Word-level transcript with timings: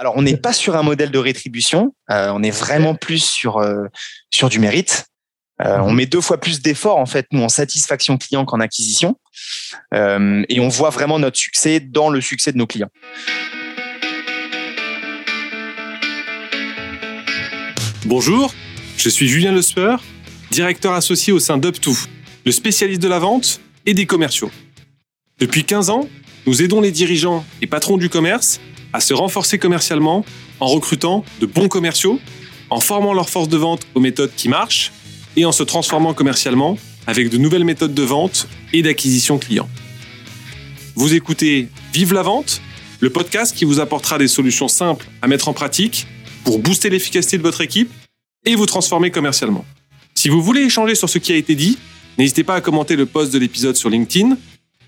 Alors, 0.00 0.16
on 0.16 0.22
n'est 0.22 0.38
pas 0.38 0.54
sur 0.54 0.76
un 0.76 0.82
modèle 0.82 1.10
de 1.10 1.18
rétribution. 1.18 1.94
on 2.08 2.42
est 2.42 2.50
vraiment 2.50 2.94
plus 2.94 3.22
sur 3.22 3.62
sur 4.30 4.48
du 4.48 4.58
mérite. 4.58 5.04
on 5.62 5.90
mhm. 5.90 5.94
met 5.94 6.06
deux 6.06 6.22
fois 6.22 6.40
plus 6.40 6.62
d'efforts 6.62 6.96
en 6.96 7.04
fait 7.04 7.26
nous 7.32 7.42
en 7.42 7.50
satisfaction 7.50 8.16
client 8.16 8.46
qu'en 8.46 8.60
acquisition, 8.60 9.18
et 9.92 10.58
on 10.58 10.68
voit 10.68 10.88
vraiment 10.88 11.18
notre 11.18 11.36
succès 11.36 11.80
dans 11.80 12.08
le 12.08 12.22
succès 12.22 12.50
de 12.50 12.56
nos 12.56 12.66
clients. 12.66 12.88
Bonjour, 18.06 18.54
je 18.96 19.10
suis 19.10 19.28
Julien 19.28 19.52
Lesper, 19.52 19.96
directeur 20.50 20.94
associé 20.94 21.34
au 21.34 21.40
sein 21.40 21.58
d'Up2, 21.58 22.06
le 22.46 22.52
spécialiste 22.52 23.02
de 23.02 23.08
la 23.08 23.18
vente 23.18 23.60
et 23.84 23.92
des 23.92 24.06
commerciaux. 24.06 24.50
Depuis 25.38 25.64
15 25.64 25.90
ans, 25.90 26.08
nous 26.46 26.62
aidons 26.62 26.80
les 26.80 26.90
dirigeants 26.90 27.44
et 27.60 27.66
patrons 27.66 27.98
du 27.98 28.08
commerce 28.08 28.60
à 28.92 29.00
se 29.00 29.14
renforcer 29.14 29.58
commercialement 29.58 30.24
en 30.60 30.66
recrutant 30.66 31.24
de 31.40 31.46
bons 31.46 31.68
commerciaux, 31.68 32.20
en 32.70 32.80
formant 32.80 33.12
leur 33.12 33.28
force 33.28 33.48
de 33.48 33.56
vente 33.56 33.82
aux 33.94 34.00
méthodes 34.00 34.32
qui 34.36 34.48
marchent 34.48 34.92
et 35.36 35.44
en 35.44 35.52
se 35.52 35.62
transformant 35.62 36.14
commercialement 36.14 36.78
avec 37.06 37.30
de 37.30 37.38
nouvelles 37.38 37.64
méthodes 37.64 37.94
de 37.94 38.02
vente 38.02 38.46
et 38.72 38.82
d'acquisition 38.82 39.38
client. 39.38 39.68
Vous 40.94 41.14
écoutez 41.14 41.68
Vive 41.92 42.12
la 42.12 42.22
vente, 42.22 42.60
le 43.00 43.10
podcast 43.10 43.56
qui 43.56 43.64
vous 43.64 43.80
apportera 43.80 44.18
des 44.18 44.28
solutions 44.28 44.68
simples 44.68 45.06
à 45.22 45.26
mettre 45.26 45.48
en 45.48 45.52
pratique 45.52 46.06
pour 46.44 46.58
booster 46.58 46.90
l'efficacité 46.90 47.38
de 47.38 47.42
votre 47.42 47.60
équipe 47.60 47.90
et 48.44 48.54
vous 48.54 48.66
transformer 48.66 49.10
commercialement. 49.10 49.64
Si 50.14 50.28
vous 50.28 50.42
voulez 50.42 50.62
échanger 50.62 50.94
sur 50.94 51.08
ce 51.08 51.18
qui 51.18 51.32
a 51.32 51.36
été 51.36 51.54
dit, 51.54 51.78
n'hésitez 52.18 52.44
pas 52.44 52.54
à 52.54 52.60
commenter 52.60 52.96
le 52.96 53.06
post 53.06 53.32
de 53.32 53.38
l'épisode 53.38 53.76
sur 53.76 53.90
LinkedIn. 53.90 54.36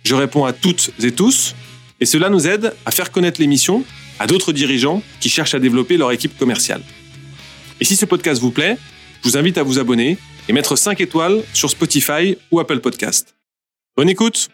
Je 0.04 0.14
réponds 0.14 0.44
à 0.44 0.52
toutes 0.52 0.90
et 1.02 1.12
tous 1.12 1.54
et 2.02 2.04
cela 2.04 2.28
nous 2.30 2.48
aide 2.48 2.74
à 2.84 2.90
faire 2.90 3.12
connaître 3.12 3.40
l'émission 3.40 3.84
à 4.18 4.26
d'autres 4.26 4.52
dirigeants 4.52 5.04
qui 5.20 5.28
cherchent 5.28 5.54
à 5.54 5.60
développer 5.60 5.96
leur 5.96 6.10
équipe 6.10 6.36
commerciale. 6.36 6.82
Et 7.80 7.84
si 7.84 7.94
ce 7.94 8.06
podcast 8.06 8.42
vous 8.42 8.50
plaît, 8.50 8.76
je 9.22 9.28
vous 9.28 9.36
invite 9.36 9.56
à 9.56 9.62
vous 9.62 9.78
abonner 9.78 10.18
et 10.48 10.52
mettre 10.52 10.74
5 10.74 11.00
étoiles 11.00 11.44
sur 11.52 11.70
Spotify 11.70 12.36
ou 12.50 12.58
Apple 12.58 12.80
Podcast. 12.80 13.36
Bonne 13.96 14.08
écoute 14.08 14.48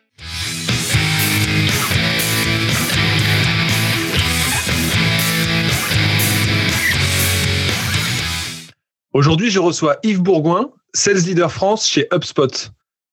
Aujourd'hui, 9.15 9.49
je 9.49 9.59
reçois 9.59 9.97
Yves 10.03 10.21
Bourgoin, 10.21 10.71
Sales 10.93 11.25
Leader 11.25 11.51
France 11.51 11.89
chez 11.89 12.09
HubSpot. 12.13 12.71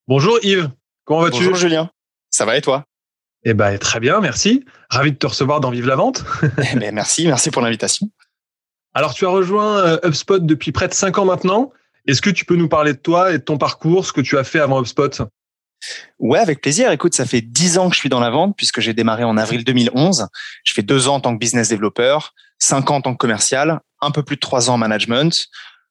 Bonjour 0.09 0.37
Yves, 0.43 0.69
comment 1.05 1.21
vas-tu? 1.21 1.37
Bonjour 1.37 1.55
Julien, 1.55 1.89
ça 2.29 2.43
va 2.43 2.57
et 2.57 2.61
toi? 2.61 2.83
Eh 3.47 3.53
ben 3.53 3.77
très 3.77 3.99
bien, 3.99 4.19
merci. 4.21 4.65
Ravi 4.89 5.11
de 5.11 5.17
te 5.17 5.27
recevoir 5.27 5.59
dans 5.59 5.69
Vive 5.69 5.85
la 5.85 5.95
Vente. 5.95 6.25
eh 6.43 6.75
ben, 6.75 6.93
merci, 6.93 7.27
merci 7.27 7.51
pour 7.51 7.61
l'invitation. 7.61 8.09
Alors 8.95 9.13
tu 9.13 9.25
as 9.25 9.29
rejoint 9.29 9.77
euh, 9.77 9.99
HubSpot 10.03 10.39
depuis 10.39 10.71
près 10.71 10.87
de 10.87 10.93
5 10.93 11.19
ans 11.19 11.25
maintenant. 11.25 11.71
Est-ce 12.07 12.21
que 12.21 12.31
tu 12.31 12.43
peux 12.43 12.55
nous 12.55 12.67
parler 12.67 12.93
de 12.93 12.97
toi 12.97 13.31
et 13.31 13.37
de 13.37 13.43
ton 13.43 13.57
parcours, 13.57 14.05
ce 14.05 14.13
que 14.13 14.21
tu 14.21 14.37
as 14.37 14.43
fait 14.43 14.59
avant 14.59 14.81
HubSpot? 14.81 15.21
Ouais, 16.17 16.39
avec 16.39 16.61
plaisir. 16.61 16.91
Écoute, 16.91 17.13
ça 17.13 17.25
fait 17.25 17.41
10 17.41 17.77
ans 17.77 17.89
que 17.89 17.95
je 17.95 17.99
suis 17.99 18.09
dans 18.09 18.19
la 18.19 18.31
vente 18.31 18.57
puisque 18.57 18.79
j'ai 18.79 18.93
démarré 18.93 19.23
en 19.23 19.37
avril 19.37 19.63
2011. 19.63 20.27
Je 20.63 20.73
fais 20.73 20.81
deux 20.81 21.07
ans 21.07 21.15
en 21.15 21.19
tant 21.19 21.33
que 21.33 21.39
business 21.39 21.69
développeur, 21.69 22.33
5 22.57 22.89
ans 22.89 22.95
en 22.95 23.01
tant 23.01 23.13
que 23.13 23.19
commercial, 23.19 23.79
un 24.01 24.09
peu 24.09 24.23
plus 24.23 24.37
de 24.37 24.41
3 24.41 24.71
ans 24.71 24.75
en 24.75 24.77
management. 24.79 25.45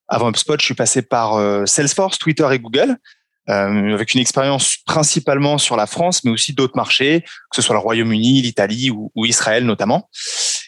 Avant 0.08 0.30
HubSpot, 0.30 0.58
je 0.58 0.64
suis 0.64 0.74
passé 0.74 1.02
par 1.02 1.34
euh, 1.34 1.66
Salesforce, 1.66 2.18
Twitter 2.18 2.48
et 2.50 2.58
Google, 2.58 2.96
euh, 3.48 3.94
avec 3.94 4.14
une 4.14 4.20
expérience 4.20 4.78
principalement 4.86 5.58
sur 5.58 5.76
la 5.76 5.86
France, 5.86 6.24
mais 6.24 6.30
aussi 6.30 6.52
d'autres 6.52 6.76
marchés, 6.76 7.22
que 7.22 7.56
ce 7.56 7.62
soit 7.62 7.74
le 7.74 7.80
Royaume-Uni, 7.80 8.42
l'Italie 8.42 8.90
ou, 8.90 9.10
Israël 9.24 9.64
notamment. 9.64 10.08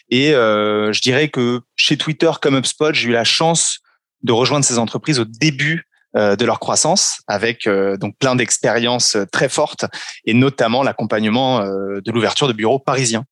Et 0.09 0.33
euh, 0.33 0.93
je 0.93 1.01
dirais 1.01 1.29
que 1.29 1.61
chez 1.75 1.97
Twitter 1.97 2.31
comme 2.41 2.55
HubSpot, 2.55 2.93
j'ai 2.93 3.09
eu 3.09 3.11
la 3.11 3.23
chance 3.23 3.79
de 4.23 4.31
rejoindre 4.31 4.65
ces 4.65 4.77
entreprises 4.77 5.19
au 5.19 5.25
début 5.25 5.83
de 6.15 6.45
leur 6.45 6.59
croissance, 6.59 7.21
avec 7.27 7.69
donc 7.99 8.17
plein 8.17 8.35
d'expériences 8.35 9.17
très 9.31 9.49
fortes, 9.49 9.85
et 10.25 10.33
notamment 10.33 10.81
l'accompagnement 10.81 11.59
de 11.59 12.11
l'ouverture 12.11 12.47
de 12.47 12.53
bureaux 12.53 12.79
parisiens. 12.79 13.23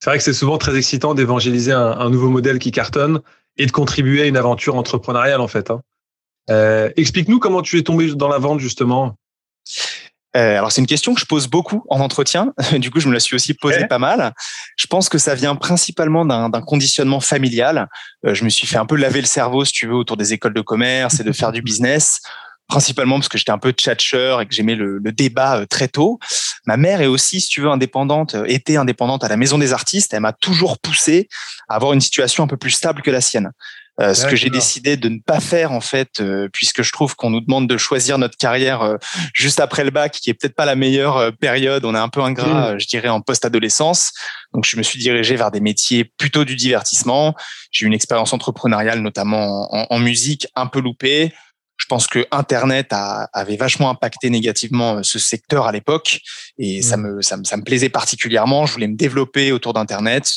C'est 0.00 0.10
vrai 0.10 0.18
que 0.18 0.24
c'est 0.24 0.32
souvent 0.32 0.58
très 0.58 0.76
excitant 0.76 1.14
d'évangéliser 1.14 1.72
un, 1.72 2.10
nouveau 2.10 2.28
modèle 2.28 2.58
qui 2.58 2.70
cartonne 2.70 3.20
et 3.56 3.66
de 3.66 3.72
contribuer 3.72 4.22
à 4.22 4.26
une 4.26 4.36
aventure 4.36 4.76
entrepreneuriale 4.76 5.40
en 5.40 5.48
fait. 5.48 5.70
Hein. 5.70 5.80
Euh, 6.50 6.90
explique-nous 6.96 7.38
comment 7.38 7.62
tu 7.62 7.78
es 7.78 7.82
tombé 7.82 8.14
dans 8.14 8.28
la 8.28 8.38
vente 8.38 8.60
justement. 8.60 9.16
Euh, 10.36 10.58
alors 10.58 10.70
c'est 10.70 10.82
une 10.82 10.86
question 10.86 11.14
que 11.14 11.20
je 11.20 11.24
pose 11.24 11.48
beaucoup 11.48 11.84
en 11.88 12.00
entretien. 12.00 12.52
Du 12.78 12.90
coup, 12.90 13.00
je 13.00 13.08
me 13.08 13.14
la 13.14 13.20
suis 13.20 13.34
aussi 13.34 13.54
posée 13.54 13.86
pas 13.86 13.98
mal. 13.98 14.32
Je 14.76 14.86
pense 14.86 15.08
que 15.08 15.18
ça 15.18 15.34
vient 15.34 15.56
principalement 15.56 16.24
d'un 16.24 16.60
conditionnement 16.60 17.20
familial. 17.20 17.88
Euh, 18.26 18.34
je 18.34 18.44
me 18.44 18.50
suis 18.50 18.66
fait 18.66 18.76
un 18.76 18.86
peu 18.86 18.96
laver 18.96 19.20
le 19.20 19.26
cerveau, 19.26 19.64
si 19.64 19.72
tu 19.72 19.86
veux, 19.86 19.94
autour 19.94 20.16
des 20.16 20.32
écoles 20.32 20.54
de 20.54 20.60
commerce 20.60 21.20
et 21.20 21.24
de 21.24 21.32
faire 21.32 21.52
du 21.52 21.62
business 21.62 22.20
principalement 22.68 23.16
parce 23.16 23.28
que 23.28 23.38
j'étais 23.38 23.52
un 23.52 23.58
peu 23.58 23.70
tchatcheur 23.70 24.40
et 24.40 24.46
que 24.46 24.54
j'aimais 24.54 24.74
le, 24.74 24.98
le, 24.98 25.12
débat 25.12 25.58
euh, 25.58 25.66
très 25.66 25.88
tôt. 25.88 26.18
Ma 26.66 26.76
mère 26.76 27.00
est 27.00 27.06
aussi, 27.06 27.40
si 27.40 27.48
tu 27.48 27.60
veux, 27.60 27.68
indépendante, 27.68 28.34
euh, 28.34 28.44
était 28.46 28.76
indépendante 28.76 29.24
à 29.24 29.28
la 29.28 29.36
Maison 29.36 29.58
des 29.58 29.72
Artistes. 29.72 30.12
Elle 30.14 30.20
m'a 30.20 30.32
toujours 30.32 30.78
poussé 30.78 31.28
à 31.68 31.76
avoir 31.76 31.92
une 31.92 32.00
situation 32.00 32.44
un 32.44 32.46
peu 32.46 32.56
plus 32.56 32.70
stable 32.70 33.02
que 33.02 33.10
la 33.10 33.20
sienne. 33.20 33.52
Euh, 33.98 34.12
ce 34.12 34.26
que 34.26 34.36
j'ai 34.36 34.50
décidé 34.50 34.98
de 34.98 35.08
ne 35.08 35.18
pas 35.18 35.40
faire 35.40 35.72
en 35.72 35.80
fait, 35.80 36.22
puisque 36.52 36.82
je 36.82 36.92
trouve 36.92 37.16
qu'on 37.16 37.30
nous 37.30 37.40
demande 37.40 37.66
de 37.66 37.78
choisir 37.78 38.18
notre 38.18 38.36
carrière 38.36 38.96
juste 39.32 39.58
après 39.58 39.84
le 39.84 39.90
bac, 39.90 40.12
qui 40.12 40.28
est 40.28 40.34
peut-être 40.34 40.54
pas 40.54 40.66
la 40.66 40.76
meilleure 40.76 41.32
période. 41.38 41.84
On 41.84 41.94
est 41.94 41.98
un 41.98 42.08
peu 42.08 42.20
ingrat, 42.20 42.74
mmh. 42.74 42.80
je 42.80 42.86
dirais, 42.86 43.08
en 43.08 43.20
post-adolescence. 43.22 44.12
Donc 44.52 44.66
je 44.66 44.76
me 44.76 44.82
suis 44.82 44.98
dirigé 44.98 45.36
vers 45.36 45.50
des 45.50 45.60
métiers 45.60 46.04
plutôt 46.04 46.44
du 46.44 46.56
divertissement. 46.56 47.34
J'ai 47.70 47.84
eu 47.84 47.86
une 47.86 47.94
expérience 47.94 48.32
entrepreneuriale, 48.32 49.00
notamment 49.00 49.74
en, 49.74 49.86
en 49.88 49.98
musique, 49.98 50.46
un 50.54 50.66
peu 50.66 50.80
loupée. 50.80 51.32
Je 51.78 51.86
pense 51.86 52.06
que 52.06 52.26
Internet 52.30 52.88
a, 52.92 53.28
avait 53.32 53.56
vachement 53.56 53.90
impacté 53.90 54.30
négativement 54.30 54.96
euh, 54.96 55.02
ce 55.02 55.18
secteur 55.18 55.66
à 55.66 55.72
l'époque 55.72 56.20
et 56.58 56.80
ça, 56.82 56.96
mmh. 56.96 57.02
me, 57.02 57.22
ça, 57.22 57.36
me, 57.36 57.44
ça 57.44 57.56
me 57.56 57.62
plaisait 57.62 57.90
particulièrement. 57.90 58.66
Je 58.66 58.72
voulais 58.72 58.88
me 58.88 58.96
développer 58.96 59.52
autour 59.52 59.72
d'Internet. 59.72 60.30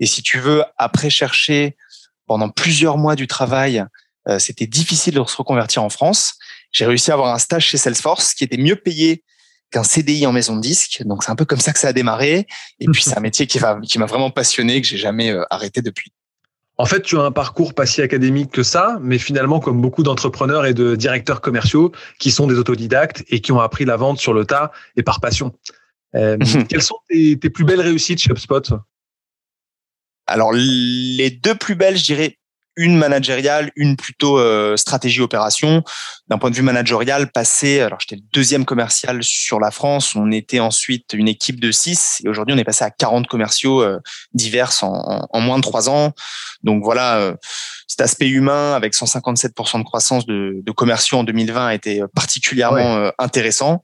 Et 0.00 0.06
si 0.06 0.22
tu 0.22 0.38
veux, 0.38 0.62
après 0.76 1.10
chercher 1.10 1.76
pendant 2.28 2.48
plusieurs 2.48 2.98
mois 2.98 3.16
du 3.16 3.26
travail, 3.26 3.84
euh, 4.28 4.38
c'était 4.38 4.66
difficile 4.66 5.14
de 5.14 5.24
se 5.24 5.36
reconvertir 5.36 5.82
en 5.82 5.88
France. 5.88 6.34
J'ai 6.70 6.86
réussi 6.86 7.10
à 7.10 7.14
avoir 7.14 7.34
un 7.34 7.38
stage 7.38 7.66
chez 7.66 7.78
Salesforce 7.78 8.34
qui 8.34 8.44
était 8.44 8.58
mieux 8.58 8.76
payé 8.76 9.24
qu'un 9.70 9.82
CDI 9.82 10.26
en 10.26 10.32
maison 10.32 10.54
de 10.54 10.60
disque. 10.60 11.02
Donc 11.04 11.24
c'est 11.24 11.30
un 11.30 11.36
peu 11.36 11.44
comme 11.44 11.60
ça 11.60 11.72
que 11.72 11.78
ça 11.78 11.88
a 11.88 11.92
démarré. 11.92 12.46
Et 12.78 12.86
puis 12.86 13.02
c'est 13.02 13.16
un 13.16 13.20
métier 13.28 13.46
qui 13.46 13.58
m'a 13.58 13.80
qui 13.80 13.98
m'a 13.98 14.06
vraiment 14.06 14.30
passionné 14.30 14.80
que 14.80 14.86
j'ai 14.86 14.98
jamais 14.98 15.30
euh, 15.30 15.42
arrêté 15.50 15.82
depuis. 15.82 16.12
En 16.80 16.84
fait, 16.84 17.02
tu 17.02 17.18
as 17.18 17.22
un 17.22 17.32
parcours 17.32 17.74
pas 17.74 17.86
si 17.86 18.02
académique 18.02 18.52
que 18.52 18.62
ça, 18.62 18.98
mais 19.02 19.18
finalement, 19.18 19.58
comme 19.58 19.80
beaucoup 19.80 20.04
d'entrepreneurs 20.04 20.64
et 20.64 20.74
de 20.74 20.94
directeurs 20.94 21.40
commerciaux 21.40 21.90
qui 22.20 22.30
sont 22.30 22.46
des 22.46 22.54
autodidactes 22.54 23.24
et 23.28 23.40
qui 23.40 23.50
ont 23.50 23.58
appris 23.58 23.84
la 23.84 23.96
vente 23.96 24.20
sur 24.20 24.32
le 24.32 24.44
tas 24.44 24.70
et 24.96 25.02
par 25.02 25.20
passion. 25.20 25.52
Euh, 26.14 26.38
quelles 26.68 26.82
sont 26.82 26.98
tes, 27.08 27.36
plus 27.36 27.64
belles 27.64 27.80
réussites 27.80 28.20
chez 28.20 28.30
HubSpot? 28.30 28.62
Alors, 30.28 30.52
les 30.52 31.30
deux 31.30 31.54
plus 31.54 31.74
belles, 31.74 31.96
je 31.96 32.04
dirais, 32.04 32.38
une 32.78 32.96
managériale, 32.96 33.72
une 33.74 33.96
plutôt 33.96 34.38
euh, 34.38 34.76
stratégie 34.76 35.20
opération. 35.20 35.82
D'un 36.28 36.38
point 36.38 36.48
de 36.48 36.54
vue 36.54 36.62
managérial, 36.62 37.30
passé, 37.32 37.80
alors 37.80 37.98
j'étais 38.00 38.14
le 38.14 38.22
deuxième 38.32 38.64
commercial 38.64 39.22
sur 39.24 39.58
la 39.58 39.72
France, 39.72 40.14
on 40.14 40.30
était 40.30 40.60
ensuite 40.60 41.12
une 41.12 41.26
équipe 41.26 41.58
de 41.58 41.72
six 41.72 42.22
et 42.24 42.28
aujourd'hui 42.28 42.54
on 42.54 42.58
est 42.58 42.64
passé 42.64 42.84
à 42.84 42.90
40 42.90 43.26
commerciaux 43.26 43.82
euh, 43.82 43.98
divers 44.32 44.72
en, 44.82 45.26
en, 45.28 45.40
moins 45.40 45.56
de 45.56 45.62
trois 45.62 45.90
ans. 45.90 46.12
Donc 46.62 46.84
voilà, 46.84 47.16
euh, 47.16 47.34
cet 47.88 48.00
aspect 48.00 48.28
humain 48.28 48.74
avec 48.74 48.94
157% 48.94 49.78
de 49.78 49.84
croissance 49.84 50.24
de, 50.24 50.60
de, 50.62 50.72
commerciaux 50.72 51.18
en 51.18 51.24
2020 51.24 51.66
a 51.66 51.74
été 51.74 52.02
particulièrement 52.14 53.10
intéressant. 53.18 53.80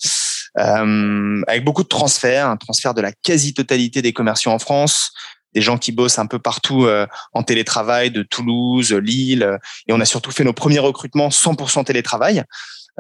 avec 0.55 1.65
beaucoup 1.65 1.83
de 1.83 1.89
transferts, 1.89 2.49
un 2.49 2.57
transfert 2.57 2.95
de 2.95 3.01
la 3.01 3.11
quasi-totalité 3.11 4.03
des 4.03 4.13
commerciaux 4.13 4.53
en 4.53 4.61
France, 4.61 5.11
des 5.55 5.61
gens 5.61 5.79
qui 5.79 5.93
bossent 5.93 6.19
un 6.19 6.27
peu 6.27 6.39
partout 6.39 6.85
euh, 6.85 7.07
en 7.33 7.43
télétravail, 7.43 8.11
de 8.11 8.23
Toulouse, 8.23 8.93
Lille, 8.93 9.59
et 9.87 9.93
on 9.93 10.01
a 10.01 10.05
surtout 10.05 10.31
fait 10.31 10.45
nos 10.45 10.53
premiers 10.53 10.79
recrutements 10.79 11.29
100% 11.29 11.85
télétravail. 11.85 12.43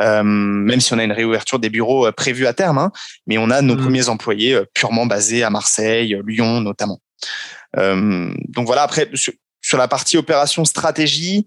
Euh, 0.01 0.25
même 0.25 0.81
si 0.81 0.93
on 0.93 0.99
a 0.99 1.05
une 1.05 1.13
réouverture 1.13 1.61
des 1.61 1.71
bureaux 1.71 2.07
euh, 2.07 2.13
prévue 2.13 2.49
à 2.49 2.53
terme, 2.53 2.79
hein, 2.79 2.91
mais 3.29 3.39
on 3.39 3.49
a 3.51 3.63
nos 3.63 3.77
mmh. 3.77 3.81
premiers 3.81 4.09
employés 4.09 4.61
purement 4.75 5.07
basés 5.07 5.45
à 5.45 5.51
Marseille, 5.51 6.19
Lyon 6.27 6.61
notamment. 6.61 7.01
donc 7.77 8.67
voilà. 8.67 8.83
Après, 8.83 9.09
sur, 9.15 9.79
la 9.79 9.89
partie 9.89 10.17
opération 10.17 10.65
stratégie, 10.65 11.47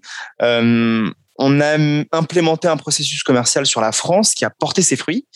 on 1.37 1.61
a 1.61 1.77
implémenté 2.11 2.67
un 2.67 2.77
processus 2.77 3.23
commercial 3.23 3.65
sur 3.65 3.81
la 3.81 3.91
France 3.91 4.33
qui 4.33 4.45
a 4.45 4.49
porté 4.49 4.81
ses 4.81 4.95
fruits. 4.95 5.27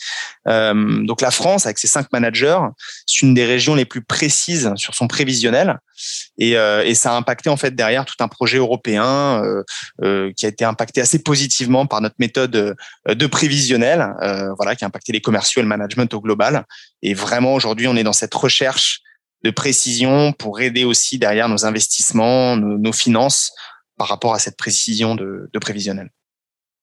Euh, 0.48 1.04
donc 1.04 1.20
la 1.20 1.30
France, 1.30 1.66
avec 1.66 1.78
ses 1.78 1.86
cinq 1.86 2.12
managers, 2.12 2.58
c'est 3.06 3.22
une 3.22 3.34
des 3.34 3.46
régions 3.46 3.74
les 3.74 3.84
plus 3.84 4.02
précises 4.02 4.72
sur 4.76 4.94
son 4.94 5.06
prévisionnel. 5.06 5.78
Et, 6.38 6.56
euh, 6.56 6.84
et 6.84 6.94
ça 6.94 7.12
a 7.12 7.16
impacté 7.16 7.50
en 7.50 7.56
fait 7.56 7.74
derrière 7.74 8.04
tout 8.04 8.16
un 8.20 8.28
projet 8.28 8.58
européen 8.58 9.42
euh, 9.44 9.62
euh 10.02 10.32
qui 10.36 10.46
a 10.46 10.48
été 10.48 10.64
impacté 10.64 11.00
assez 11.00 11.22
positivement 11.22 11.86
par 11.86 12.00
notre 12.00 12.16
méthode 12.18 12.56
euh, 12.56 13.14
de 13.14 13.26
prévisionnel, 13.26 14.08
euh, 14.22 14.52
voilà, 14.56 14.74
qui 14.74 14.84
a 14.84 14.88
impacté 14.88 15.12
les 15.12 15.20
commerciaux 15.20 15.60
et 15.60 15.62
le 15.62 15.68
management 15.68 16.12
au 16.14 16.20
global. 16.20 16.64
Et 17.02 17.14
vraiment 17.14 17.54
aujourd'hui, 17.54 17.86
on 17.86 17.96
est 17.96 18.02
dans 18.02 18.12
cette 18.12 18.34
recherche 18.34 19.00
de 19.44 19.50
précision 19.50 20.32
pour 20.32 20.60
aider 20.60 20.84
aussi 20.84 21.18
derrière 21.18 21.48
nos 21.48 21.64
investissements, 21.64 22.56
nos, 22.56 22.92
finances 22.92 23.52
par 23.96 24.08
rapport 24.08 24.34
à 24.34 24.38
cette 24.38 24.56
précision 24.56 25.14
de, 25.14 25.50
de, 25.52 25.58
prévisionnel. 25.58 26.10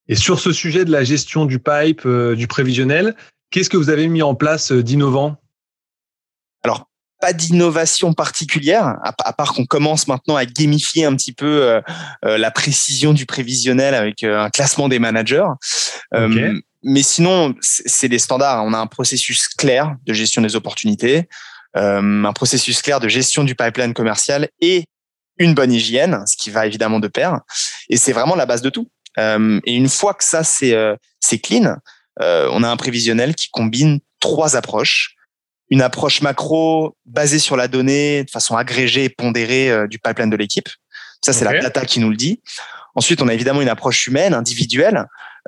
Et 0.07 0.15
sur 0.15 0.39
ce 0.39 0.51
sujet 0.51 0.85
de 0.85 0.91
la 0.91 1.03
gestion 1.03 1.45
du 1.45 1.59
pipe, 1.59 2.05
euh, 2.05 2.35
du 2.35 2.47
prévisionnel, 2.47 3.15
qu'est-ce 3.51 3.69
que 3.69 3.77
vous 3.77 3.89
avez 3.89 4.07
mis 4.07 4.21
en 4.21 4.35
place 4.35 4.71
euh, 4.71 4.83
d'innovant? 4.83 5.37
Alors, 6.63 6.89
pas 7.21 7.33
d'innovation 7.33 8.13
particulière, 8.13 8.95
à, 9.03 9.33
part 9.33 9.53
qu'on 9.53 9.65
commence 9.65 10.07
maintenant 10.07 10.37
à 10.37 10.45
gamifier 10.45 11.05
un 11.05 11.15
petit 11.15 11.33
peu 11.33 11.63
euh, 11.63 11.81
la 12.23 12.49
précision 12.49 13.13
du 13.13 13.25
prévisionnel 13.25 13.93
avec 13.93 14.23
un 14.23 14.49
classement 14.49 14.87
des 14.87 14.99
managers. 14.99 15.47
mais 16.13 17.03
sinon, 17.03 17.53
c'est 17.59 18.07
des 18.07 18.19
standards. 18.19 18.63
On 18.63 18.73
a 18.73 18.77
un 18.77 18.87
processus 18.87 19.49
clair 19.49 19.95
de 20.05 20.13
gestion 20.13 20.41
des 20.41 20.55
opportunités. 20.55 21.27
Un 21.73 22.31
processus 22.31 22.81
clair 22.81 23.01
de 23.01 23.09
gestion 23.09 23.43
du 23.43 23.53
pipeline 23.53 23.93
commercial 23.93 24.47
et 24.61 24.85
une 25.39 25.53
bonne 25.53 25.71
hygiène, 25.71 26.23
ce 26.27 26.37
qui 26.37 26.49
va 26.49 26.65
évidemment 26.65 26.99
de 26.99 27.07
pair. 27.07 27.39
Et 27.89 27.97
c'est 27.97 28.13
vraiment 28.13 28.35
la 28.35 28.45
base 28.45 28.61
de 28.61 28.69
tout. 28.69 28.89
Euh, 29.17 29.59
et 29.65 29.73
une 29.73 29.89
fois 29.89 30.13
que 30.13 30.23
ça 30.23 30.43
c'est 30.43 30.73
euh, 30.73 30.95
clean, 31.43 31.77
on 32.19 32.63
a 32.63 32.69
un 32.69 32.77
prévisionnel 32.77 33.33
qui 33.33 33.49
combine 33.49 33.99
trois 34.19 34.55
approches 34.55 35.15
une 35.71 35.83
approche 35.83 36.23
macro 36.23 36.97
basée 37.05 37.37
sur 37.37 37.55
la 37.55 37.67
donnée 37.67 38.23
de 38.23 38.31
façon 38.31 38.57
agrégée 38.57 39.03
et 39.03 39.09
pondérée 39.09 39.87
du 39.87 39.99
pipeline 39.99 40.31
de 40.31 40.35
l'équipe. 40.35 40.67
Ça, 41.23 41.31
c'est 41.31 41.45
la 41.45 41.59
data 41.59 41.85
qui 41.85 41.99
nous 41.99 42.09
le 42.09 42.15
dit. 42.15 42.41
Ensuite, 42.95 43.21
on 43.21 43.27
a 43.27 43.33
évidemment 43.33 43.61
une 43.61 43.69
approche 43.69 44.07
humaine, 44.07 44.33
individuelle, 44.33 45.05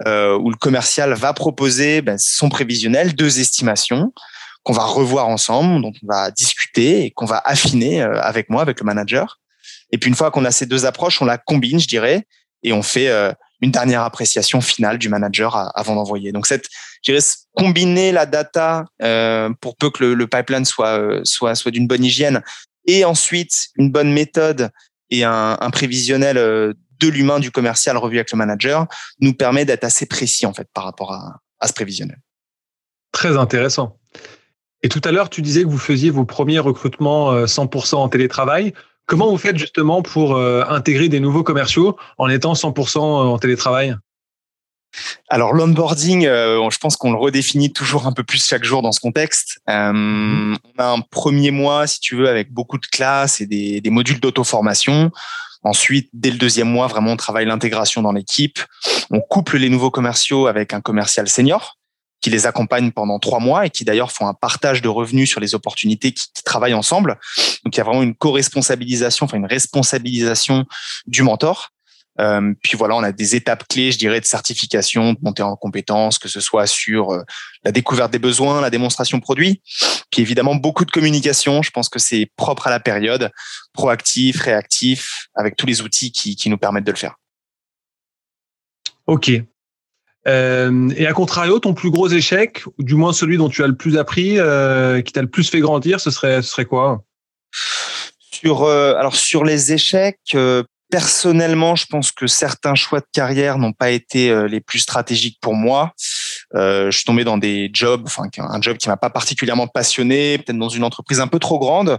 euh, 0.08 0.38
où 0.38 0.50
le 0.50 0.56
commercial 0.56 1.14
va 1.14 1.34
proposer 1.34 2.02
ben, 2.02 2.18
son 2.18 2.50
prévisionnel, 2.50 3.14
deux 3.14 3.40
estimations, 3.40 4.14
qu'on 4.64 4.74
va 4.74 4.86
revoir 4.86 5.28
ensemble, 5.28 5.82
dont 5.82 5.92
on 6.02 6.08
va 6.08 6.32
discuter 6.32 7.06
et 7.06 7.12
qu'on 7.12 7.26
va 7.26 7.42
affiner 7.44 8.02
euh, 8.02 8.22
avec 8.22 8.50
moi, 8.50 8.62
avec 8.62 8.80
le 8.80 8.86
manager. 8.86 9.40
Et 9.92 9.98
puis 9.98 10.10
une 10.10 10.16
fois 10.16 10.32
qu'on 10.32 10.46
a 10.46 10.52
ces 10.52 10.66
deux 10.66 10.86
approches, 10.86 11.22
on 11.22 11.26
la 11.26 11.38
combine, 11.38 11.80
je 11.80 11.88
dirais, 11.88 12.26
et 12.64 12.74
on 12.74 12.84
fait 12.84 13.10
euh, 13.10 13.32
une 13.62 13.72
dernière 13.72 14.02
appréciation 14.02 14.62
finale 14.62 14.98
du 14.98 15.10
manager 15.10 15.72
avant 15.76 15.96
d'envoyer. 15.96 16.32
Donc 16.32 16.48
cette, 16.48 16.68
je 17.04 17.12
dirais, 17.12 17.24
combiner 17.56 18.12
la 18.12 18.26
data 18.26 18.86
euh, 19.02 19.50
pour 19.60 19.76
peu 19.76 19.90
que 19.90 20.04
le, 20.04 20.28
pipeline 20.28 20.66
soit 20.66 21.22
soit 21.24 21.56
soit 21.56 21.72
d'une 21.72 21.88
bonne 21.88 22.04
hygiène, 22.04 22.42
et 22.86 23.06
ensuite 23.06 23.68
une 23.76 23.92
bonne 23.92 24.12
méthode 24.12 24.70
et 25.10 25.24
un, 25.24 25.58
un 25.60 25.70
prévisionnel 25.72 26.36
de 26.36 27.08
l'humain 27.08 27.40
du 27.40 27.52
commercial 27.52 27.98
revu 27.98 28.18
avec 28.18 28.32
le 28.32 28.38
manager 28.38 28.88
nous 29.20 29.34
permet 29.34 29.66
d'être 29.66 29.84
assez 29.84 30.06
précis 30.06 30.46
en 30.46 30.54
fait 30.54 30.68
par 30.74 30.86
rapport 30.86 31.14
à, 31.14 31.40
à 31.60 31.68
ce 31.68 31.74
prévisionnel. 31.74 32.20
Très 33.12 33.38
intéressant. 33.38 33.98
Et 34.84 34.90
tout 34.90 35.02
à 35.04 35.12
l'heure, 35.12 35.30
tu 35.30 35.42
disais 35.42 35.64
que 35.64 35.68
vous 35.68 35.78
faisiez 35.78 36.10
vos 36.10 36.26
premiers 36.26 36.60
recrutements 36.60 37.46
100% 37.46 37.96
euh, 37.96 37.98
en 37.98 38.10
télétravail. 38.10 38.74
Comment 39.06 39.30
vous 39.30 39.38
faites 39.38 39.58
justement 39.58 40.02
pour 40.02 40.36
euh, 40.36 40.64
intégrer 40.70 41.10
des 41.10 41.20
nouveaux 41.20 41.44
commerciaux 41.44 41.98
en 42.18 42.30
étant 42.30 42.54
100% 42.54 43.00
en 43.00 43.38
télétravail? 43.38 43.96
Alors 45.30 45.54
l'onboarding, 45.54 46.26
euh, 46.26 46.70
je 46.70 46.78
pense 46.78 46.98
qu'on 46.98 47.12
le 47.12 47.18
redéfinit 47.18 47.72
toujours 47.72 48.08
un 48.08 48.12
peu 48.12 48.24
plus 48.24 48.46
chaque 48.46 48.64
jour 48.64 48.82
dans 48.82 48.92
ce 48.92 49.00
contexte. 49.00 49.60
Mm-hmm. 49.68 50.56
On 50.78 50.82
a 50.82 50.88
un 50.88 51.00
premier 51.00 51.52
mois, 51.52 51.88
si 51.88 52.00
tu 52.00 52.16
veux, 52.16 52.28
avec 52.28 52.52
beaucoup 52.52 52.78
de 52.78 52.86
classes 52.86 53.42
et 53.42 53.46
des, 53.46 53.82
des 53.82 53.90
modules 53.90 54.20
d'auto-formation. 54.20 55.12
Ensuite, 55.64 56.10
dès 56.14 56.32
le 56.32 56.38
deuxième 56.38 56.70
mois, 56.70 56.88
vraiment, 56.88 57.12
on 57.12 57.18
travaille 57.18 57.46
l'intégration 57.46 58.02
dans 58.02 58.12
l'équipe. 58.12 58.60
On 59.12 59.22
couple 59.22 59.58
les 59.58 59.70
nouveaux 59.70 59.92
commerciaux 59.92 60.48
avec 60.48 60.74
un 60.74 60.82
commercial 60.82 61.28
senior 61.30 61.78
qui 62.22 62.30
les 62.30 62.46
accompagnent 62.46 62.92
pendant 62.92 63.20
trois 63.20 63.40
mois 63.40 63.66
et 63.66 63.70
qui 63.70 63.84
d'ailleurs 63.84 64.12
font 64.12 64.28
un 64.28 64.34
partage 64.34 64.82
de 64.82 64.88
revenus 64.88 65.30
sur 65.30 65.40
les 65.40 65.56
opportunités 65.56 66.14
qui, 66.14 66.28
travaillent 66.46 66.74
ensemble. 66.74 67.20
Donc 67.64 67.76
il 67.76 67.78
y 67.78 67.82
a 67.82 67.84
vraiment 67.84 68.04
une 68.04 68.16
co-responsabilisation, 68.16 69.26
enfin 69.26 69.38
une 69.38 69.46
responsabilisation 69.46 70.66
du 71.08 71.24
mentor. 71.24 71.70
Euh, 72.20 72.54
puis 72.62 72.78
voilà, 72.78 72.96
on 72.96 73.04
a 73.04 73.12
des 73.12 73.36
étapes 73.36 73.68
clés, 73.68 73.92
je 73.92 73.98
dirais, 73.98 74.20
de 74.20 74.26
certification, 74.26 75.14
de 75.14 75.20
montée 75.22 75.44
en 75.44 75.56
compétences, 75.56 76.20
que 76.20 76.28
ce 76.28 76.40
soit 76.40 76.68
sur 76.68 77.12
euh, 77.12 77.24
la 77.64 77.72
découverte 77.72 78.12
des 78.12 78.20
besoins, 78.20 78.60
la 78.60 78.70
démonstration 78.70 79.20
produit, 79.20 79.62
puis 80.12 80.22
évidemment 80.22 80.56
beaucoup 80.56 80.84
de 80.84 80.92
communication. 80.92 81.62
Je 81.62 81.72
pense 81.72 81.90
que 81.90 82.00
c'est 82.00 82.30
propre 82.36 82.68
à 82.68 82.70
la 82.70 82.80
période, 82.80 83.32
proactif, 83.74 84.42
réactif, 84.42 85.28
avec 85.36 85.56
tous 85.56 85.66
les 85.66 85.82
outils 85.82 86.12
qui, 86.12 86.36
qui 86.36 86.50
nous 86.50 86.58
permettent 86.58 86.84
de 86.84 86.92
le 86.92 86.98
faire. 86.98 87.16
Ok, 89.08 89.32
euh, 90.28 90.90
et 90.96 91.08
à 91.08 91.14
contrario, 91.14 91.60
ton 91.60 91.74
plus 91.74 91.90
gros 91.90 92.08
échec, 92.08 92.64
ou 92.78 92.84
du 92.84 92.96
moins 92.96 93.14
celui 93.14 93.38
dont 93.38 93.50
tu 93.50 93.64
as 93.64 93.68
le 93.68 93.76
plus 93.76 93.98
appris, 93.98 94.38
euh, 94.38 95.02
qui 95.02 95.14
t'a 95.14 95.22
le 95.22 95.30
plus 95.30 95.50
fait 95.50 95.60
grandir, 95.60 96.00
ce 96.00 96.12
serait, 96.12 96.42
ce 96.42 96.50
serait 96.50 96.66
quoi? 96.66 97.02
Sur, 98.32 98.64
euh, 98.64 98.96
alors 98.96 99.16
sur 99.16 99.44
les 99.44 99.74
échecs, 99.74 100.20
euh, 100.36 100.64
personnellement, 100.92 101.76
je 101.76 101.86
pense 101.88 102.12
que 102.12 102.28
certains 102.28 102.76
choix 102.76 103.00
de 103.00 103.08
carrière 103.14 103.58
n'ont 103.58 103.74
pas 103.74 103.92
été 103.92 104.36
les 104.50 104.60
plus 104.60 104.80
stratégiques 104.80 105.38
pour 105.42 105.56
moi. 105.56 105.94
je 106.54 106.92
suis 106.92 107.06
tombé 107.06 107.24
dans 107.24 107.38
des 107.38 107.70
jobs, 107.72 108.04
enfin 108.06 108.24
un 108.38 108.62
job 108.62 108.76
qui 108.76 108.90
m'a 108.90 108.98
pas 108.98 109.10
particulièrement 109.10 109.68
passionné, 109.68 110.38
peut-être 110.38 110.58
dans 110.58 110.68
une 110.68 110.84
entreprise 110.84 111.22
un 111.22 111.28
peu 111.28 111.40
trop 111.40 111.60
grande 111.60 111.98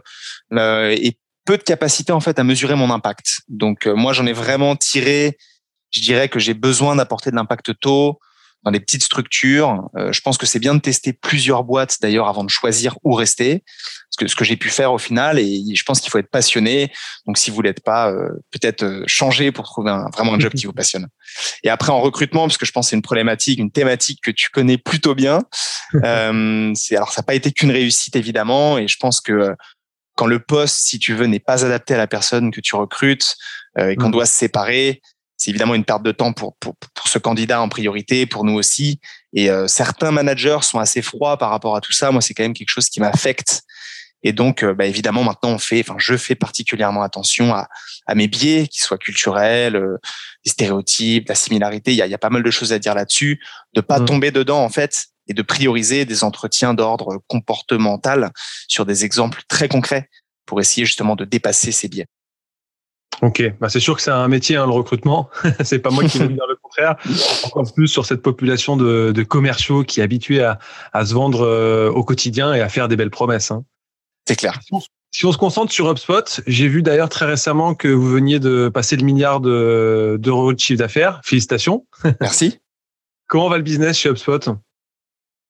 et 0.55 1.17
peu 1.47 1.57
de 1.57 1.63
capacité 1.63 2.13
en 2.13 2.21
fait 2.21 2.39
à 2.39 2.45
mesurer 2.45 2.75
mon 2.75 2.91
impact. 2.91 3.41
Donc 3.49 3.87
moi, 3.87 4.13
j'en 4.13 4.27
ai 4.27 4.35
vraiment 4.35 4.77
tiré 4.77 5.39
je 5.93 6.01
dirais 6.01 6.29
que 6.29 6.39
j'ai 6.39 6.55
besoin 6.55 6.97
d'apporter 6.97 7.31
de 7.31 7.37
l'impact 7.37 7.79
tôt 7.81 8.19
dans 8.65 8.71
des 8.71 8.81
petites 8.81 9.03
structures. 9.03 9.89
Euh, 9.97 10.13
je 10.13 10.21
pense 10.21 10.39
que 10.39 10.47
c'est 10.47 10.59
bien 10.59 10.75
de 10.75 10.81
tester 10.81 11.13
plusieurs 11.13 11.65
boîtes 11.65 11.99
d'ailleurs 12.01 12.29
avant 12.29 12.45
de 12.45 12.51
choisir 12.51 12.97
où 13.03 13.13
rester. 13.15 13.65
Ce 14.11 14.19
que, 14.19 14.29
ce 14.29 14.37
que 14.37 14.45
j'ai 14.45 14.57
pu 14.57 14.69
faire 14.69 14.93
au 14.93 14.99
final, 14.99 15.39
et 15.39 15.75
je 15.75 15.83
pense 15.85 16.01
qu'il 16.01 16.11
faut 16.11 16.19
être 16.19 16.31
passionné. 16.31 16.93
Donc 17.27 17.39
si 17.39 17.51
vous 17.51 17.63
l'êtes 17.63 17.83
pas, 17.83 18.11
euh, 18.11 18.29
peut-être 18.51 18.83
euh, 18.83 19.05
changer 19.07 19.53
pour 19.53 19.65
trouver 19.65 19.91
un, 19.91 20.11
vraiment 20.13 20.35
un 20.35 20.39
job 20.39 20.53
qui 20.53 20.67
vous 20.67 20.75
passionne. 20.75 21.09
Et 21.65 21.71
après 21.71 21.93
en 21.93 22.01
recrutement, 22.01 22.43
parce 22.43 22.59
que 22.59 22.67
je 22.67 22.73
pense 22.73 22.87
que 22.87 22.91
c'est 22.91 22.97
une 22.97 23.03
problématique, 23.03 23.59
une 23.59 23.71
thématique 23.71 24.21
que 24.23 24.31
tu 24.31 24.51
connais 24.51 24.79
plutôt 24.79 25.15
bien. 25.15 25.41
Euh, 26.05 26.73
c'est 26.75 26.97
alors 26.97 27.13
ça 27.13 27.21
n'a 27.21 27.27
pas 27.27 27.35
été 27.35 27.53
qu'une 27.53 27.71
réussite 27.71 28.17
évidemment, 28.17 28.79
et 28.79 28.89
je 28.89 28.97
pense 28.97 29.21
que 29.21 29.55
quand 30.17 30.25
le 30.25 30.39
poste, 30.39 30.77
si 30.79 30.99
tu 30.99 31.13
veux, 31.13 31.27
n'est 31.27 31.39
pas 31.39 31.67
adapté 31.67 31.93
à 31.93 31.99
la 31.99 32.07
personne 32.07 32.51
que 32.51 32.63
tu 32.63 32.77
recrutes 32.77 33.37
et 33.79 33.95
qu'on 33.97 34.09
mmh. 34.09 34.13
doit 34.13 34.25
se 34.25 34.33
séparer, 34.33 35.03
c'est 35.43 35.51
évidemment 35.51 35.75
une 35.75 35.85
perte 35.85 36.05
de 36.05 36.13
temps 36.13 36.33
pour, 36.33 36.55
pour, 36.59 36.77
pour, 36.77 37.09
ce 37.09 37.19
candidat 37.19 37.61
en 37.61 37.69
priorité, 37.69 38.27
pour 38.27 38.45
nous 38.45 38.53
aussi. 38.53 39.01
Et 39.33 39.51
euh, 39.51 39.67
certains 39.67 40.13
managers 40.13 40.59
sont 40.63 40.79
assez 40.79 41.03
froids 41.03 41.37
par 41.37 41.51
rapport 41.51 41.75
à 41.75 41.81
tout 41.81 41.93
ça. 41.93 42.13
Moi, 42.13 42.23
c'est 42.23 42.33
quand 42.33 42.45
même 42.45 42.55
quelque 42.55 42.69
chose 42.69 42.89
qui 42.89 43.01
m'affecte. 43.01 43.63
Et 44.23 44.33
donc, 44.33 44.63
euh, 44.63 44.73
bah, 44.73 44.87
évidemment, 44.87 45.25
maintenant, 45.25 45.51
on 45.51 45.59
fait, 45.59 45.81
enfin, 45.81 45.97
je 45.99 46.17
fais 46.17 46.37
particulièrement 46.37 47.03
attention 47.03 47.53
à, 47.53 47.67
à 48.07 48.15
mes 48.15 48.29
biais, 48.29 48.69
qu'ils 48.69 48.83
soient 48.83 48.99
culturels, 48.99 49.75
euh, 49.75 49.97
les 50.45 50.53
stéréotypes, 50.53 51.29
la 51.29 51.35
similarité. 51.35 51.91
Il 51.91 51.97
y 51.97 52.03
a, 52.03 52.07
il 52.07 52.11
y 52.11 52.15
a 52.15 52.19
pas 52.19 52.31
mal 52.31 52.45
de 52.45 52.51
choses 52.53 52.73
à 52.73 52.79
dire 52.79 52.95
là-dessus. 52.95 53.43
De 53.75 53.81
pas 53.81 53.99
mmh. 53.99 54.05
tomber 54.05 54.31
dedans, 54.31 54.63
en 54.63 54.69
fait, 54.69 55.07
et 55.27 55.35
de 55.35 55.43
prioriser 55.43 56.05
des 56.05 56.23
entretiens 56.23 56.73
d'ordre 56.73 57.21
comportemental 57.27 58.31
sur 58.69 58.87
des 58.87 59.05
exemples 59.05 59.43
très 59.49 59.67
concrets 59.67 60.09
pour 60.47 60.61
essayer 60.61 60.87
justement 60.87 61.17
de 61.17 61.25
dépasser 61.25 61.73
ces 61.73 61.89
biais. 61.89 62.07
Ok, 63.21 63.43
bah 63.61 63.69
c'est 63.69 63.79
sûr 63.79 63.95
que 63.95 64.03
c'est 64.03 64.11
un 64.11 64.27
métier, 64.27 64.57
hein, 64.57 64.67
le 64.67 64.73
recrutement. 64.73 65.29
c'est 65.65 65.79
pas 65.79 65.91
moi 65.91 66.05
qui 66.05 66.19
vais 66.19 66.29
dire 66.29 66.47
le 66.49 66.57
contraire. 66.57 66.97
Encore 67.45 67.73
plus 67.73 67.89
sur 67.89 68.07
cette 68.07 68.23
population 68.23 68.77
de, 68.77 69.13
de 69.13 69.23
commerciaux 69.23 69.85
qui 69.85 70.01
est 70.01 70.03
habituée 70.03 70.43
à, 70.43 70.59
à 70.93 71.05
se 71.05 71.15
vendre 71.15 71.43
euh, 71.43 71.91
au 71.91 72.03
quotidien 72.05 72.55
et 72.55 72.61
à 72.61 72.69
faire 72.69 72.89
des 72.89 72.97
belles 72.97 73.11
promesses. 73.11 73.51
Hein. 73.51 73.65
C'est 74.27 74.37
clair. 74.37 74.59
Si 75.15 75.27
on 75.27 75.33
se 75.33 75.37
concentre 75.37 75.71
sur 75.71 75.91
HubSpot, 75.91 76.41
j'ai 76.47 76.69
vu 76.69 76.83
d'ailleurs 76.83 77.11
très 77.11 77.27
récemment 77.27 77.75
que 77.75 77.89
vous 77.89 78.09
veniez 78.09 78.41
de 78.41 78.71
passer 78.73 78.97
le 78.97 79.05
milliard 79.05 79.41
d'euros 79.41 80.53
de 80.55 80.59
chiffre 80.59 80.79
d'affaires. 80.79 81.21
Félicitations. 81.23 81.87
Merci. 82.21 82.61
Comment 83.29 83.49
va 83.49 83.59
le 83.59 83.63
business 83.63 83.99
chez 83.99 84.09
HubSpot? 84.09 84.49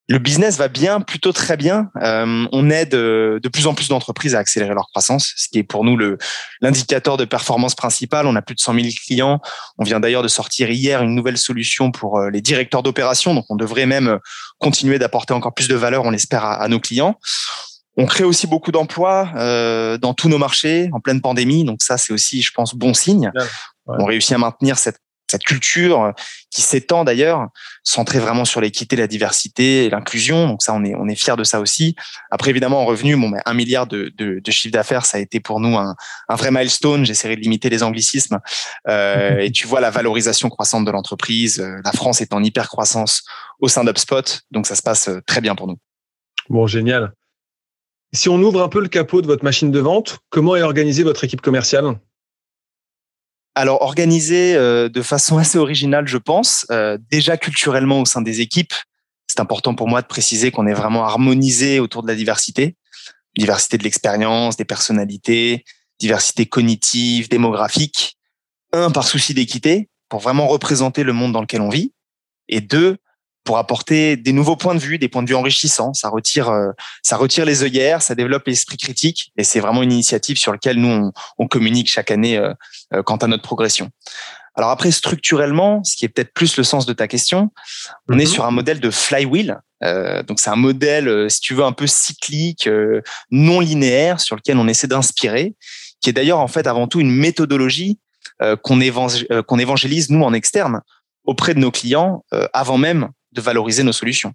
Le 0.08 0.18
business 0.18 0.58
va 0.58 0.68
bien, 0.68 1.00
plutôt 1.00 1.32
très 1.32 1.56
bien. 1.56 1.90
Euh, 2.02 2.46
on 2.50 2.70
aide 2.70 2.94
euh, 2.94 3.38
de 3.40 3.48
plus 3.48 3.66
en 3.66 3.74
plus 3.74 3.88
d'entreprises 3.88 4.34
à 4.34 4.40
accélérer 4.40 4.74
leur 4.74 4.88
croissance, 4.88 5.32
ce 5.36 5.48
qui 5.48 5.58
est 5.58 5.62
pour 5.62 5.84
nous 5.84 5.96
le 5.96 6.18
l'indicateur 6.60 7.16
de 7.16 7.24
performance 7.24 7.74
principal. 7.74 8.26
On 8.26 8.34
a 8.34 8.42
plus 8.42 8.56
de 8.56 8.60
100 8.60 8.74
000 8.74 8.86
clients. 9.06 9.40
On 9.78 9.84
vient 9.84 10.00
d'ailleurs 10.00 10.22
de 10.22 10.28
sortir 10.28 10.70
hier 10.70 11.02
une 11.02 11.14
nouvelle 11.14 11.38
solution 11.38 11.92
pour 11.92 12.18
euh, 12.18 12.30
les 12.30 12.40
directeurs 12.40 12.82
d'opération. 12.82 13.34
Donc, 13.34 13.44
on 13.48 13.56
devrait 13.56 13.86
même 13.86 14.18
continuer 14.58 14.98
d'apporter 14.98 15.34
encore 15.34 15.54
plus 15.54 15.68
de 15.68 15.76
valeur, 15.76 16.04
on 16.04 16.10
l'espère, 16.10 16.44
à, 16.44 16.66
nos 16.68 16.80
clients. 16.80 17.18
On 17.96 18.06
crée 18.06 18.24
aussi 18.24 18.46
beaucoup 18.46 18.72
d'emplois 18.72 19.30
euh, 19.36 19.98
dans 19.98 20.14
tous 20.14 20.28
nos 20.28 20.38
marchés 20.38 20.88
en 20.92 21.00
pleine 21.00 21.20
pandémie. 21.20 21.64
Donc 21.64 21.82
ça, 21.82 21.98
c'est 21.98 22.12
aussi, 22.12 22.42
je 22.42 22.50
pense, 22.52 22.74
bon 22.74 22.94
signe. 22.94 23.30
On 23.86 24.04
réussit 24.04 24.32
à 24.32 24.38
maintenir 24.38 24.78
cette 24.78 24.98
cette 25.32 25.44
culture 25.44 26.02
euh, 26.02 26.12
qui 26.50 26.62
s'étend 26.62 27.04
d'ailleurs, 27.04 27.48
centrée 27.82 28.18
vraiment 28.18 28.44
sur 28.44 28.60
l'équité, 28.60 28.96
la 28.96 29.06
diversité 29.06 29.86
et 29.86 29.90
l'inclusion. 29.90 30.46
Donc 30.46 30.62
ça, 30.62 30.74
on 30.74 30.84
est 30.84 30.94
on 30.94 31.08
est 31.08 31.14
fier 31.14 31.36
de 31.36 31.44
ça 31.44 31.60
aussi. 31.60 31.96
Après, 32.30 32.50
évidemment, 32.50 32.82
en 32.82 32.84
revenu, 32.84 33.16
bon, 33.16 33.32
un 33.44 33.54
milliard 33.54 33.86
de, 33.86 34.12
de, 34.16 34.40
de 34.40 34.50
chiffre 34.50 34.72
d'affaires, 34.72 35.06
ça 35.06 35.18
a 35.18 35.20
été 35.20 35.40
pour 35.40 35.60
nous 35.60 35.76
un, 35.76 35.94
un 36.28 36.34
vrai 36.36 36.50
milestone. 36.50 37.04
J'essaierai 37.04 37.36
de 37.36 37.40
limiter 37.40 37.70
les 37.70 37.82
anglicismes. 37.82 38.38
Euh, 38.88 39.38
et 39.40 39.50
tu 39.50 39.66
vois 39.66 39.80
la 39.80 39.90
valorisation 39.90 40.48
croissante 40.50 40.84
de 40.84 40.90
l'entreprise. 40.90 41.60
Euh, 41.60 41.80
la 41.84 41.92
France 41.92 42.20
est 42.20 42.34
en 42.34 42.42
hyper 42.42 42.68
croissance 42.68 43.22
au 43.60 43.68
sein 43.68 43.84
d'UpSpot, 43.84 44.40
donc 44.50 44.66
ça 44.66 44.74
se 44.74 44.82
passe 44.82 45.08
très 45.26 45.40
bien 45.40 45.54
pour 45.54 45.66
nous. 45.66 45.76
Bon, 46.48 46.66
génial. 46.66 47.12
Si 48.12 48.28
on 48.28 48.36
ouvre 48.42 48.62
un 48.62 48.68
peu 48.68 48.80
le 48.80 48.88
capot 48.88 49.22
de 49.22 49.26
votre 49.26 49.44
machine 49.44 49.70
de 49.70 49.80
vente, 49.80 50.18
comment 50.28 50.54
est 50.56 50.62
organisée 50.62 51.02
votre 51.02 51.24
équipe 51.24 51.40
commerciale? 51.40 51.96
Alors 53.54 53.82
organisée 53.82 54.54
euh, 54.54 54.88
de 54.88 55.02
façon 55.02 55.38
assez 55.38 55.58
originale, 55.58 56.06
je 56.06 56.18
pense. 56.18 56.66
Euh, 56.70 56.98
déjà 57.10 57.36
culturellement 57.36 58.00
au 58.00 58.04
sein 58.04 58.22
des 58.22 58.40
équipes, 58.40 58.74
c'est 59.26 59.40
important 59.40 59.74
pour 59.74 59.88
moi 59.88 60.02
de 60.02 60.06
préciser 60.06 60.50
qu'on 60.50 60.66
est 60.66 60.74
vraiment 60.74 61.04
harmonisé 61.04 61.80
autour 61.80 62.02
de 62.02 62.08
la 62.08 62.14
diversité, 62.14 62.76
diversité 63.36 63.78
de 63.78 63.84
l'expérience, 63.84 64.56
des 64.56 64.64
personnalités, 64.64 65.64
diversité 65.98 66.46
cognitive, 66.46 67.28
démographique. 67.28 68.18
Un 68.72 68.90
par 68.90 69.06
souci 69.06 69.34
d'équité 69.34 69.88
pour 70.08 70.20
vraiment 70.20 70.46
représenter 70.46 71.02
le 71.02 71.12
monde 71.12 71.32
dans 71.32 71.40
lequel 71.40 71.62
on 71.62 71.70
vit, 71.70 71.92
et 72.48 72.60
deux 72.60 72.98
pour 73.44 73.58
apporter 73.58 74.16
des 74.16 74.32
nouveaux 74.32 74.56
points 74.56 74.74
de 74.74 74.80
vue, 74.80 74.98
des 74.98 75.08
points 75.08 75.22
de 75.22 75.28
vue 75.28 75.34
enrichissants. 75.34 75.92
Ça 75.94 76.08
retire, 76.08 76.48
euh, 76.48 76.70
ça 77.02 77.16
retire 77.16 77.44
les 77.44 77.62
œillères, 77.62 78.02
ça 78.02 78.14
développe 78.14 78.46
l'esprit 78.46 78.76
critique, 78.76 79.32
et 79.36 79.44
c'est 79.44 79.60
vraiment 79.60 79.82
une 79.82 79.92
initiative 79.92 80.38
sur 80.38 80.52
laquelle 80.52 80.76
nous 80.76 80.88
on, 80.88 81.12
on 81.38 81.48
communique 81.48 81.90
chaque 81.90 82.10
année 82.10 82.36
euh, 82.36 82.54
euh, 82.94 83.02
quant 83.02 83.16
à 83.16 83.26
notre 83.26 83.42
progression. 83.42 83.90
Alors 84.54 84.70
après, 84.70 84.90
structurellement, 84.90 85.82
ce 85.82 85.96
qui 85.96 86.04
est 86.04 86.08
peut-être 86.08 86.34
plus 86.34 86.56
le 86.56 86.64
sens 86.64 86.84
de 86.84 86.92
ta 86.92 87.08
question, 87.08 87.50
on 88.08 88.18
est 88.18 88.24
mhm. 88.24 88.30
sur 88.30 88.44
un 88.44 88.50
modèle 88.50 88.80
de 88.80 88.90
flywheel. 88.90 89.58
Euh, 89.82 90.22
donc 90.22 90.40
c'est 90.40 90.50
un 90.50 90.56
modèle, 90.56 91.30
si 91.30 91.40
tu 91.40 91.54
veux, 91.54 91.64
un 91.64 91.72
peu 91.72 91.86
cyclique, 91.86 92.68
non 93.30 93.60
linéaire, 93.60 94.20
sur 94.20 94.36
lequel 94.36 94.58
on 94.58 94.68
essaie 94.68 94.86
d'inspirer, 94.86 95.54
qui 96.00 96.10
est 96.10 96.12
d'ailleurs 96.12 96.38
en 96.38 96.48
fait 96.48 96.66
avant 96.66 96.86
tout 96.86 97.00
une 97.00 97.10
méthodologie 97.10 97.98
qu'on 98.62 98.80
évangélise 98.80 100.10
nous 100.10 100.22
en 100.22 100.34
externe 100.34 100.82
auprès 101.24 101.54
de 101.54 101.60
nos 101.60 101.70
clients 101.70 102.24
avant 102.52 102.76
même 102.76 103.08
de 103.32 103.40
valoriser 103.40 103.82
nos 103.82 103.92
solutions. 103.92 104.32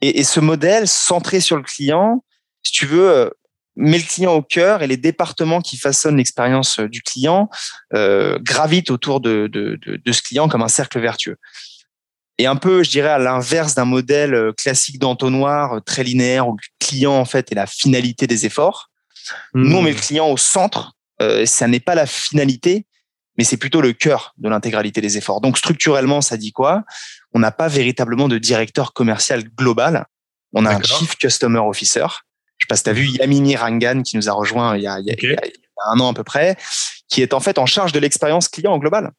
Et, 0.00 0.20
et, 0.20 0.24
ce 0.24 0.40
modèle 0.40 0.88
centré 0.88 1.40
sur 1.40 1.56
le 1.56 1.62
client, 1.62 2.24
si 2.62 2.72
tu 2.72 2.86
veux, 2.86 3.10
euh, 3.10 3.30
met 3.76 3.98
le 3.98 4.04
client 4.04 4.32
au 4.32 4.42
cœur 4.42 4.82
et 4.82 4.86
les 4.86 4.96
départements 4.96 5.60
qui 5.60 5.76
façonnent 5.76 6.16
l'expérience 6.16 6.80
euh, 6.80 6.88
du 6.88 7.02
client 7.02 7.48
euh, 7.94 8.38
gravitent 8.40 8.90
autour 8.90 9.20
de, 9.20 9.46
de, 9.46 9.78
de, 9.84 9.96
de, 9.96 10.12
ce 10.12 10.22
client 10.22 10.48
comme 10.48 10.62
un 10.62 10.68
cercle 10.68 11.00
vertueux. 11.00 11.36
Et 12.38 12.46
un 12.46 12.56
peu, 12.56 12.82
je 12.82 12.90
dirais, 12.90 13.10
à 13.10 13.18
l'inverse 13.18 13.74
d'un 13.74 13.84
modèle 13.84 14.52
classique 14.56 14.98
d'entonnoir 14.98 15.82
très 15.84 16.02
linéaire 16.02 16.48
où 16.48 16.52
le 16.52 16.62
client 16.78 17.12
en 17.12 17.26
fait 17.26 17.52
est 17.52 17.54
la 17.54 17.66
finalité 17.66 18.26
des 18.26 18.46
efforts. 18.46 18.90
Nous, 19.54 19.76
on 19.76 19.82
met 19.82 19.90
le 19.90 19.96
hmm. 19.96 20.00
client 20.00 20.30
au 20.30 20.36
centre. 20.36 20.92
Euh, 21.20 21.44
ça 21.46 21.68
n'est 21.68 21.80
pas 21.80 21.94
la 21.94 22.06
finalité, 22.06 22.86
mais 23.38 23.44
c'est 23.44 23.56
plutôt 23.56 23.80
le 23.80 23.92
cœur 23.92 24.34
de 24.38 24.48
l'intégralité 24.48 25.00
des 25.00 25.16
efforts. 25.16 25.40
Donc 25.40 25.58
structurellement, 25.58 26.20
ça 26.20 26.36
dit 26.36 26.52
quoi? 26.52 26.84
On 27.32 27.38
n'a 27.38 27.50
pas 27.50 27.68
véritablement 27.68 28.28
de 28.28 28.38
directeur 28.38 28.92
commercial 28.92 29.44
global. 29.44 30.06
On 30.52 30.66
a 30.66 30.74
un 30.74 30.82
Chief 30.82 31.16
Customer 31.16 31.60
Officer. 31.60 32.06
Je 32.58 32.64
sais 32.64 32.68
pas 32.68 32.76
si 32.76 32.82
tu 32.82 32.90
as 32.90 32.92
vu 32.92 33.06
Yamini 33.06 33.56
Rangan 33.56 34.02
qui 34.02 34.16
nous 34.16 34.28
a 34.28 34.32
rejoint 34.32 34.76
il 34.76 34.82
y 34.82 34.86
a, 34.86 34.98
il, 34.98 35.06
y 35.06 35.12
a, 35.12 35.16
un 35.92 36.00
an 36.00 36.10
à 36.10 36.14
peu 36.14 36.24
près, 36.24 36.56
qui 37.08 37.22
est 37.22 37.32
en 37.32 37.40
fait 37.40 37.58
en 37.58 37.66
charge 37.66 37.92
de 37.92 37.98
l'expérience 37.98 38.48
client 38.48 38.72
en 38.72 38.78
global. 38.78 39.12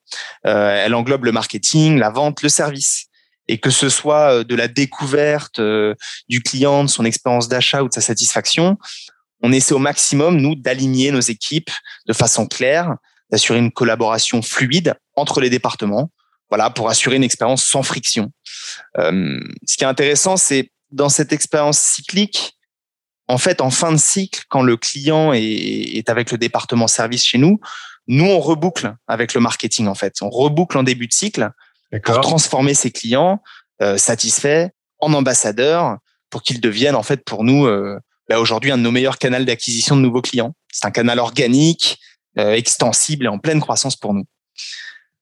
Euh, 0.45 0.83
elle 0.85 0.93
englobe 0.93 1.25
le 1.25 1.31
marketing, 1.31 1.97
la 1.97 2.09
vente, 2.09 2.43
le 2.43 2.49
service. 2.49 3.07
Et 3.47 3.57
que 3.57 3.69
ce 3.69 3.89
soit 3.89 4.33
euh, 4.33 4.43
de 4.43 4.55
la 4.55 4.67
découverte 4.67 5.59
euh, 5.59 5.95
du 6.29 6.41
client, 6.41 6.83
de 6.83 6.89
son 6.89 7.05
expérience 7.05 7.47
d'achat 7.47 7.81
ou 7.81 7.89
de 7.89 7.93
sa 7.93 8.01
satisfaction, 8.01 8.77
on 9.41 9.51
essaie 9.51 9.73
au 9.73 9.79
maximum, 9.79 10.37
nous, 10.37 10.55
d'aligner 10.55 11.11
nos 11.11 11.19
équipes 11.19 11.71
de 12.07 12.13
façon 12.13 12.45
claire 12.45 12.95
d'assurer 13.31 13.59
une 13.59 13.71
collaboration 13.71 14.41
fluide 14.41 14.95
entre 15.15 15.41
les 15.41 15.49
départements, 15.49 16.11
voilà, 16.49 16.69
pour 16.69 16.89
assurer 16.89 17.15
une 17.15 17.23
expérience 17.23 17.65
sans 17.65 17.83
friction. 17.83 18.31
Euh, 18.97 19.39
ce 19.65 19.77
qui 19.77 19.83
est 19.83 19.87
intéressant, 19.87 20.37
c'est 20.37 20.71
dans 20.91 21.09
cette 21.09 21.31
expérience 21.31 21.79
cyclique, 21.79 22.57
en 23.27 23.37
fait, 23.37 23.61
en 23.61 23.69
fin 23.69 23.93
de 23.93 23.97
cycle, 23.97 24.43
quand 24.49 24.61
le 24.61 24.75
client 24.75 25.31
est, 25.31 25.41
est 25.41 26.09
avec 26.09 26.31
le 26.31 26.37
département 26.37 26.87
service 26.87 27.23
chez 27.23 27.37
nous, 27.37 27.61
nous 28.07 28.25
on 28.25 28.39
reboucle 28.39 28.93
avec 29.07 29.33
le 29.33 29.39
marketing 29.39 29.87
en 29.87 29.95
fait. 29.95 30.21
On 30.21 30.29
reboucle 30.29 30.77
en 30.77 30.83
début 30.83 31.07
de 31.07 31.13
cycle 31.13 31.49
pour 32.03 32.21
transformer 32.21 32.73
ses 32.73 32.91
clients 32.91 33.41
euh, 33.81 33.97
satisfaits 33.97 34.69
en 34.99 35.13
ambassadeurs 35.13 35.97
pour 36.29 36.43
qu'ils 36.43 36.61
deviennent 36.61 36.95
en 36.95 37.03
fait 37.03 37.23
pour 37.23 37.43
nous 37.43 37.65
euh, 37.65 37.99
bah, 38.29 38.39
aujourd'hui 38.39 38.71
un 38.71 38.77
de 38.77 38.83
nos 38.83 38.91
meilleurs 38.91 39.17
canaux 39.17 39.43
d'acquisition 39.43 39.95
de 39.95 40.01
nouveaux 40.01 40.21
clients. 40.21 40.53
C'est 40.71 40.85
un 40.85 40.91
canal 40.91 41.19
organique 41.19 41.99
extensible 42.37 43.25
et 43.25 43.29
en 43.29 43.39
pleine 43.39 43.59
croissance 43.59 43.95
pour 43.95 44.13
nous. 44.13 44.25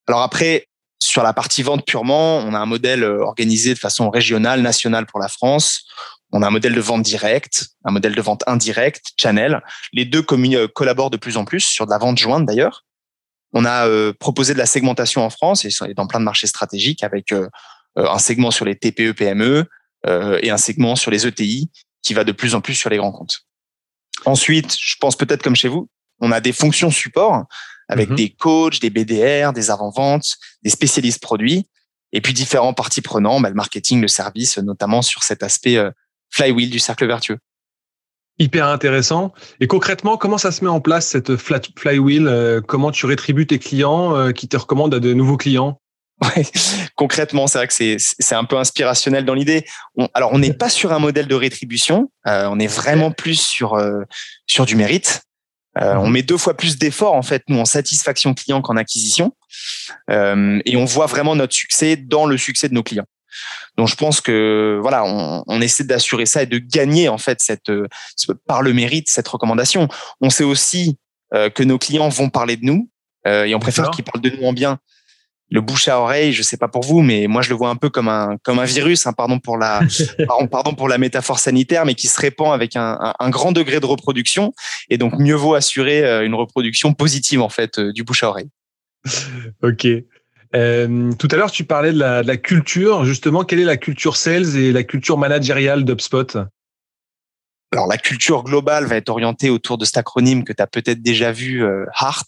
Alors 0.08 0.22
après, 0.22 0.68
sur 1.00 1.24
la 1.24 1.34
partie 1.34 1.64
vente 1.64 1.86
purement, 1.86 2.38
on 2.38 2.54
a 2.54 2.60
un 2.60 2.66
modèle 2.66 3.04
euh, 3.04 3.24
organisé 3.24 3.74
de 3.74 3.80
façon 3.80 4.10
régionale, 4.10 4.62
nationale 4.62 5.06
pour 5.06 5.20
la 5.20 5.28
France. 5.28 5.86
On 6.32 6.42
a 6.42 6.48
un 6.48 6.52
modèle 6.52 6.76
de 6.76 6.82
vente 6.82 7.04
directe, 7.04 7.70
un 7.86 7.92
modèle 7.92 8.14
de 8.14 8.22
vente 8.22 8.44
indirecte, 8.48 9.14
channel. 9.18 9.62
Les 9.94 10.06
deux 10.06 10.26
euh, 10.32 10.68
collaborent 10.68 11.10
de 11.10 11.18
plus 11.18 11.38
en 11.38 11.46
plus 11.46 11.62
sur 11.62 11.86
de 11.86 11.92
la 11.92 11.98
vente 11.98 12.18
jointe 12.18 12.46
d'ailleurs. 12.46 12.86
On 13.54 13.66
a 13.66 13.88
proposé 14.20 14.54
de 14.54 14.60
la 14.60 14.68
segmentation 14.68 15.26
en 15.26 15.32
France 15.32 15.66
et 15.66 15.94
dans 15.96 16.06
plein 16.06 16.20
de 16.20 16.26
marchés 16.26 16.46
stratégiques 16.46 17.04
avec 17.04 17.34
un 17.96 18.20
segment 18.20 18.52
sur 18.52 18.64
les 18.64 18.76
TPE 18.76 19.14
PME 19.14 19.66
et 20.06 20.52
un 20.52 20.58
segment 20.58 20.96
sur 20.96 21.10
les 21.10 21.26
ETI 21.26 21.72
qui 22.04 22.14
va 22.14 22.24
de 22.24 22.32
plus 22.32 22.54
en 22.54 22.62
plus 22.62 22.76
sur 22.76 22.92
les 22.92 22.98
grands 22.98 23.12
comptes. 23.12 23.40
Ensuite, 24.26 24.78
je 24.80 24.98
pense 25.00 25.16
peut-être 25.16 25.42
comme 25.42 25.56
chez 25.56 25.68
vous, 25.68 25.90
on 26.20 26.32
a 26.32 26.42
des 26.42 26.52
fonctions 26.52 26.92
support 26.92 27.46
avec 27.90 28.10
mhm. 28.10 28.16
des 28.16 28.30
coachs, 28.30 28.80
des 28.80 28.90
BDR, 28.90 29.52
des 29.52 29.72
avant-ventes, 29.72 30.38
des 30.64 30.70
spécialistes 30.70 31.22
produits, 31.22 31.68
et 32.14 32.22
puis 32.22 32.34
différents 32.34 32.74
parties 32.74 33.02
prenants, 33.02 33.40
bah, 33.42 33.50
le 33.50 33.56
marketing, 33.56 34.02
le 34.02 34.08
service, 34.08 34.58
notamment 34.60 35.02
sur 35.02 35.24
cet 35.24 35.44
aspect 35.44 35.78
euh, 35.78 35.92
flywheel 36.32 36.70
du 36.70 36.80
cercle 36.80 37.06
vertueux. 37.08 37.40
Hyper 38.38 38.68
intéressant. 38.68 39.34
Et 39.60 39.68
concrètement, 39.68 40.16
comment 40.16 40.38
ça 40.38 40.52
se 40.52 40.64
met 40.64 40.70
en 40.70 40.80
place 40.80 41.08
cette 41.08 41.36
flywheel 41.36 42.28
euh, 42.28 42.62
Comment 42.62 42.92
tu 42.92 43.06
rétribues 43.06 43.48
tes 43.48 43.60
clients 43.60 44.16
euh, 44.16 44.32
qui 44.32 44.48
te 44.48 44.56
recommandent 44.56 44.94
à 44.94 45.00
de 45.00 45.14
nouveaux 45.14 45.38
clients? 45.38 45.82
Ouais, 46.22 46.46
concrètement, 46.96 47.48
c'est 47.48 47.60
vrai 47.60 47.68
que 47.68 47.74
c'est 47.74 47.96
c'est 47.98 48.36
un 48.36 48.44
peu 48.44 48.58
inspirationnel 48.58 49.24
dans 49.24 49.34
l'idée. 49.34 49.66
alors, 50.14 50.34
on 50.34 50.40
n'est 50.40 50.52
pas 50.52 50.68
sur 50.68 50.92
un 50.92 51.00
modèle 51.00 51.28
de 51.28 51.36
rétribution. 51.36 52.12
on 52.26 52.60
est 52.60 52.68
vraiment 52.68 53.12
plus 53.12 53.40
sur 53.40 53.82
sur 54.46 54.66
du 54.66 54.76
mérite. 54.76 55.22
Euh, 55.78 55.96
on 55.96 56.08
mhm. 56.08 56.14
met 56.14 56.22
deux 56.24 56.38
fois 56.38 56.58
plus 56.58 56.78
d'efforts 56.78 57.14
en 57.14 57.22
fait 57.22 57.44
nous 57.48 57.60
en 57.60 57.66
satisfaction 57.66 58.34
client 58.34 58.62
qu'en 58.62 58.76
acquisition, 58.76 59.36
euh, 60.10 60.60
et 60.66 60.76
on 60.76 60.86
voit 60.86 61.06
vraiment 61.06 61.36
notre 61.36 61.54
succès 61.54 61.96
dans 61.96 62.26
le 62.26 62.38
succès 62.38 62.70
de 62.70 62.74
nos 62.74 62.84
clients. 62.84 63.06
Donc 63.78 63.88
je 63.88 63.96
pense 63.96 64.20
que 64.20 64.80
voilà, 64.82 65.06
on, 65.06 65.44
on 65.48 65.62
essaie 65.62 65.84
d'assurer 65.84 66.26
ça 66.26 66.44
et 66.44 66.48
de 66.48 66.58
gagner 66.58 67.08
en 67.08 67.20
fait 67.20 67.42
cette 67.42 67.72
par 68.48 68.62
le 68.64 68.74
mérite 68.74 69.08
cette 69.10 69.28
recommandation. 69.28 69.88
On 70.22 70.30
sait 70.30 70.44
aussi 70.44 70.98
euh, 71.36 71.50
que 71.50 71.64
nos 71.64 71.78
clients 71.78 72.10
vont 72.10 72.30
parler 72.30 72.58
de 72.58 72.66
nous 72.66 72.90
et 73.26 73.54
on 73.54 73.60
préfère 73.60 73.92
qu'ils 73.92 74.04
parlent 74.04 74.24
de 74.24 74.32
nous 74.32 74.48
en 74.48 74.54
bien 74.54 74.80
le 75.52 75.62
bouche 75.62 75.88
à 75.88 76.00
oreille, 76.00 76.32
je 76.32 76.44
sais 76.44 76.58
pas 76.58 76.68
pour 76.68 76.84
vous, 76.84 77.02
mais 77.02 77.28
moi 77.28 77.42
je 77.42 77.50
le 77.50 77.56
vois 77.56 77.70
un 77.70 77.76
peu 77.76 77.90
comme 77.90 78.08
un 78.08 78.38
comme 78.44 78.60
un 78.60 78.66
virus, 78.66 79.08
hein, 79.08 79.14
pardon 79.14 79.40
pour 79.40 79.58
la 79.58 79.82
pardon, 80.28 80.48
pardon, 80.48 80.74
pour 80.74 80.88
la 80.88 80.98
métaphore 80.98 81.40
sanitaire, 81.40 81.86
mais 81.86 81.96
qui 81.96 82.08
se 82.08 82.20
répand 82.20 82.54
avec 82.54 82.76
un, 82.76 83.14
un, 83.20 83.30
grand 83.30 83.52
degré 83.52 83.80
de 83.80 83.86
reproduction, 83.86 84.54
et 84.90 84.98
donc 84.98 85.18
mieux 85.18 85.36
vaut 85.36 85.56
assurer 85.56 86.04
euh, 86.04 86.26
une 86.26 86.36
reproduction 86.36 86.94
positive 86.94 87.42
en 87.42 87.50
fait 87.50 87.80
euh, 87.80 87.92
du 87.92 88.04
bouche 88.04 88.24
à 88.24 88.30
oreille. 88.30 88.50
Ok. 89.64 89.88
Euh, 90.56 91.12
tout 91.14 91.28
à 91.32 91.36
l'heure, 91.36 91.52
tu 91.52 91.64
parlais 91.64 91.94
de 91.94 92.00
la, 92.00 92.24
de 92.24 92.28
la, 92.28 92.38
culture. 92.38 93.06
Justement, 93.06 93.44
quelle 93.44 93.60
est 93.60 93.66
la 93.66 93.78
culture 93.78 94.18
sales 94.18 94.56
et 94.56 94.72
la 94.72 94.84
culture 94.84 95.18
managériale 95.18 95.86
d'UpSpot 95.86 96.38
Alors, 97.72 97.88
la 97.88 97.98
culture 97.98 98.44
globale 98.44 98.86
va 98.86 98.96
être 98.96 99.10
orientée 99.10 99.50
autour 99.50 99.78
de 99.78 99.86
cet 99.86 99.98
acronyme 99.98 100.44
que 100.44 100.54
tu 100.54 100.62
as 100.62 100.68
peut-être 100.68 101.02
déjà 101.02 101.32
vu, 101.32 101.64
euh, 101.64 101.86
HEART, 102.02 102.26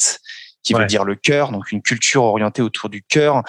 qui 0.63 0.74
veut 0.74 0.86
dire 0.86 1.03
le 1.03 1.15
cœur, 1.15 1.51
donc 1.51 1.72
une 1.72 1.82
culture 1.82 2.24
orientée 2.24 2.62
autour 2.62 2.89
du 2.89 3.03
cœur, 3.03 3.44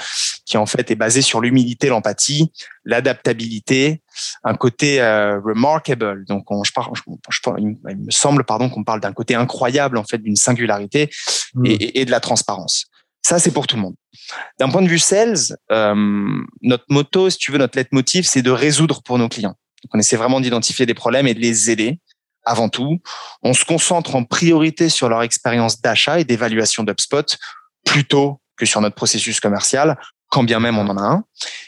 qui 0.46 0.56
en 0.56 0.66
fait 0.66 0.90
est 0.90 0.94
basée 0.94 1.22
sur 1.22 1.40
l'humilité, 1.40 1.88
l'empathie, 1.88 2.52
l'adaptabilité, 2.84 4.02
un 4.44 4.54
côté 4.54 5.00
euh, 5.00 5.38
remarkable. 5.40 6.24
Donc, 6.26 6.50
on, 6.50 6.64
je, 6.64 6.72
parle, 6.72 6.92
je, 6.94 7.40
il 7.58 7.96
me 7.96 8.10
semble, 8.10 8.44
pardon, 8.44 8.68
qu'on 8.70 8.84
parle 8.84 9.00
d'un 9.00 9.12
côté 9.12 9.34
incroyable 9.34 9.98
en 9.98 10.04
fait 10.04 10.18
d'une 10.18 10.36
singularité 10.36 11.10
hmm. 11.54 11.66
et, 11.66 12.00
et, 12.00 12.04
de 12.04 12.10
la 12.10 12.20
transparence. 12.20 12.86
Ça, 13.22 13.38
c'est 13.38 13.52
pour 13.52 13.66
tout 13.66 13.76
le 13.76 13.82
monde. 13.82 13.94
D'un 14.58 14.68
point 14.68 14.82
de 14.82 14.88
vue 14.88 14.98
sales, 14.98 15.36
euh, 15.70 15.94
notre 16.60 16.84
motto, 16.88 17.30
si 17.30 17.38
tu 17.38 17.52
veux, 17.52 17.58
notre 17.58 17.78
leitmotiv, 17.78 18.26
c'est 18.26 18.42
de 18.42 18.50
résoudre 18.50 19.02
pour 19.02 19.18
nos 19.18 19.28
clients. 19.28 19.56
Donc, 19.84 19.94
on 19.94 19.98
essaie 19.98 20.16
vraiment 20.16 20.40
d'identifier 20.40 20.86
des 20.86 20.94
problèmes 20.94 21.26
et 21.26 21.34
de 21.34 21.40
les 21.40 21.70
aider 21.70 21.98
avant 22.44 22.68
tout. 22.68 23.00
On 23.42 23.54
se 23.54 23.64
concentre 23.64 24.14
en 24.14 24.24
priorité 24.24 24.88
sur 24.88 25.08
leur 25.08 25.22
expérience 25.22 25.80
d'achat 25.80 26.20
et 26.20 26.24
d'évaluation 26.24 26.82
d'UpSpot 26.82 27.36
plutôt 27.84 28.40
que 28.56 28.66
sur 28.66 28.80
notre 28.80 28.94
processus 28.94 29.40
commercial, 29.40 29.98
quand 30.32 30.44
bien 30.44 30.60
même 30.60 30.78
on 30.78 30.88
en 30.88 30.96
a 30.96 31.02
un. 31.02 31.24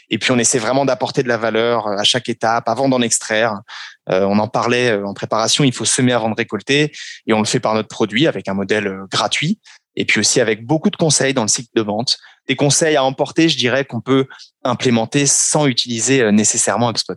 Et 0.09 0.17
puis 0.17 0.31
on 0.31 0.39
essaie 0.39 0.59
vraiment 0.59 0.85
d'apporter 0.85 1.23
de 1.23 1.27
la 1.27 1.37
valeur 1.37 1.87
à 1.87 2.03
chaque 2.03 2.29
étape 2.29 2.67
avant 2.67 2.89
d'en 2.89 3.01
extraire. 3.01 3.61
Euh, 4.09 4.23
on 4.23 4.39
en 4.39 4.47
parlait 4.47 4.91
euh, 4.91 5.05
en 5.05 5.13
préparation, 5.13 5.63
il 5.63 5.73
faut 5.73 5.85
semer 5.85 6.13
avant 6.13 6.29
de 6.29 6.35
récolter 6.35 6.91
et 7.27 7.33
on 7.33 7.39
le 7.39 7.45
fait 7.45 7.59
par 7.59 7.73
notre 7.73 7.89
produit 7.89 8.27
avec 8.27 8.47
un 8.47 8.53
modèle 8.53 8.87
euh, 8.87 9.05
gratuit 9.11 9.59
et 9.95 10.05
puis 10.05 10.19
aussi 10.19 10.41
avec 10.41 10.65
beaucoup 10.65 10.89
de 10.89 10.95
conseils 10.95 11.33
dans 11.33 11.43
le 11.43 11.47
cycle 11.47 11.69
de 11.75 11.81
vente. 11.81 12.17
Des 12.47 12.55
conseils 12.55 12.95
à 12.95 13.03
emporter, 13.03 13.49
je 13.49 13.57
dirais, 13.57 13.85
qu'on 13.85 14.01
peut 14.01 14.27
implémenter 14.63 15.25
sans 15.25 15.67
utiliser 15.67 16.31
nécessairement 16.31 16.89
HubSpot. 16.89 17.15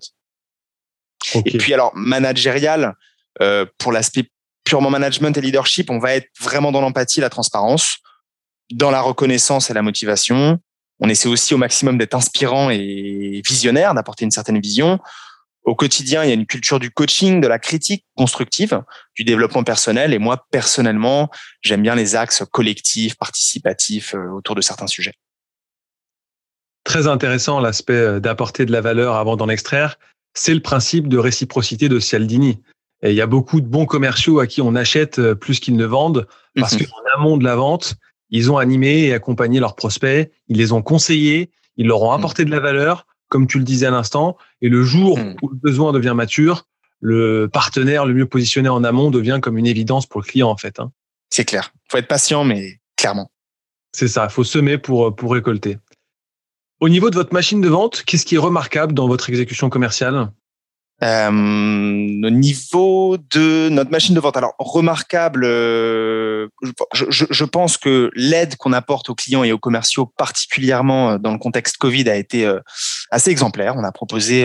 Et 1.35 1.59
puis 1.59 1.75
alors, 1.75 1.93
managérial, 1.95 2.95
pour 3.79 3.93
l'aspect 3.93 4.31
purement 4.65 4.91
management 4.91 5.37
et 5.37 5.41
leadership, 5.41 5.91
on 5.91 5.99
va 5.99 6.15
être 6.15 6.29
vraiment 6.41 6.73
dans 6.73 6.81
l'empathie, 6.81 7.21
la 7.21 7.31
transparence, 7.31 7.99
dans 8.73 8.91
la 8.91 9.01
reconnaissance 9.01 9.71
et 9.71 9.75
la 9.75 9.83
motivation. 9.83 10.61
On 11.01 11.09
essaie 11.09 11.29
aussi 11.29 11.55
au 11.55 11.59
maximum 11.59 11.97
d'être 11.97 12.15
inspirant 12.15 12.71
et 12.71 13.41
visionnaire, 13.47 13.95
d'apporter 13.95 14.25
une 14.25 14.31
certaine 14.31 14.61
vision. 14.61 14.99
Au 15.65 15.75
quotidien, 15.75 16.25
il 16.25 16.29
y 16.29 16.31
a 16.31 16.35
une 16.35 16.47
culture 16.47 16.81
du 16.81 16.91
coaching, 16.91 17.41
de 17.41 17.47
la 17.47 17.59
critique 17.59 18.05
constructive, 18.17 18.83
du 19.15 19.25
développement 19.25 19.65
personnel. 19.65 20.15
Et 20.15 20.19
moi, 20.19 20.47
personnellement, 20.51 21.31
j'aime 21.61 21.83
bien 21.83 21.95
les 21.95 22.17
axes 22.17 22.43
collectifs, 22.51 23.17
participatifs 23.17 24.15
euh, 24.15 24.31
autour 24.31 24.55
de 24.55 24.63
certains 24.63 24.87
sujets. 24.87 25.13
Très 26.85 27.07
intéressant 27.07 27.61
l'aspect 27.61 27.93
euh, 27.93 28.19
d'apporter 28.19 28.65
de 28.65 28.73
la 28.73 28.81
valeur 28.81 29.17
avant 29.17 29.37
d'en 29.37 29.51
extraire. 29.51 29.99
C'est 30.33 30.55
le 30.55 30.61
principe 30.61 31.07
de 31.07 31.19
réciprocité 31.19 31.91
de 31.91 32.01
Cialdini. 32.01 32.63
Et 33.03 33.11
il 33.11 33.17
y 33.17 33.21
a 33.21 33.27
beaucoup 33.27 33.61
de 33.61 33.67
bons 33.67 33.87
commerciaux 33.87 34.41
à 34.41 34.47
qui 34.47 34.61
on 34.61 34.75
achète 34.75 35.19
euh, 35.19 35.35
plus 35.35 35.61
qu'ils 35.61 35.77
ne 35.77 35.85
vendent 35.85 36.27
parce 36.57 36.75
mhm. 36.75 36.87
qu'en 36.87 37.21
amont 37.21 37.37
de 37.37 37.45
la 37.45 37.57
vente, 37.57 37.95
ils 38.31 38.51
ont 38.51 38.59
animé 38.59 39.05
et 39.05 39.15
accompagné 39.15 39.61
leurs 39.61 39.75
prospects, 39.75 40.31
ils 40.49 40.57
les 40.57 40.73
ont 40.73 40.83
conseillés, 40.83 41.51
ils 41.77 41.87
leur 41.87 42.03
ont 42.03 42.13
apporté 42.13 42.45
de 42.45 42.51
la 42.51 42.61
valeur, 42.61 43.07
comme 43.29 43.47
tu 43.47 43.59
le 43.59 43.65
disais 43.65 43.87
à 43.87 43.91
l'instant. 43.91 44.37
Et 44.61 44.69
le 44.69 44.83
jour 44.83 45.19
hmm. 45.19 45.37
où 45.43 45.49
le 45.49 45.57
besoin 45.57 45.93
devient 45.93 46.15
mature, 46.15 46.67
le 47.01 47.49
partenaire 47.51 48.05
le 48.05 48.15
mieux 48.15 48.27
positionné 48.27 48.69
en 48.69 48.83
amont 48.85 49.11
devient 49.11 49.39
comme 49.41 49.57
une 49.57 49.67
évidence 49.67 50.07
pour 50.07 50.21
le 50.21 50.27
client, 50.27 50.51
en 50.51 50.57
fait. 50.57 50.81
Hein. 50.81 50.91
C'est 51.31 51.45
clair. 51.45 51.73
Faut 51.91 51.99
être 51.99 52.09
patient, 52.09 52.45
mais 52.45 52.81
clairement. 52.97 53.31
C'est 53.93 54.09
ça. 54.09 54.25
Il 54.29 54.33
faut 54.33 54.45
semer 54.45 54.77
pour, 54.77 55.15
pour 55.15 55.33
récolter. 55.33 55.79
Au 56.81 56.89
niveau 56.89 57.11
de 57.11 57.15
votre 57.15 57.33
machine 57.33 57.61
de 57.61 57.69
vente, 57.69 58.03
qu'est-ce 58.05 58.27
qui 58.27 58.37
est 58.37 58.39
remarquable 58.39 58.93
dans 58.93 59.09
votre 59.09 59.29
exécution 59.31 59.71
commerciale? 59.71 60.31
Euh, 61.03 61.29
au 61.31 62.31
niveau 62.31 63.19
de 63.31 63.69
notre 63.69 63.93
machine 63.93 64.17
de 64.17 64.21
vente, 64.21 64.37
alors 64.37 64.55
remarquable, 64.59 65.45
euh, 65.45 66.49
je, 66.93 67.05
je, 67.09 67.25
je, 67.31 67.45
pense 67.45 67.77
que 67.77 68.11
l'aide 68.15 68.57
qu'on 68.57 68.73
apporte 68.73 69.09
aux 69.09 69.15
clients 69.15 69.45
et 69.45 69.53
aux 69.53 69.59
commerciaux, 69.59 70.07
particulièrement 70.07 71.13
euh, 71.13 71.19
dans 71.19 71.31
le 71.31 71.39
contexte 71.39 71.77
Covid, 71.77 72.09
a 72.11 72.17
été 72.17 72.45
euh, 72.45 72.59
assez 73.13 73.31
exemplaire. 73.31 73.77
On 73.77 73.85
a 73.85 73.93
proposé 73.93 74.45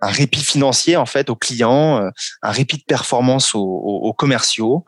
un 0.00 0.08
répit 0.08 0.42
financier 0.42 0.96
en 0.96 1.06
fait 1.06 1.30
aux 1.30 1.36
clients, 1.36 2.10
un 2.42 2.50
répit 2.50 2.76
de 2.76 2.84
performance 2.86 3.54
aux, 3.54 3.60
aux, 3.62 4.12
commerciaux. 4.12 4.84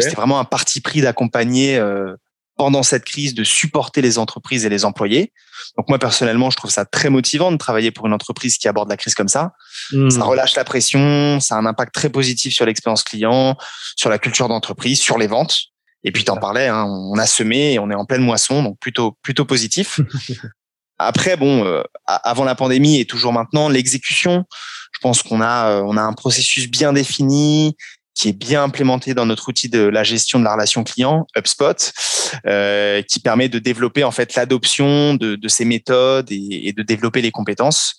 C'était 0.00 0.16
vraiment 0.16 0.40
un 0.40 0.44
parti 0.44 0.80
pris 0.80 1.00
d'accompagner 1.00 1.80
pendant 2.62 2.84
cette 2.84 3.02
crise 3.04 3.34
de 3.34 3.42
supporter 3.42 4.02
les 4.02 4.18
entreprises 4.18 4.64
et 4.64 4.68
les 4.68 4.84
employés. 4.84 5.32
Donc 5.76 5.88
moi 5.88 5.98
personnellement, 5.98 6.48
je 6.48 6.56
trouve 6.56 6.70
ça 6.70 6.84
très 6.84 7.10
motivant 7.10 7.50
de 7.50 7.56
travailler 7.56 7.90
pour 7.90 8.06
une 8.06 8.12
entreprise 8.12 8.56
qui 8.56 8.68
aborde 8.68 8.88
la 8.88 8.96
crise 8.96 9.16
comme 9.16 9.26
ça. 9.26 9.50
Hmm. 9.90 10.08
Ça 10.10 10.22
relâche 10.22 10.54
la 10.54 10.62
pression, 10.62 11.40
ça 11.40 11.56
a 11.56 11.58
un 11.58 11.66
impact 11.66 11.92
très 11.92 12.08
positif 12.08 12.54
sur 12.54 12.64
l'expérience 12.64 13.02
client, 13.02 13.56
sur 13.96 14.10
la 14.10 14.18
culture 14.20 14.46
d'entreprise, 14.46 15.00
sur 15.00 15.18
les 15.18 15.26
ventes. 15.26 15.56
Et 16.04 16.12
puis 16.12 16.22
t'en 16.22 16.36
parlais, 16.36 16.68
hein, 16.68 16.84
on 16.84 17.18
a 17.18 17.26
semé 17.26 17.72
et 17.72 17.80
on 17.80 17.90
est 17.90 17.96
en 17.96 18.04
pleine 18.04 18.22
moisson, 18.22 18.62
donc 18.62 18.78
plutôt 18.78 19.18
plutôt 19.22 19.44
positif. 19.44 19.98
Après, 21.00 21.36
bon, 21.36 21.64
euh, 21.64 21.82
avant 22.06 22.44
la 22.44 22.54
pandémie 22.54 23.00
et 23.00 23.06
toujours 23.06 23.32
maintenant, 23.32 23.68
l'exécution. 23.68 24.44
Je 24.92 25.00
pense 25.00 25.24
qu'on 25.24 25.40
a 25.40 25.70
euh, 25.70 25.82
on 25.84 25.96
a 25.96 26.02
un 26.02 26.12
processus 26.12 26.70
bien 26.70 26.92
défini, 26.92 27.76
qui 28.14 28.28
est 28.28 28.32
bien 28.32 28.62
implémenté 28.62 29.14
dans 29.14 29.26
notre 29.26 29.48
outil 29.48 29.68
de 29.68 29.80
la 29.82 30.04
gestion 30.04 30.38
de 30.38 30.44
la 30.44 30.52
relation 30.52 30.84
client, 30.84 31.26
HubSpot, 31.36 31.92
euh, 32.46 33.02
qui 33.02 33.20
permet 33.20 33.48
de 33.48 33.58
développer 33.58 34.04
en 34.04 34.10
fait 34.10 34.34
l'adoption 34.34 35.14
de, 35.14 35.36
de, 35.36 35.48
ces 35.48 35.64
méthodes 35.64 36.30
et, 36.30 36.68
et, 36.68 36.72
de 36.72 36.82
développer 36.82 37.22
les 37.22 37.30
compétences, 37.30 37.96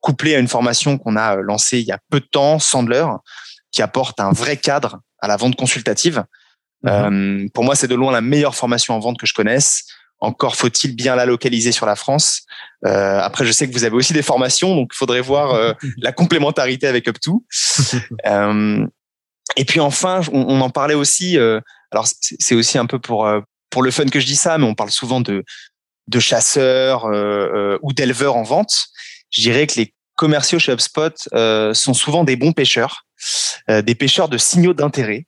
couplé 0.00 0.34
à 0.34 0.38
une 0.38 0.48
formation 0.48 0.98
qu'on 0.98 1.16
a 1.16 1.36
lancée 1.36 1.78
il 1.78 1.86
y 1.86 1.92
a 1.92 1.98
peu 2.10 2.20
de 2.20 2.26
temps, 2.26 2.58
Sandler, 2.58 3.06
qui 3.70 3.82
apporte 3.82 4.20
un 4.20 4.32
vrai 4.32 4.56
cadre 4.56 5.00
à 5.20 5.28
la 5.28 5.36
vente 5.36 5.56
consultative. 5.56 6.24
Mm-hmm. 6.84 7.44
Euh, 7.44 7.48
pour 7.54 7.64
moi, 7.64 7.76
c'est 7.76 7.88
de 7.88 7.94
loin 7.94 8.12
la 8.12 8.20
meilleure 8.20 8.56
formation 8.56 8.94
en 8.94 8.98
vente 8.98 9.18
que 9.18 9.26
je 9.26 9.34
connaisse. 9.34 9.84
Encore 10.22 10.54
faut-il 10.54 10.94
bien 10.94 11.16
la 11.16 11.26
localiser 11.26 11.72
sur 11.72 11.84
la 11.84 11.96
France. 11.96 12.42
Euh, 12.86 13.18
après, 13.20 13.44
je 13.44 13.50
sais 13.50 13.68
que 13.68 13.72
vous 13.72 13.82
avez 13.82 13.96
aussi 13.96 14.12
des 14.12 14.22
formations, 14.22 14.76
donc 14.76 14.90
il 14.94 14.96
faudrait 14.96 15.20
voir 15.20 15.52
euh, 15.52 15.72
la 15.98 16.12
complémentarité 16.12 16.86
avec 16.86 17.08
Up2. 17.08 17.40
euh, 18.26 18.86
et 19.56 19.64
puis 19.64 19.80
enfin, 19.80 20.20
on, 20.32 20.60
en 20.60 20.70
parlait 20.70 20.94
aussi. 20.94 21.38
Euh, 21.38 21.60
alors 21.90 22.06
c'est 22.06 22.54
aussi 22.54 22.78
un 22.78 22.86
peu 22.86 22.98
pour 22.98 23.26
euh, 23.26 23.40
pour 23.70 23.82
le 23.82 23.90
fun 23.90 24.06
que 24.06 24.20
je 24.20 24.26
dis 24.26 24.36
ça, 24.36 24.58
mais 24.58 24.64
on 24.64 24.74
parle 24.74 24.90
souvent 24.90 25.20
de 25.20 25.44
de 26.08 26.20
chasseurs 26.20 27.06
euh, 27.06 27.78
ou 27.82 27.92
d'éleveurs 27.92 28.36
en 28.36 28.42
vente. 28.42 28.86
Je 29.30 29.40
dirais 29.40 29.66
que 29.66 29.74
les 29.76 29.94
commerciaux 30.16 30.58
chez 30.58 30.72
HubSpot 30.72 31.14
sont 31.74 31.94
souvent 31.94 32.24
des 32.24 32.36
bons 32.36 32.52
pêcheurs, 32.52 33.06
des 33.68 33.94
pêcheurs 33.94 34.28
de 34.28 34.36
signaux 34.36 34.74
d'intérêt, 34.74 35.26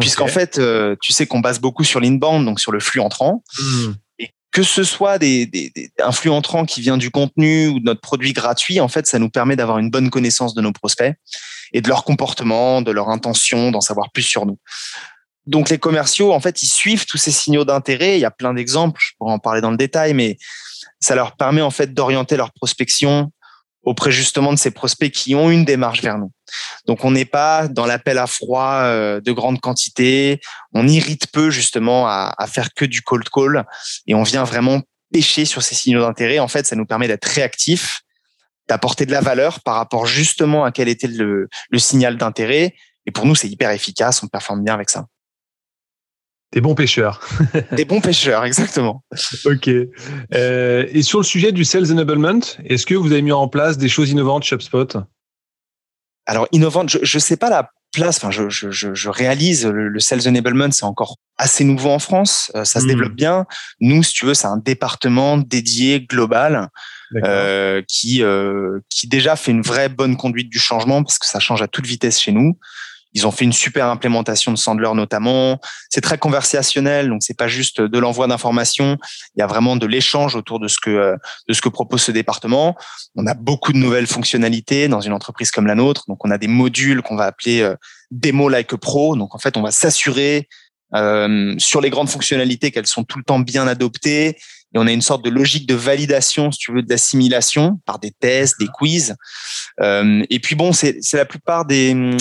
puisqu'en 0.00 0.26
fait, 0.26 0.60
tu 1.00 1.12
sais 1.12 1.26
qu'on 1.26 1.38
base 1.38 1.60
beaucoup 1.60 1.84
sur 1.84 2.00
l'inbound, 2.00 2.44
donc 2.44 2.58
sur 2.58 2.72
le 2.72 2.80
flux 2.80 3.00
entrant. 3.00 3.44
Mmh. 3.58 3.92
Et 4.18 4.30
que 4.50 4.64
ce 4.64 4.82
soit 4.82 5.18
des, 5.18 5.46
des, 5.46 5.70
des, 5.70 5.90
un 6.02 6.12
flux 6.12 6.30
entrant 6.30 6.64
qui 6.64 6.80
vient 6.80 6.96
du 6.96 7.10
contenu 7.10 7.68
ou 7.68 7.78
de 7.78 7.84
notre 7.84 8.00
produit 8.00 8.32
gratuit, 8.32 8.80
en 8.80 8.88
fait, 8.88 9.06
ça 9.06 9.20
nous 9.20 9.30
permet 9.30 9.54
d'avoir 9.54 9.78
une 9.78 9.90
bonne 9.90 10.10
connaissance 10.10 10.54
de 10.54 10.60
nos 10.60 10.72
prospects 10.72 11.14
et 11.72 11.80
de 11.80 11.88
leur 11.88 12.04
comportement, 12.04 12.82
de 12.82 12.90
leur 12.90 13.08
intention, 13.08 13.70
d'en 13.70 13.80
savoir 13.80 14.10
plus 14.10 14.22
sur 14.22 14.46
nous. 14.46 14.58
Donc 15.46 15.70
les 15.70 15.78
commerciaux, 15.78 16.32
en 16.32 16.40
fait, 16.40 16.62
ils 16.62 16.68
suivent 16.68 17.06
tous 17.06 17.18
ces 17.18 17.30
signaux 17.30 17.64
d'intérêt. 17.64 18.16
Il 18.16 18.20
y 18.20 18.24
a 18.24 18.30
plein 18.30 18.54
d'exemples, 18.54 19.00
je 19.00 19.12
pourrais 19.16 19.32
en 19.32 19.38
parler 19.38 19.60
dans 19.60 19.70
le 19.70 19.76
détail, 19.76 20.12
mais 20.12 20.36
ça 21.00 21.14
leur 21.14 21.36
permet 21.36 21.62
en 21.62 21.70
fait 21.70 21.94
d'orienter 21.94 22.36
leur 22.36 22.52
prospection 22.52 23.32
auprès 23.84 24.10
justement 24.10 24.52
de 24.52 24.58
ces 24.58 24.72
prospects 24.72 25.12
qui 25.12 25.36
ont 25.36 25.48
une 25.48 25.64
démarche 25.64 26.02
vers 26.02 26.18
nous. 26.18 26.32
Donc 26.86 27.04
on 27.04 27.12
n'est 27.12 27.24
pas 27.24 27.68
dans 27.68 27.86
l'appel 27.86 28.18
à 28.18 28.26
froid 28.26 28.80
euh, 28.82 29.20
de 29.20 29.30
grande 29.30 29.60
quantité, 29.60 30.40
on 30.74 30.88
irrite 30.88 31.28
peu 31.28 31.50
justement 31.50 32.08
à, 32.08 32.34
à 32.36 32.46
faire 32.48 32.74
que 32.74 32.84
du 32.84 33.02
cold 33.02 33.28
call 33.28 33.64
et 34.08 34.14
on 34.14 34.24
vient 34.24 34.42
vraiment 34.42 34.82
pêcher 35.12 35.44
sur 35.44 35.62
ces 35.62 35.76
signaux 35.76 36.00
d'intérêt. 36.00 36.40
En 36.40 36.48
fait, 36.48 36.66
ça 36.66 36.74
nous 36.74 36.84
permet 36.84 37.06
d'être 37.06 37.26
réactifs 37.26 38.00
d'apporter 38.68 39.06
de 39.06 39.12
la 39.12 39.20
valeur 39.20 39.60
par 39.60 39.76
rapport 39.76 40.06
justement 40.06 40.64
à 40.64 40.72
quel 40.72 40.88
était 40.88 41.06
le, 41.06 41.48
le 41.70 41.78
signal 41.78 42.16
d'intérêt. 42.16 42.74
Et 43.06 43.10
pour 43.10 43.26
nous, 43.26 43.34
c'est 43.34 43.48
hyper 43.48 43.70
efficace, 43.70 44.22
on 44.22 44.28
performe 44.28 44.64
bien 44.64 44.74
avec 44.74 44.90
ça. 44.90 45.06
Des 46.52 46.60
bons 46.60 46.74
pêcheurs. 46.74 47.20
Des 47.72 47.84
bons 47.84 48.00
pêcheurs, 48.00 48.44
exactement. 48.44 49.04
Ok. 49.44 49.68
Euh, 50.34 50.86
et 50.90 51.02
sur 51.02 51.18
le 51.18 51.24
sujet 51.24 51.52
du 51.52 51.64
sales 51.64 51.92
enablement, 51.92 52.40
est-ce 52.64 52.86
que 52.86 52.94
vous 52.94 53.12
avez 53.12 53.22
mis 53.22 53.32
en 53.32 53.48
place 53.48 53.78
des 53.78 53.88
choses 53.88 54.10
innovantes 54.10 54.44
chez 54.44 54.54
HubSpot 54.54 54.96
Alors, 56.24 56.48
innovantes, 56.52 56.88
je 57.02 57.16
ne 57.16 57.20
sais 57.20 57.36
pas 57.36 57.50
la 57.50 57.70
place. 57.96 58.18
Enfin, 58.18 58.30
je, 58.30 58.48
je, 58.48 58.70
je 58.70 59.08
réalise 59.08 59.66
le, 59.66 59.88
le, 59.88 60.00
sales 60.00 60.28
enablement, 60.28 60.70
c'est 60.70 60.84
encore 60.84 61.16
assez 61.38 61.64
nouveau 61.64 61.90
en 61.90 61.98
France. 61.98 62.50
Euh, 62.54 62.64
ça 62.64 62.80
se 62.80 62.84
mmh. 62.84 62.88
développe 62.88 63.14
bien. 63.14 63.46
Nous, 63.80 64.02
si 64.02 64.12
tu 64.12 64.26
veux, 64.26 64.34
c'est 64.34 64.46
un 64.46 64.58
département 64.58 65.38
dédié 65.38 66.00
global 66.00 66.68
euh, 67.24 67.82
qui 67.88 68.22
euh, 68.22 68.80
qui 68.90 69.08
déjà 69.08 69.36
fait 69.36 69.52
une 69.52 69.62
vraie 69.62 69.88
bonne 69.88 70.16
conduite 70.16 70.50
du 70.50 70.58
changement 70.58 71.02
parce 71.02 71.18
que 71.18 71.26
ça 71.26 71.38
change 71.38 71.62
à 71.62 71.68
toute 71.68 71.86
vitesse 71.86 72.20
chez 72.20 72.32
nous. 72.32 72.58
Ils 73.16 73.26
ont 73.26 73.30
fait 73.30 73.46
une 73.46 73.52
super 73.54 73.86
implémentation 73.86 74.52
de 74.52 74.58
Sandler 74.58 74.90
notamment. 74.92 75.58
C'est 75.88 76.02
très 76.02 76.18
conversationnel, 76.18 77.08
donc 77.08 77.22
c'est 77.22 77.36
pas 77.36 77.48
juste 77.48 77.80
de 77.80 77.98
l'envoi 77.98 78.26
d'informations. 78.26 78.98
Il 79.34 79.40
y 79.40 79.42
a 79.42 79.46
vraiment 79.46 79.76
de 79.76 79.86
l'échange 79.86 80.36
autour 80.36 80.60
de 80.60 80.68
ce 80.68 80.76
que 80.78 81.16
de 81.48 81.54
ce 81.54 81.62
que 81.62 81.70
propose 81.70 82.02
ce 82.02 82.12
département. 82.12 82.76
On 83.14 83.26
a 83.26 83.32
beaucoup 83.32 83.72
de 83.72 83.78
nouvelles 83.78 84.06
fonctionnalités 84.06 84.88
dans 84.88 85.00
une 85.00 85.14
entreprise 85.14 85.50
comme 85.50 85.66
la 85.66 85.74
nôtre. 85.74 86.04
Donc 86.08 86.26
on 86.26 86.30
a 86.30 86.36
des 86.36 86.46
modules 86.46 87.00
qu'on 87.00 87.16
va 87.16 87.24
appeler 87.24 87.62
euh, 87.62 87.74
démo 88.10 88.50
like 88.50 88.76
pro. 88.76 89.16
Donc 89.16 89.34
en 89.34 89.38
fait 89.38 89.56
on 89.56 89.62
va 89.62 89.70
s'assurer 89.70 90.46
euh, 90.94 91.54
sur 91.56 91.80
les 91.80 91.88
grandes 91.88 92.10
fonctionnalités 92.10 92.70
qu'elles 92.70 92.86
sont 92.86 93.04
tout 93.04 93.16
le 93.16 93.24
temps 93.24 93.38
bien 93.38 93.66
adoptées 93.66 94.36
et 94.76 94.78
on 94.78 94.86
a 94.86 94.92
une 94.92 95.00
sorte 95.00 95.24
de 95.24 95.30
logique 95.30 95.66
de 95.66 95.74
validation, 95.74 96.52
si 96.52 96.58
tu 96.58 96.72
veux, 96.72 96.82
d'assimilation 96.82 97.80
par 97.86 97.98
des 97.98 98.10
tests, 98.10 98.60
des 98.60 98.66
quiz. 98.66 99.16
Euh, 99.80 100.22
et 100.28 100.38
puis 100.38 100.54
bon, 100.54 100.74
c'est 100.74 101.00
la 101.14 101.24
plupart 101.24 101.64
des 101.64 102.14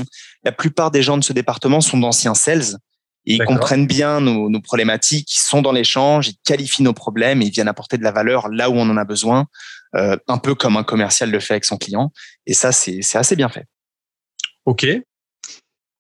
la 0.46 0.54
plupart 0.54 0.90
des 0.90 1.04
gens 1.04 1.18
de 1.18 1.24
ce 1.24 1.34
département 1.34 1.82
sont 1.82 1.98
d'anciens 1.98 2.34
sales 2.34 2.78
et 3.26 3.34
ils 3.34 3.44
comprennent 3.44 3.88
bien 3.88 4.22
nos, 4.22 4.50
nos 4.50 4.62
problématiques, 4.62 5.36
ils 5.36 5.42
sont 5.42 5.62
dans 5.62 5.74
l'échange, 5.74 6.30
ils 6.30 6.38
qualifient 6.46 6.84
nos 6.84 6.94
problèmes 6.94 7.42
et 7.42 7.46
ils 7.46 7.52
viennent 7.52 7.68
apporter 7.68 7.98
de 7.98 8.04
la 8.04 8.12
valeur 8.12 8.48
là 8.48 8.70
où 8.70 8.76
on 8.76 8.90
en 8.90 8.96
a 8.96 9.04
besoin, 9.04 9.48
euh, 9.96 10.16
un 10.30 10.38
peu 10.38 10.56
comme 10.56 10.78
un 10.78 10.84
commercial 10.84 11.32
le 11.32 11.40
fait 11.42 11.56
avec 11.56 11.66
son 11.66 11.78
client. 11.78 12.14
Et 12.46 12.54
ça, 12.54 12.72
c'est 12.72 13.02
assez 13.16 13.36
bien 13.36 13.50
fait. 13.50 13.66
Ok. 14.66 14.88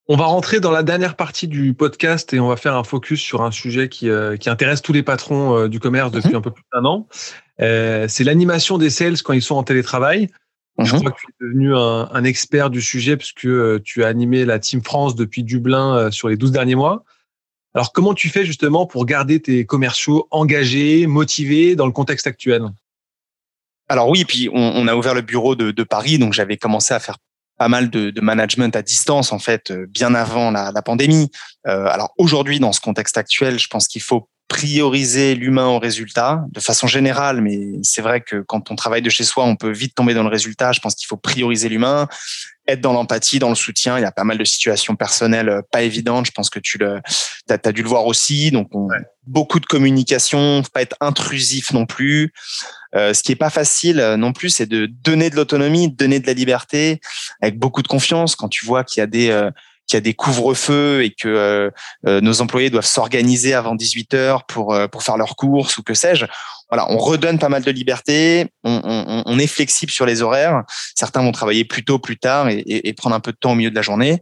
On 0.08 0.16
va 0.18 0.26
rentrer 0.26 0.60
dans 0.60 0.72
la 0.72 0.84
dernière 0.84 1.16
partie 1.16 1.48
du 1.48 1.74
podcast 1.74 2.32
et 2.34 2.40
on 2.40 2.48
va 2.48 2.58
faire 2.58 2.76
un 2.76 2.84
focus 2.84 3.20
sur 3.20 3.42
un 3.42 3.52
sujet 3.52 3.90
qui, 3.90 4.10
euh, 4.10 4.38
qui 4.38 4.50
intéresse 4.50 4.82
tous 4.82 4.94
les 4.94 5.02
patrons 5.02 5.58
euh, 5.58 5.68
du 5.68 5.80
commerce 5.80 6.12
depuis 6.12 6.30
mhm. 6.30 6.36
un 6.36 6.42
peu 6.42 6.52
plus 6.52 6.64
d'un 6.74 6.86
an. 6.86 7.08
Euh, 7.62 8.08
c'est 8.08 8.24
l'animation 8.24 8.78
des 8.78 8.90
sales 8.90 9.22
quand 9.24 9.34
ils 9.34 9.42
sont 9.42 9.56
en 9.56 9.64
télétravail. 9.64 10.30
Je 10.80 10.94
mhm. 10.94 11.00
crois 11.00 11.12
que 11.12 11.20
tu 11.20 11.28
es 11.28 11.46
devenu 11.46 11.76
un, 11.76 12.10
un, 12.12 12.24
expert 12.26 12.70
du 12.70 12.82
sujet 12.82 13.16
puisque 13.16 13.46
euh, 13.46 13.80
tu 13.84 14.04
as 14.04 14.08
animé 14.08 14.44
la 14.44 14.60
Team 14.60 14.84
France 14.84 15.16
depuis 15.16 15.44
Dublin 15.44 15.96
euh, 15.96 16.12
sur 16.12 16.28
les 16.28 16.36
12 16.36 16.52
derniers 16.52 16.76
mois. 16.76 17.06
Alors, 17.74 17.94
comment 17.94 18.14
tu 18.14 18.30
fais 18.30 18.46
justement 18.46 18.86
pour 18.86 19.06
garder 19.06 19.42
tes 19.42 19.66
commerciaux 19.66 20.28
engagés, 20.32 21.08
motivés 21.08 21.76
dans 21.76 21.86
le 21.86 21.92
contexte 21.92 22.28
actuel? 22.28 22.64
Alors 23.88 24.10
oui, 24.10 24.26
puis 24.26 24.50
on, 24.52 24.60
on, 24.60 24.88
a 24.88 24.96
ouvert 24.96 25.14
le 25.14 25.22
bureau 25.22 25.56
de, 25.56 25.72
de 25.72 25.84
Paris, 25.84 26.18
donc 26.18 26.34
j'avais 26.34 26.58
commencé 26.58 26.94
à 26.94 27.00
faire 27.00 27.18
pas 27.58 27.68
mal 27.68 27.90
de, 27.90 28.10
de, 28.10 28.22
management 28.22 28.76
à 28.76 28.82
distance 28.82 29.32
en 29.32 29.40
fait 29.40 29.72
bien 29.90 30.14
avant 30.14 30.52
la, 30.52 30.72
la 30.72 30.82
pandémie. 30.82 31.32
alors 31.64 32.14
aujourd'hui, 32.18 32.60
dans 32.60 32.74
ce 32.74 32.82
contexte 32.82 33.18
actuel, 33.18 33.60
je 33.60 33.68
pense 33.68 33.88
qu'il 33.88 34.02
faut 34.02 34.30
prioriser 34.48 35.36
l'humain 35.36 35.68
au 35.68 35.80
résultat 35.80 36.46
de 36.52 36.60
façon 36.60 36.88
générale, 36.88 37.42
mais 37.42 37.60
c'est 37.84 38.02
vrai 38.02 38.22
que 38.22 38.42
quand 38.42 38.72
on 38.72 38.76
travaille 38.76 39.02
de 39.02 39.10
chez 39.10 39.24
soi, 39.24 39.44
on 39.46 39.56
peut 39.56 39.72
vite 39.72 39.96
tomber 39.96 40.14
dans 40.14 40.24
le 40.24 40.30
résultat. 40.30 40.72
Je 40.72 40.80
pense 40.80 40.96
qu'il 40.96 41.08
faut 41.08 41.18
prioriser 41.18 41.68
l'humain, 41.68 42.08
être 42.68 42.82
dans 42.82 42.94
l'empathie, 42.94 43.40
dans 43.40 43.50
le 43.50 43.56
soutien. 43.56 43.98
Il 43.98 44.02
y 44.02 44.06
a 44.06 44.12
pas 44.12 44.24
mal 44.24 44.38
de 44.38 44.44
situations 44.44 44.96
personnelles 44.96 45.50
euh, 45.50 45.62
pas 45.72 45.82
évidentes. 45.82 46.28
Je 46.28 46.32
pense 46.32 46.50
que 46.50 46.60
tu 46.60 46.78
le, 46.78 47.02
as, 47.50 47.58
as 47.64 47.72
dû 47.72 47.82
le 47.82 47.90
voir 47.90 48.06
aussi. 48.06 48.52
Donc, 48.52 48.70
beaucoup 49.26 49.60
de 49.60 49.66
communication, 49.66 50.62
faut 50.64 50.70
pas 50.72 50.82
être 50.82 50.98
intrusif 51.00 51.74
non 51.74 51.86
plus. 51.86 52.32
Euh, 52.96 53.14
ce 53.14 53.24
qui 53.24 53.32
est 53.32 53.38
pas 53.38 53.50
facile 53.50 54.00
euh, 54.00 54.16
non 54.16 54.32
plus, 54.32 54.50
c'est 54.50 54.68
de 54.68 54.86
donner 54.86 55.30
de 55.30 55.36
l'autonomie, 55.36 55.90
de 55.90 55.96
donner 55.96 56.20
de 56.20 56.28
la 56.28 56.34
liberté 56.34 57.02
avec 57.42 57.60
beaucoup 57.60 57.82
de 57.82 57.88
confiance. 57.88 58.36
Quand 58.36 58.48
tu 58.48 58.66
vois 58.66 58.84
qu'il 58.84 59.02
y 59.02 59.04
a 59.04 59.08
des 59.08 59.30
euh, 59.30 59.52
qu'il 59.88 59.98
y 59.98 60.00
a 60.00 60.02
des 60.02 60.14
couvre-feux 60.14 61.04
et 61.04 61.12
que 61.12 61.28
euh, 61.28 61.70
euh, 62.08 62.22
nos 62.22 62.42
employés 62.42 62.70
doivent 62.70 62.86
s'organiser 62.86 63.54
avant 63.54 63.76
18 63.76 64.14
heures 64.14 64.46
pour 64.46 64.74
euh, 64.74 64.88
pour 64.88 65.04
faire 65.04 65.18
leurs 65.18 65.36
courses 65.36 65.78
ou 65.78 65.84
que 65.84 65.94
sais-je. 65.94 66.26
Voilà, 66.70 66.92
on 66.92 66.98
redonne 66.98 67.38
pas 67.38 67.50
mal 67.50 67.64
de 67.64 67.70
liberté, 67.70 68.52
on, 68.64 68.82
on, 68.84 69.24
on, 69.26 69.40
est 69.40 69.48
flexible 69.48 69.92
sur 69.92 70.08
les 70.08 70.24
horaires. 70.24 70.64
Certains 70.96 71.22
vont 71.22 71.32
travailler 71.32 71.64
plus 71.64 71.86
tôt, 71.86 72.00
plus 72.00 72.18
tard 72.18 72.50
et, 72.50 72.58
et, 72.58 72.90
et 72.90 72.94
prendre 72.94 73.16
un 73.16 73.20
peu 73.20 73.32
de 73.32 73.38
temps 73.38 73.52
au 73.52 73.56
milieu 73.56 73.70
de 73.70 73.76
la 73.76 73.84
journée. 73.84 74.20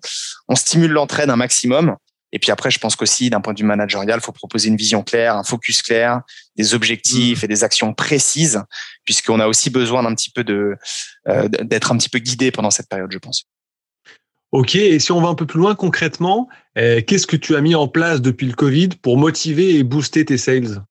On 0.50 0.56
stimule 0.56 0.92
l'entraide 0.92 1.30
un 1.30 1.38
maximum. 1.38 1.96
Et 2.34 2.40
puis 2.40 2.52
après, 2.52 2.72
je 2.72 2.80
pense 2.80 2.96
qu'aussi, 2.96 3.30
d'un 3.30 3.40
point 3.40 3.54
de 3.54 3.60
vue 3.60 3.66
managérial, 3.66 4.20
il 4.20 4.26
faut 4.26 4.32
proposer 4.32 4.68
une 4.68 4.76
vision 4.76 5.04
claire, 5.04 5.38
un 5.38 5.44
focus 5.44 5.84
clair, 5.84 6.22
des 6.58 6.74
objectifs 6.74 7.44
mmh. 7.44 7.46
et 7.46 7.48
des 7.48 7.64
actions 7.64 7.94
précises, 7.94 8.62
puisqu'on 9.06 9.40
a 9.40 9.48
aussi 9.48 9.70
besoin 9.70 10.04
d'un 10.04 10.14
petit 10.14 10.32
peu 10.32 10.44
de 10.44 10.76
d'être 11.62 11.94
un 11.94 11.98
petit 11.98 12.10
peu 12.10 12.20
guidé 12.20 12.52
pendant 12.52 12.72
cette 12.72 12.90
période, 12.90 13.12
je 13.12 13.20
pense. 13.20 13.46
Ok, 14.54 14.76
et 14.76 15.00
si 15.00 15.12
on 15.12 15.20
va 15.20 15.30
un 15.30 15.34
peu 15.34 15.48
plus 15.48 15.58
loin 15.58 15.74
concrètement, 15.74 16.48
euh, 16.78 17.02
qu'est-ce 17.02 17.26
que 17.26 17.36
tu 17.36 17.56
as 17.56 17.62
mis 17.62 17.74
en 17.74 17.88
place 17.88 18.22
depuis 18.22 18.46
le 18.46 18.54
Covid 18.54 18.90
pour 19.02 19.18
motiver 19.18 19.78
et 19.78 19.84
booster 19.84 20.26
tes 20.26 20.38
sales? 20.38 20.84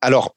Alors, 0.00 0.34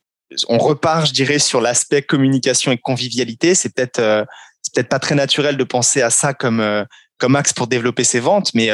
on 0.50 0.58
repart, 0.58 1.08
je 1.08 1.14
dirais, 1.14 1.40
sur 1.40 1.62
l'aspect 1.62 2.02
communication 2.02 2.74
et 2.74 2.78
convivialité. 2.78 3.56
C'est 3.56 3.74
peut-être 3.74 4.00
euh, 4.00 4.26
peut-être 4.74 4.90
pas 4.90 5.00
très 5.00 5.16
naturel 5.16 5.56
de 5.56 5.64
penser 5.64 6.02
à 6.02 6.10
ça 6.10 6.34
comme 6.34 6.60
euh, 6.60 6.84
comme 7.20 7.38
axe 7.38 7.54
pour 7.54 7.68
développer 7.68 8.04
ses 8.04 8.20
ventes, 8.20 8.54
mais 8.54 8.70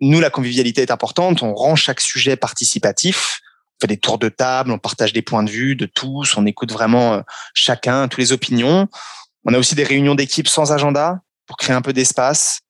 nous, 0.00 0.20
la 0.20 0.30
convivialité 0.30 0.82
est 0.82 0.92
importante. 0.92 1.42
On 1.42 1.52
rend 1.52 1.74
chaque 1.74 2.00
sujet 2.00 2.36
participatif. 2.36 3.40
On 3.66 3.76
fait 3.80 3.86
des 3.88 3.96
tours 3.96 4.18
de 4.18 4.28
table, 4.28 4.70
on 4.70 4.78
partage 4.78 5.12
des 5.12 5.22
points 5.22 5.42
de 5.42 5.50
vue 5.50 5.74
de 5.74 5.86
tous, 5.86 6.36
on 6.36 6.46
écoute 6.46 6.70
vraiment 6.70 7.24
chacun, 7.54 8.06
toutes 8.06 8.20
les 8.20 8.30
opinions. 8.30 8.86
On 9.44 9.52
a 9.52 9.58
aussi 9.58 9.74
des 9.74 9.82
réunions 9.82 10.14
d'équipe 10.14 10.46
sans 10.46 10.70
agenda 10.70 11.22
pour 11.50 11.56
créer 11.56 11.74
un 11.74 11.82
peu 11.82 11.92
d'espace, 11.92 12.60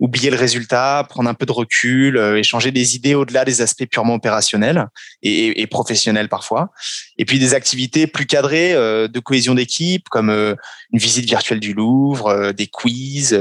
oublier 0.00 0.28
le 0.28 0.36
résultat, 0.36 1.06
prendre 1.08 1.30
un 1.30 1.34
peu 1.34 1.46
de 1.46 1.52
recul, 1.52 2.16
euh, 2.16 2.36
échanger 2.36 2.72
des 2.72 2.96
idées 2.96 3.14
au-delà 3.14 3.44
des 3.44 3.60
aspects 3.60 3.86
purement 3.88 4.14
opérationnels 4.14 4.88
et, 5.22 5.64
professionnels 5.68 6.28
parfois. 6.28 6.72
Et 7.16 7.24
puis 7.26 7.38
des 7.38 7.54
activités 7.54 8.08
plus 8.08 8.26
cadrées 8.26 8.72
euh, 8.72 9.06
de 9.06 9.20
cohésion 9.20 9.54
d'équipe, 9.54 10.08
comme 10.08 10.30
euh, 10.30 10.56
une 10.92 10.98
visite 10.98 11.26
virtuelle 11.26 11.60
du 11.60 11.74
Louvre, 11.74 12.50
des 12.50 12.66
quiz. 12.66 13.38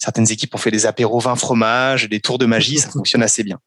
certaines 0.00 0.32
équipes 0.32 0.56
ont 0.56 0.58
fait 0.58 0.72
des 0.72 0.86
apéros 0.86 1.20
vin 1.20 1.36
fromage, 1.36 2.08
des 2.08 2.18
tours 2.18 2.38
de 2.38 2.46
magie, 2.46 2.78
ça 2.78 2.90
fonctionne 2.90 3.22
assez 3.22 3.44
bien. 3.44 3.60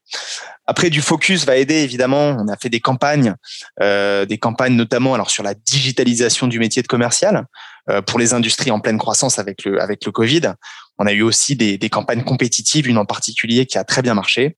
Après, 0.67 0.89
du 0.89 1.01
focus 1.01 1.45
va 1.45 1.55
aider 1.55 1.75
évidemment. 1.75 2.35
On 2.37 2.49
a 2.49 2.57
fait 2.57 2.69
des 2.69 2.81
campagnes, 2.81 3.35
des 3.79 4.37
campagnes 4.39 4.75
notamment 4.75 5.13
alors 5.13 5.31
sur 5.31 5.41
la 5.41 5.53
digitalisation 5.53 6.47
du 6.47 6.59
métier 6.59 6.81
de 6.81 6.87
commercial. 6.87 7.45
Euh, 7.89 8.01
pour 8.01 8.19
les 8.19 8.33
industries 8.33 8.71
en 8.71 8.79
pleine 8.79 8.97
croissance 8.97 9.39
avec 9.39 9.63
le, 9.63 9.81
avec 9.81 10.05
le 10.05 10.11
Covid. 10.11 10.53
On 10.99 11.07
a 11.07 11.13
eu 11.13 11.21
aussi 11.21 11.55
des, 11.55 11.77
des 11.77 11.89
campagnes 11.89 12.23
compétitives, 12.23 12.87
une 12.87 12.97
en 12.97 13.05
particulier 13.05 13.65
qui 13.65 13.77
a 13.77 13.83
très 13.83 14.01
bien 14.01 14.13
marché. 14.13 14.57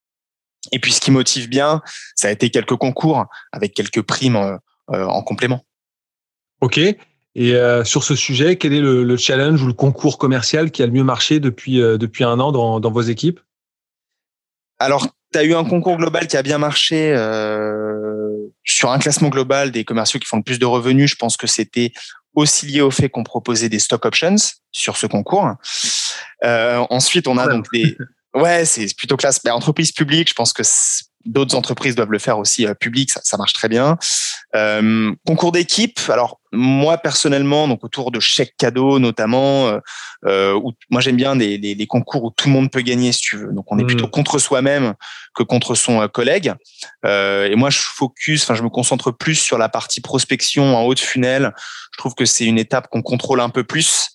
Et 0.72 0.80
puis, 0.80 0.92
ce 0.92 1.00
qui 1.00 1.12
motive 1.12 1.48
bien, 1.48 1.82
ça 2.16 2.28
a 2.28 2.32
été 2.32 2.50
quelques 2.50 2.76
concours 2.76 3.26
avec 3.52 3.74
quelques 3.74 4.02
primes 4.02 4.36
euh, 4.36 4.58
euh, 4.92 5.06
en 5.06 5.22
complément. 5.24 5.66
OK. 6.60 6.80
Et 7.34 7.54
sur 7.86 8.04
ce 8.04 8.14
sujet, 8.14 8.58
quel 8.58 8.74
est 8.74 8.82
le, 8.82 9.06
le, 9.06 9.16
challenge 9.16 9.64
ou 9.64 9.68
le 9.68 9.74
concours 9.74 10.18
commercial 10.18 10.70
qui 10.70 10.84
a 10.84 10.86
le 10.86 10.92
mieux 10.92 11.06
marché 11.06 11.40
depuis, 11.40 11.78
depuis 11.78 12.26
un 12.26 12.42
an 12.42 12.52
dans, 12.52 12.82
dans 12.82 12.92
vos 12.92 13.02
équipes? 13.02 13.40
Alors, 14.80 15.08
tu 15.32 15.40
as 15.40 15.46
eu 15.46 15.54
un 15.54 15.64
concours 15.64 15.96
global 15.96 16.28
qui 16.28 16.36
a 16.36 16.44
bien 16.44 16.58
marché 16.58 17.16
sur 18.66 18.92
un 18.92 19.00
classement 19.00 19.30
global 19.30 19.72
des 19.72 19.86
commerciaux 19.86 20.20
qui 20.20 20.28
font 20.28 20.36
le 20.36 20.44
plus 20.44 20.60
de 20.60 20.66
revenus. 20.66 21.10
Je 21.10 21.16
pense 21.16 21.38
que 21.38 21.48
c'était 21.48 21.94
aussi 22.34 22.66
lié 22.66 22.82
au 22.82 22.92
fait 22.92 23.10
qu'on 23.10 23.24
proposait 23.24 23.70
des 23.70 23.80
stock 23.80 24.06
options 24.06 24.36
sur 24.72 24.98
ce 24.98 25.08
concours. 25.08 25.50
Euh, 26.44 26.86
ensuite, 26.90 27.28
on 27.28 27.38
a 27.38 27.48
donc 27.48 27.68
des 27.74 27.98
ouais, 28.34 28.66
c'est 28.66 28.96
plutôt 28.96 29.18
classe. 29.18 29.42
Mais 29.44 29.52
entreprise 29.52 29.92
publique, 29.92 30.30
je 30.30 30.34
pense 30.34 30.54
que 30.54 30.64
d'autres 31.26 31.56
entreprises 31.56 31.96
doivent 31.96 32.12
le 32.12 32.20
faire 32.20 32.38
aussi 32.38 32.66
euh, 32.66 32.74
public, 32.74 33.12
ça, 33.12 33.22
ça, 33.24 33.38
marche 33.38 33.54
très 33.54 33.70
bien. 33.70 33.98
Euh, 34.56 35.14
concours 35.26 35.52
d'équipe, 35.52 36.00
alors 36.10 36.42
moi 36.52 36.98
personnellement, 36.98 37.68
donc 37.68 37.84
autour 37.84 38.12
de 38.12 38.20
chèques 38.20 38.56
cadeaux 38.58 39.00
notamment, 39.00 39.68
euh, 39.68 39.80
euh 40.26 40.54
où, 40.54 40.74
moi 40.90 41.00
j'aime 41.02 41.16
bien 41.16 41.36
les, 41.36 41.58
les, 41.58 41.76
les, 41.76 41.88
concours 41.88 42.24
où 42.26 42.32
tout 42.32 42.48
le 42.48 42.54
monde 42.54 42.70
peut 42.70 42.82
gagner 42.82 43.12
si 43.12 43.22
tu 43.22 43.38
veux. 43.38 43.54
Donc 43.54 43.72
on 43.72 43.80
est 43.80 43.86
plutôt 43.86 44.08
mmh. 44.08 44.12
contre 44.12 44.40
soi-même 44.40 44.94
que 45.34 45.44
contre 45.44 45.76
son 45.76 46.02
euh, 46.02 46.08
collègue. 46.08 46.54
Euh, 47.06 47.48
et 47.50 47.56
moi 47.56 47.70
je 47.70 47.80
focus, 47.82 48.44
enfin 48.44 48.56
je 48.56 48.64
me 48.64 48.70
concentre 48.70 49.12
plus 49.12 49.36
sur 49.36 49.58
la 49.58 49.70
partie 49.70 50.02
prospection 50.02 50.76
en 50.76 50.82
haut 50.82 50.94
de 50.94 51.00
funnel. 51.00 51.54
Je 51.94 51.98
trouve 51.98 52.16
que 52.16 52.26
c'est 52.26 52.46
une 52.46 52.60
étape 52.60 52.88
qu'on 52.90 53.02
contrôle 53.02 53.40
un 53.40 53.50
peu 53.50 53.64
plus. 53.64 54.10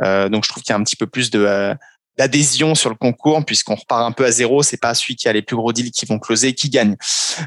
donc 0.00 0.44
je 0.44 0.48
trouve 0.48 0.62
qu'il 0.62 0.72
y 0.72 0.76
a 0.76 0.78
un 0.78 0.84
petit 0.84 0.96
peu 0.96 1.06
plus 1.06 1.30
de 1.30 1.74
d'adhésion 2.16 2.74
sur 2.74 2.90
le 2.90 2.96
concours 2.96 3.44
puisqu'on 3.44 3.74
repart 3.74 4.02
un 4.02 4.12
peu 4.12 4.24
à 4.24 4.30
zéro. 4.30 4.62
C'est 4.62 4.80
pas 4.80 4.94
celui 4.94 5.16
qui 5.16 5.28
a 5.28 5.32
les 5.32 5.42
plus 5.42 5.56
gros 5.56 5.72
deals 5.72 5.90
qui 5.90 6.06
vont 6.06 6.18
closer 6.18 6.54
qui 6.54 6.70
gagne. 6.70 6.96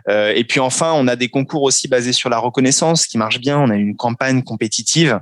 Euh, 0.10 0.34
et 0.36 0.44
puis 0.44 0.60
enfin, 0.60 0.94
on 0.94 1.08
a 1.08 1.16
des 1.16 1.30
concours 1.30 1.64
aussi 1.64 1.88
basés 1.88 2.14
sur 2.14 2.30
la 2.30 2.38
reconnaissance 2.38 3.08
qui 3.08 3.18
marche 3.18 3.40
bien. 3.40 3.58
On 3.60 3.70
a 3.70 3.76
une 3.76 3.96
campagne 3.96 4.44
compétitive 4.44 5.20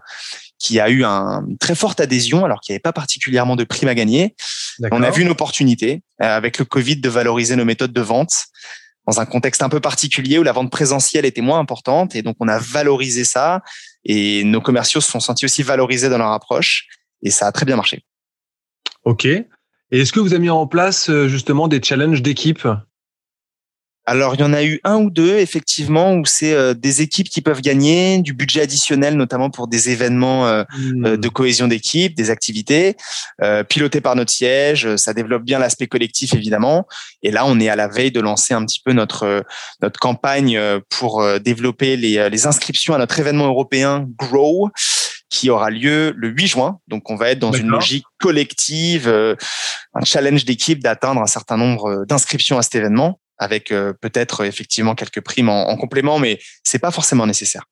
qui 0.57 0.79
a 0.79 0.89
eu 0.89 1.03
un, 1.03 1.45
une 1.47 1.57
très 1.57 1.75
forte 1.75 1.99
adhésion 1.99 2.45
alors 2.45 2.61
qu'il 2.61 2.73
n'y 2.73 2.75
avait 2.75 2.81
pas 2.81 2.93
particulièrement 2.93 3.55
de 3.55 3.63
primes 3.63 3.89
à 3.89 3.95
gagner. 3.95 4.35
On 4.91 5.03
a 5.03 5.11
vu 5.11 5.21
une 5.21 5.29
opportunité 5.29 6.01
euh, 6.21 6.25
avec 6.25 6.57
le 6.57 6.65
Covid 6.65 6.97
de 6.97 7.09
valoriser 7.09 7.55
nos 7.55 7.65
méthodes 7.65 7.93
de 7.93 8.01
vente 8.01 8.45
dans 9.07 9.19
un 9.19 9.25
contexte 9.25 9.61
un 9.61 9.69
peu 9.69 9.79
particulier 9.79 10.39
où 10.39 10.43
la 10.43 10.51
vente 10.51 10.71
présentielle 10.71 11.25
était 11.25 11.41
moins 11.41 11.59
importante 11.59 12.15
et 12.15 12.23
donc 12.23 12.37
on 12.39 12.47
a 12.47 12.57
valorisé 12.57 13.23
ça 13.23 13.61
et 14.03 14.43
nos 14.43 14.61
commerciaux 14.61 15.01
se 15.01 15.11
sont 15.11 15.19
sentis 15.19 15.45
aussi 15.45 15.61
valorisés 15.61 16.09
dans 16.09 16.17
leur 16.17 16.31
approche 16.31 16.87
et 17.21 17.29
ça 17.29 17.47
a 17.47 17.51
très 17.51 17.65
bien 17.65 17.75
marché. 17.75 18.03
Ok. 19.05 19.25
Et 19.25 19.45
est-ce 19.91 20.11
que 20.11 20.19
vous 20.19 20.33
avez 20.33 20.41
mis 20.41 20.49
en 20.49 20.67
place 20.67 21.09
euh, 21.09 21.27
justement 21.27 21.67
des 21.67 21.81
challenges 21.81 22.21
d'équipe? 22.21 22.67
Alors, 24.07 24.35
il 24.35 24.41
y 24.41 24.43
en 24.43 24.53
a 24.53 24.63
eu 24.63 24.79
un 24.83 24.97
ou 24.97 25.09
deux, 25.09 25.37
effectivement, 25.37 26.13
où 26.13 26.25
c'est 26.25 26.53
euh, 26.53 26.75
des 26.75 27.01
équipes 27.01 27.27
qui 27.27 27.41
peuvent 27.41 27.61
gagner 27.61 28.19
du 28.19 28.33
budget 28.33 28.61
additionnel, 28.61 29.15
notamment 29.15 29.49
pour 29.49 29.67
des 29.67 29.89
événements 29.89 30.45
euh, 30.45 30.63
hmm. 30.77 31.17
de 31.17 31.27
cohésion 31.27 31.67
d'équipe, 31.67 32.13
des 32.13 32.29
activités, 32.29 32.97
euh, 33.41 33.63
pilotées 33.63 34.01
par 34.01 34.15
notre 34.15 34.31
siège. 34.31 34.95
Ça 34.97 35.15
développe 35.15 35.43
bien 35.43 35.57
l'aspect 35.57 35.87
collectif, 35.87 36.35
évidemment. 36.35 36.87
Et 37.23 37.31
là, 37.31 37.45
on 37.47 37.59
est 37.59 37.67
à 37.67 37.75
la 37.75 37.87
veille 37.87 38.11
de 38.11 38.19
lancer 38.19 38.53
un 38.53 38.63
petit 38.63 38.79
peu 38.83 38.93
notre 38.93 39.43
notre 39.81 39.99
campagne 39.99 40.59
pour 40.89 41.25
développer 41.39 41.97
les, 41.97 42.29
les 42.29 42.47
inscriptions 42.47 42.93
à 42.93 42.97
notre 42.97 43.19
événement 43.19 43.47
européen 43.47 44.07
Grow, 44.17 44.69
qui 45.35 45.49
aura 45.49 45.69
lieu 45.69 46.13
le 46.15 46.29
8 46.29 46.47
juin. 46.47 46.79
Donc, 46.87 47.09
on 47.09 47.15
va 47.15 47.29
être 47.29 47.39
dans 47.39 47.51
une 47.51 47.67
logique 47.67 48.05
collective, 48.19 49.07
euh, 49.09 49.35
un 49.93 50.05
challenge 50.05 50.45
d'équipe 50.45 50.81
d'atteindre 50.81 51.21
un 51.21 51.27
certain 51.27 51.57
nombre 51.57 52.05
d'inscriptions 52.05 52.57
à 52.57 52.61
cet 52.61 52.75
événement, 52.75 53.19
avec 53.37 53.71
euh, 53.71 53.91
peut-être 53.99 54.45
effectivement 54.45 54.95
quelques 54.95 55.21
primes 55.21 55.49
en, 55.49 55.75
complément, 55.75 56.19
mais 56.19 56.39
c'est 56.63 56.79
pas 56.79 56.91
forcément 56.91 57.27
nécessaire. 57.27 57.65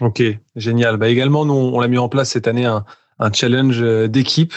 Ok, 0.00 0.22
génial. 0.54 0.96
Bah 0.96 1.08
également, 1.08 1.44
nous, 1.44 1.54
on 1.54 1.80
l'a 1.80 1.88
mis 1.88 1.98
en 1.98 2.08
place 2.08 2.30
cette 2.30 2.46
année 2.46 2.64
un, 2.64 2.84
un 3.18 3.32
challenge 3.32 3.80
d'équipe. 4.08 4.54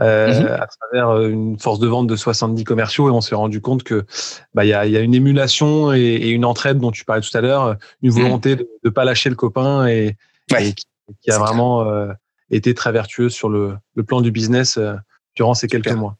Euh, 0.00 0.28
mhm. 0.28 0.46
à 0.46 0.66
travers 0.66 1.28
une 1.28 1.58
force 1.58 1.78
de 1.78 1.86
vente 1.86 2.06
de 2.06 2.16
70 2.16 2.64
commerciaux 2.64 3.08
et 3.08 3.10
on 3.10 3.20
s'est 3.20 3.34
rendu 3.34 3.60
compte 3.60 3.82
que 3.82 4.06
bah 4.54 4.64
il 4.64 4.68
y 4.68 4.72
a, 4.72 4.86
y 4.86 4.96
a, 4.96 5.00
une 5.00 5.14
émulation 5.14 5.92
et, 5.92 6.00
et, 6.00 6.30
une 6.30 6.46
entraide 6.46 6.78
dont 6.78 6.90
tu 6.90 7.04
parlais 7.04 7.20
tout 7.20 7.36
à 7.36 7.42
l'heure, 7.42 7.76
une 8.00 8.10
mhm. 8.10 8.22
volonté 8.22 8.56
de 8.56 8.66
ne 8.82 8.88
pas 8.88 9.04
lâcher 9.04 9.28
le 9.28 9.34
copain 9.34 9.86
et, 9.88 10.16
et 10.58 10.72
qui 10.72 10.86
a 11.28 11.38
vraiment 11.38 11.82
euh, 11.88 12.12
été 12.50 12.74
très 12.74 12.92
vertueux 12.92 13.28
sur 13.28 13.48
le, 13.48 13.76
le 13.94 14.04
plan 14.04 14.20
du 14.20 14.30
business 14.30 14.76
euh, 14.76 14.94
durant 15.34 15.54
ces 15.54 15.68
quelques 15.68 15.92
mois. 15.92 16.16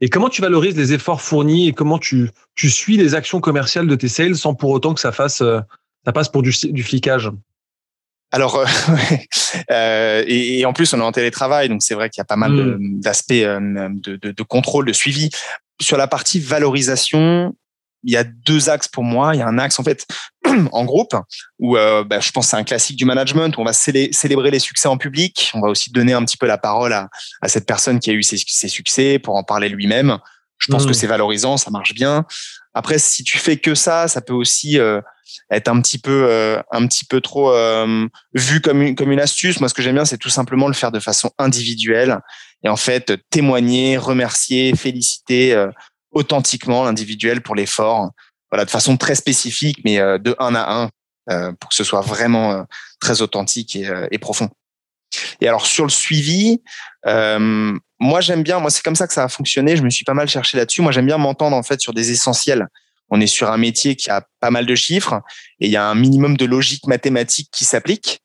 Et 0.00 0.08
comment 0.08 0.28
tu 0.28 0.42
valorises 0.42 0.76
les 0.76 0.92
efforts 0.92 1.20
fournis 1.20 1.68
et 1.68 1.72
comment 1.72 1.98
tu, 1.98 2.30
tu 2.54 2.70
suis 2.70 2.96
les 2.96 3.14
actions 3.14 3.40
commerciales 3.40 3.88
de 3.88 3.96
tes 3.96 4.08
sales 4.08 4.36
sans 4.36 4.54
pour 4.54 4.70
autant 4.70 4.94
que 4.94 5.00
ça 5.00 5.12
fasse 5.12 5.40
euh, 5.40 5.60
ça 6.04 6.12
passe 6.12 6.28
pour 6.28 6.42
du, 6.42 6.52
du 6.70 6.82
flicage? 6.82 7.30
Alors, 8.30 8.64
euh, 9.70 10.24
et, 10.26 10.60
et, 10.60 10.66
en 10.66 10.72
plus, 10.72 10.92
on 10.92 11.00
est 11.00 11.02
en 11.02 11.12
télétravail, 11.12 11.68
donc 11.68 11.82
c'est 11.82 11.94
vrai 11.94 12.10
qu'il 12.10 12.20
y 12.20 12.22
a 12.22 12.26
pas 12.26 12.36
mal 12.36 12.52
mmh. 12.52 13.00
d'aspects 13.00 13.32
de, 13.32 14.00
de, 14.00 14.16
de, 14.16 14.30
de, 14.30 14.42
contrôle, 14.42 14.86
de 14.86 14.92
suivi. 14.92 15.30
Sur 15.80 15.96
la 15.96 16.06
partie 16.06 16.38
valorisation, 16.38 17.54
il 18.04 18.12
y 18.12 18.16
a 18.16 18.24
deux 18.24 18.68
axes 18.68 18.88
pour 18.88 19.02
moi. 19.02 19.34
Il 19.34 19.38
y 19.38 19.42
a 19.42 19.48
un 19.48 19.58
axe, 19.58 19.78
en 19.78 19.84
fait, 19.84 20.06
en 20.72 20.84
groupe, 20.84 21.14
où 21.58 21.74
bah, 21.74 22.20
je 22.20 22.30
pense 22.30 22.46
que 22.46 22.50
c'est 22.50 22.56
un 22.56 22.64
classique 22.64 22.96
du 22.96 23.04
management, 23.04 23.56
où 23.56 23.60
on 23.60 23.64
va 23.64 23.72
célébrer 23.72 24.50
les 24.50 24.58
succès 24.58 24.88
en 24.88 24.96
public. 24.96 25.50
On 25.54 25.60
va 25.60 25.68
aussi 25.68 25.90
donner 25.90 26.12
un 26.12 26.24
petit 26.24 26.36
peu 26.36 26.46
la 26.46 26.58
parole 26.58 26.92
à, 26.92 27.08
à 27.42 27.48
cette 27.48 27.66
personne 27.66 28.00
qui 28.00 28.10
a 28.10 28.12
eu 28.12 28.22
ses, 28.22 28.38
ses 28.46 28.68
succès 28.68 29.18
pour 29.18 29.36
en 29.36 29.44
parler 29.44 29.68
lui-même. 29.68 30.18
Je 30.58 30.72
pense 30.72 30.84
que 30.84 30.90
mmh. 30.90 30.94
c'est 30.94 31.06
valorisant, 31.06 31.56
ça 31.56 31.70
marche 31.70 31.94
bien. 31.94 32.26
Après, 32.74 32.98
si 32.98 33.24
tu 33.24 33.38
fais 33.38 33.56
que 33.56 33.74
ça, 33.74 34.08
ça 34.08 34.20
peut 34.20 34.32
aussi 34.32 34.78
euh, 34.78 35.00
être 35.50 35.68
un 35.68 35.80
petit 35.80 35.98
peu, 35.98 36.26
euh, 36.28 36.60
un 36.70 36.86
petit 36.86 37.04
peu 37.04 37.20
trop 37.20 37.52
euh, 37.52 38.06
vu 38.34 38.60
comme 38.60 38.82
une, 38.82 38.94
comme 38.94 39.12
une 39.12 39.20
astuce. 39.20 39.60
Moi, 39.60 39.68
ce 39.68 39.74
que 39.74 39.82
j'aime 39.82 39.94
bien, 39.94 40.04
c'est 40.04 40.18
tout 40.18 40.28
simplement 40.28 40.68
le 40.68 40.74
faire 40.74 40.92
de 40.92 41.00
façon 41.00 41.30
individuelle 41.38 42.18
et 42.64 42.68
en 42.68 42.76
fait 42.76 43.12
témoigner, 43.30 43.96
remercier, 43.96 44.74
féliciter 44.74 45.66
authentiquement 46.10 46.84
l'individuel 46.84 47.40
pour 47.40 47.54
l'effort. 47.54 48.10
Voilà, 48.50 48.64
de 48.64 48.70
façon 48.70 48.96
très 48.96 49.14
spécifique, 49.14 49.80
mais 49.84 49.98
de 49.98 50.34
un 50.38 50.54
à 50.54 50.90
un, 51.28 51.52
pour 51.54 51.68
que 51.68 51.74
ce 51.74 51.84
soit 51.84 52.00
vraiment 52.00 52.64
très 53.00 53.20
authentique 53.20 53.76
et, 53.76 53.90
et 54.10 54.18
profond. 54.18 54.48
Et 55.40 55.48
alors 55.48 55.66
sur 55.66 55.84
le 55.84 55.90
suivi, 55.90 56.62
euh, 57.06 57.76
moi 57.98 58.20
j'aime 58.20 58.42
bien, 58.42 58.58
moi 58.60 58.70
c'est 58.70 58.82
comme 58.82 58.96
ça 58.96 59.06
que 59.06 59.14
ça 59.14 59.24
a 59.24 59.28
fonctionné. 59.28 59.76
Je 59.76 59.82
me 59.82 59.90
suis 59.90 60.04
pas 60.04 60.14
mal 60.14 60.28
cherché 60.28 60.56
là-dessus. 60.56 60.82
Moi 60.82 60.92
j'aime 60.92 61.06
bien 61.06 61.18
m'entendre 61.18 61.56
en 61.56 61.62
fait 61.62 61.80
sur 61.80 61.92
des 61.92 62.10
essentiels. 62.10 62.66
On 63.10 63.20
est 63.20 63.26
sur 63.26 63.50
un 63.50 63.56
métier 63.56 63.96
qui 63.96 64.10
a 64.10 64.26
pas 64.40 64.50
mal 64.50 64.66
de 64.66 64.74
chiffres 64.74 65.22
et 65.60 65.66
il 65.66 65.72
y 65.72 65.76
a 65.76 65.86
un 65.86 65.94
minimum 65.94 66.36
de 66.36 66.44
logique 66.44 66.86
mathématique 66.86 67.48
qui 67.50 67.64
s'applique. 67.64 68.20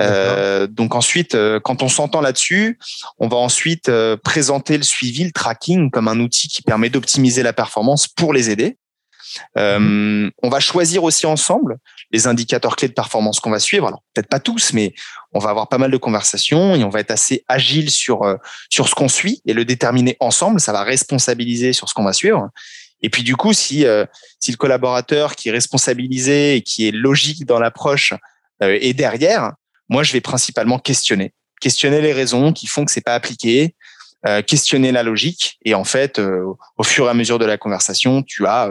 Euh, 0.00 0.68
donc 0.68 0.94
ensuite, 0.94 1.34
euh, 1.34 1.58
quand 1.58 1.82
on 1.82 1.88
s'entend 1.88 2.20
là-dessus, 2.20 2.78
on 3.18 3.26
va 3.26 3.36
ensuite 3.36 3.88
euh, 3.88 4.16
présenter 4.16 4.76
le 4.76 4.84
suivi, 4.84 5.24
le 5.24 5.32
tracking 5.32 5.90
comme 5.90 6.06
un 6.06 6.20
outil 6.20 6.46
qui 6.46 6.62
permet 6.62 6.88
d'optimiser 6.88 7.42
la 7.42 7.52
performance 7.52 8.06
pour 8.06 8.32
les 8.32 8.50
aider. 8.50 8.76
Euh, 9.56 10.30
on 10.42 10.48
va 10.48 10.60
choisir 10.60 11.04
aussi 11.04 11.26
ensemble 11.26 11.78
les 12.10 12.26
indicateurs 12.26 12.76
clés 12.76 12.88
de 12.88 12.94
performance 12.94 13.40
qu'on 13.40 13.50
va 13.50 13.58
suivre. 13.58 13.86
Alors 13.86 14.02
peut-être 14.14 14.28
pas 14.28 14.40
tous, 14.40 14.72
mais 14.72 14.94
on 15.32 15.38
va 15.38 15.50
avoir 15.50 15.68
pas 15.68 15.78
mal 15.78 15.90
de 15.90 15.96
conversations 15.96 16.74
et 16.74 16.84
on 16.84 16.88
va 16.88 17.00
être 17.00 17.10
assez 17.10 17.44
agile 17.48 17.90
sur 17.90 18.22
euh, 18.22 18.36
sur 18.70 18.88
ce 18.88 18.94
qu'on 18.94 19.08
suit 19.08 19.42
et 19.46 19.52
le 19.52 19.64
déterminer 19.64 20.16
ensemble. 20.20 20.60
Ça 20.60 20.72
va 20.72 20.82
responsabiliser 20.82 21.72
sur 21.72 21.88
ce 21.88 21.94
qu'on 21.94 22.04
va 22.04 22.12
suivre. 22.12 22.48
Et 23.00 23.10
puis 23.10 23.22
du 23.22 23.36
coup, 23.36 23.52
si 23.52 23.84
euh, 23.84 24.04
si 24.40 24.50
le 24.50 24.56
collaborateur 24.56 25.36
qui 25.36 25.48
est 25.48 25.52
responsabilisé 25.52 26.56
et 26.56 26.62
qui 26.62 26.88
est 26.88 26.92
logique 26.92 27.44
dans 27.46 27.58
l'approche 27.58 28.12
est 28.60 28.92
derrière, 28.92 29.52
moi 29.88 30.02
je 30.02 30.12
vais 30.12 30.20
principalement 30.20 30.80
questionner, 30.80 31.32
questionner 31.60 32.00
les 32.00 32.12
raisons 32.12 32.52
qui 32.52 32.66
font 32.66 32.84
que 32.84 32.90
c'est 32.90 33.04
pas 33.04 33.14
appliqué, 33.14 33.76
questionner 34.46 34.92
la 34.92 35.02
logique 35.02 35.58
et 35.64 35.74
en 35.74 35.84
fait 35.84 36.18
au 36.18 36.82
fur 36.82 37.06
et 37.06 37.08
à 37.08 37.14
mesure 37.14 37.38
de 37.38 37.44
la 37.44 37.56
conversation 37.56 38.22
tu 38.22 38.46
as 38.46 38.68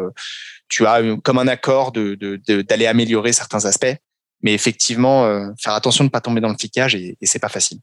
tu 0.70 0.86
as 0.86 1.02
comme 1.24 1.38
un 1.38 1.48
accord 1.48 1.92
de, 1.92 2.16
d'aller 2.64 2.88
améliorer 2.88 3.34
certains 3.34 3.66
aspects. 3.66 3.96
Mais 4.44 4.54
effectivement, 4.54 5.26
euh, 5.26 5.50
faire 5.60 5.74
attention 5.74 6.04
de 6.04 6.10
ne 6.10 6.12
pas 6.12 6.22
tomber 6.22 6.42
dans 6.42 6.50
le 6.50 6.58
flicage 6.58 6.94
et, 6.94 7.18
et 7.20 7.26
c'est 7.26 7.40
pas 7.40 7.50
facile. 7.50 7.80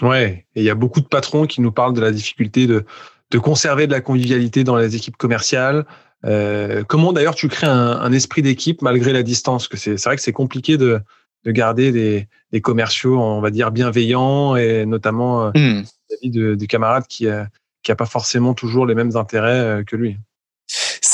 Ouais, 0.00 0.46
et 0.54 0.60
il 0.60 0.62
y 0.62 0.70
a 0.70 0.76
beaucoup 0.76 1.00
de 1.00 1.06
patrons 1.06 1.46
qui 1.46 1.60
nous 1.60 1.72
parlent 1.72 1.92
de 1.92 2.00
la 2.00 2.12
difficulté 2.12 2.68
de, 2.68 2.84
de 3.32 3.38
conserver 3.38 3.88
de 3.88 3.92
la 3.92 4.00
convivialité 4.00 4.62
dans 4.62 4.76
les 4.76 4.94
équipes 4.94 5.16
commerciales. 5.16 5.86
Euh, 6.24 6.84
comment 6.86 7.12
d'ailleurs 7.12 7.34
tu 7.34 7.48
crées 7.48 7.66
un, 7.66 8.12
esprit 8.12 8.42
d'équipe 8.42 8.80
malgré 8.80 9.12
la 9.12 9.24
distance? 9.24 9.66
Que 9.66 9.76
c'est, 9.76 9.96
vrai 10.04 10.14
que 10.14 10.22
c'est 10.22 10.32
compliqué 10.32 10.76
de, 10.76 11.00
de 11.44 11.50
garder 11.50 11.90
des, 11.90 12.28
des, 12.52 12.60
commerciaux, 12.60 13.20
on 13.20 13.40
va 13.40 13.50
dire, 13.50 13.72
bienveillants 13.72 14.54
et 14.54 14.86
notamment 14.86 15.46
euh, 15.46 15.50
mmh. 15.56 15.84
Vis-à-vis 16.08 16.30
de, 16.30 16.54
des 16.54 16.66
camarades 16.66 17.06
qui 17.08 17.26
n'a 17.26 17.48
qui 17.82 17.92
a 17.92 17.96
pas 17.96 18.06
forcément 18.06 18.54
toujours 18.54 18.86
les 18.86 18.94
mêmes 18.94 19.16
intérêts 19.16 19.84
que 19.86 19.96
lui. 19.96 20.18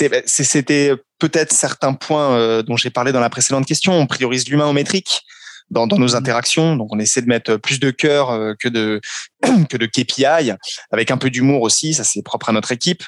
Bah, 0.01 0.17
c'était 0.27 0.93
peut-être 1.19 1.53
certains 1.53 1.95
points 1.95 2.37
euh, 2.37 2.63
dont 2.63 2.77
j'ai 2.77 2.91
parlé 2.91 3.13
dans 3.13 3.21
la 3.21 3.31
précédente 3.31 3.67
question. 3.67 3.93
On 3.93 4.07
priorise 4.07 4.49
l'humain 4.49 4.67
au 4.67 4.73
métrique 4.73 5.23
dans, 5.71 5.87
dans, 5.87 5.99
nos 5.99 6.13
mmh. 6.13 6.17
interactions. 6.17 6.77
Donc, 6.77 6.93
on 6.93 6.99
essaie 6.99 7.23
de 7.23 7.29
mettre 7.29 7.57
plus 7.57 7.79
de 7.81 7.91
cœur 7.91 8.31
euh, 8.31 8.55
que 8.59 8.69
de 8.69 9.01
que 9.69 9.77
de 9.77 9.87
KPI, 9.87 10.53
avec 10.91 11.11
un 11.11 11.17
peu 11.17 11.31
d'humour 11.31 11.63
aussi. 11.63 11.95
Ça, 11.95 12.05
c'est 12.05 12.23
propre 12.23 12.49
à 12.49 12.53
notre 12.53 12.73
équipe. 12.73 13.05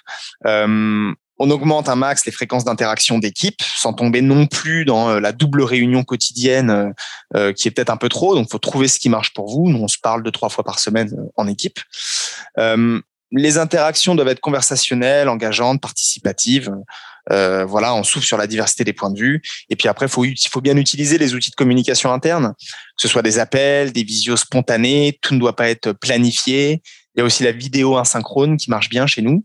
Euh, 0.47 1.13
on 1.39 1.51
augmente 1.51 1.89
un 1.89 1.97
max 1.97 2.25
les 2.25 2.33
fréquences 2.33 2.65
d'interaction 2.65 3.19
d'équipe, 3.19 3.61
sans 3.63 3.93
tomber 3.93 4.23
non 4.23 4.47
plus 4.47 4.85
dans 4.85 5.21
la 5.21 5.33
double 5.33 5.63
réunion 5.63 6.03
quotidienne 6.03 6.95
qui 7.55 7.69
est 7.69 7.71
peut-être 7.71 7.91
un 7.91 7.97
peu 7.97 8.09
trop. 8.09 8.35
Donc, 8.35 8.51
faut 8.51 8.59
trouver 8.59 8.89
ce 8.89 8.99
qui 8.99 9.09
marche 9.09 9.35
pour 9.35 9.51
vous. 9.51 9.69
Nous, 9.69 9.79
on 9.79 9.89
se 9.89 9.99
parle 9.99 10.23
de 10.23 10.31
trois 10.31 10.49
fois 10.49 10.65
par 10.65 10.79
semaine 10.79 11.15
en 11.37 11.47
équipe 11.47 11.79
les 13.33 13.59
interactions 13.59 14.15
doivent 14.15 14.29
être 14.29 14.41
conversationnelles, 14.41 15.29
engageantes, 15.29 15.81
participatives. 15.81 16.73
Euh, 17.33 17.65
voilà, 17.65 17.95
on 17.95 18.05
souffle 18.05 18.27
sur 18.27 18.37
la 18.37 18.47
diversité 18.47 18.85
des 18.85 18.93
points 18.93 19.11
de 19.11 19.19
vue. 19.19 19.43
Et 19.69 19.77
puis 19.77 19.89
après, 19.89 20.07
il 20.07 20.09
faut, 20.09 20.25
faut 20.49 20.61
bien 20.61 20.77
utiliser 20.77 21.19
les 21.19 21.35
outils 21.35 21.51
de 21.51 21.57
communication 21.57 22.13
interne, 22.13 22.55
que 22.59 23.03
ce 23.03 23.09
soit 23.09 23.23
des 23.23 23.39
appels, 23.39 23.93
des 23.93 24.05
visios 24.05 24.37
spontanés. 24.37 25.19
Tout 25.23 25.35
ne 25.35 25.41
doit 25.41 25.57
pas 25.57 25.69
être 25.69 25.93
planifié. 25.93 26.83
Il 27.15 27.21
y 27.21 27.23
a 27.23 27.25
aussi 27.25 27.43
la 27.43 27.53
vidéo 27.53 27.97
asynchrone 27.97 28.57
qui 28.57 28.71
marche 28.71 28.89
bien 28.89 29.07
chez 29.07 29.23
nous. 29.23 29.45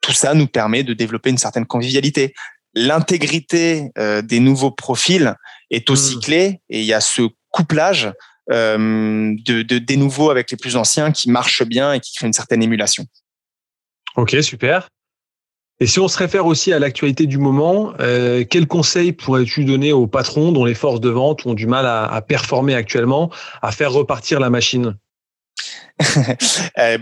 Tout 0.00 0.12
ça 0.12 0.34
nous 0.34 0.46
permet 0.46 0.82
de 0.82 0.94
développer 0.94 1.30
une 1.30 1.38
certaine 1.38 1.66
convivialité. 1.66 2.34
L'intégrité 2.74 3.90
euh, 3.98 4.22
des 4.22 4.40
nouveaux 4.40 4.70
profils 4.70 5.34
est 5.70 5.90
aussi 5.90 6.16
mmh. 6.16 6.20
clé 6.20 6.60
et 6.68 6.80
il 6.80 6.86
y 6.86 6.94
a 6.94 7.00
ce 7.00 7.22
couplage 7.50 8.12
euh, 8.50 9.34
de, 9.44 9.62
de, 9.62 9.78
des 9.78 9.96
nouveaux 9.96 10.30
avec 10.30 10.50
les 10.50 10.56
plus 10.56 10.76
anciens 10.76 11.12
qui 11.12 11.30
marche 11.30 11.62
bien 11.64 11.92
et 11.92 12.00
qui 12.00 12.14
crée 12.14 12.26
une 12.26 12.32
certaine 12.32 12.62
émulation. 12.62 13.06
Ok, 14.16 14.36
super. 14.42 14.88
Et 15.82 15.86
si 15.86 15.98
on 15.98 16.08
se 16.08 16.18
réfère 16.18 16.46
aussi 16.46 16.72
à 16.72 16.78
l'actualité 16.78 17.26
du 17.26 17.38
moment, 17.38 17.94
euh, 18.00 18.44
quels 18.44 18.66
conseils 18.66 19.12
pourrais-tu 19.12 19.64
donner 19.64 19.92
aux 19.92 20.06
patrons 20.06 20.52
dont 20.52 20.64
les 20.64 20.74
forces 20.74 21.00
de 21.00 21.08
vente 21.08 21.46
ont 21.46 21.54
du 21.54 21.66
mal 21.66 21.86
à, 21.86 22.04
à 22.04 22.20
performer 22.20 22.74
actuellement, 22.74 23.30
à 23.62 23.72
faire 23.72 23.92
repartir 23.92 24.40
la 24.40 24.50
machine? 24.50 24.96
Euh, 26.78 26.98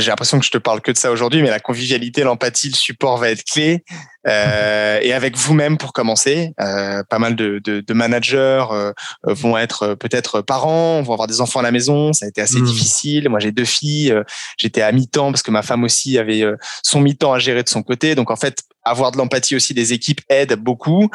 j'ai 0.00 0.10
l'impression 0.10 0.38
que 0.38 0.44
je 0.44 0.50
te 0.50 0.58
parle 0.58 0.80
que 0.80 0.90
de 0.90 0.96
ça 0.96 1.10
aujourd'hui, 1.10 1.42
mais 1.42 1.50
la 1.50 1.60
convivialité, 1.60 2.22
l'empathie, 2.22 2.68
le 2.68 2.76
support 2.76 3.18
va 3.18 3.30
être 3.30 3.44
clé. 3.44 3.84
Euh, 4.28 5.00
et 5.02 5.12
avec 5.12 5.36
vous-même 5.36 5.78
pour 5.78 5.92
commencer, 5.92 6.54
euh, 6.60 7.02
pas 7.10 7.18
mal 7.18 7.34
de, 7.34 7.58
de, 7.58 7.80
de 7.80 7.94
managers 7.94 8.64
euh, 8.70 8.92
vont 9.24 9.58
être 9.58 9.94
peut-être 9.94 10.40
parents, 10.42 11.02
vont 11.02 11.12
avoir 11.12 11.26
des 11.26 11.40
enfants 11.40 11.58
à 11.58 11.62
la 11.62 11.72
maison. 11.72 12.12
Ça 12.12 12.26
a 12.26 12.28
été 12.28 12.40
assez 12.40 12.60
mmh. 12.60 12.64
difficile. 12.64 13.28
Moi, 13.28 13.40
j'ai 13.40 13.52
deux 13.52 13.64
filles. 13.64 14.12
Euh, 14.12 14.22
j'étais 14.56 14.82
à 14.82 14.92
mi-temps 14.92 15.32
parce 15.32 15.42
que 15.42 15.50
ma 15.50 15.62
femme 15.62 15.82
aussi 15.84 16.18
avait 16.18 16.42
euh, 16.42 16.56
son 16.82 17.00
mi-temps 17.00 17.32
à 17.32 17.38
gérer 17.38 17.62
de 17.62 17.68
son 17.68 17.82
côté. 17.82 18.14
Donc 18.14 18.30
en 18.30 18.36
fait, 18.36 18.62
avoir 18.84 19.12
de 19.12 19.18
l'empathie 19.18 19.56
aussi 19.56 19.74
des 19.74 19.92
équipes 19.92 20.20
aide 20.28 20.54
beaucoup. 20.54 21.08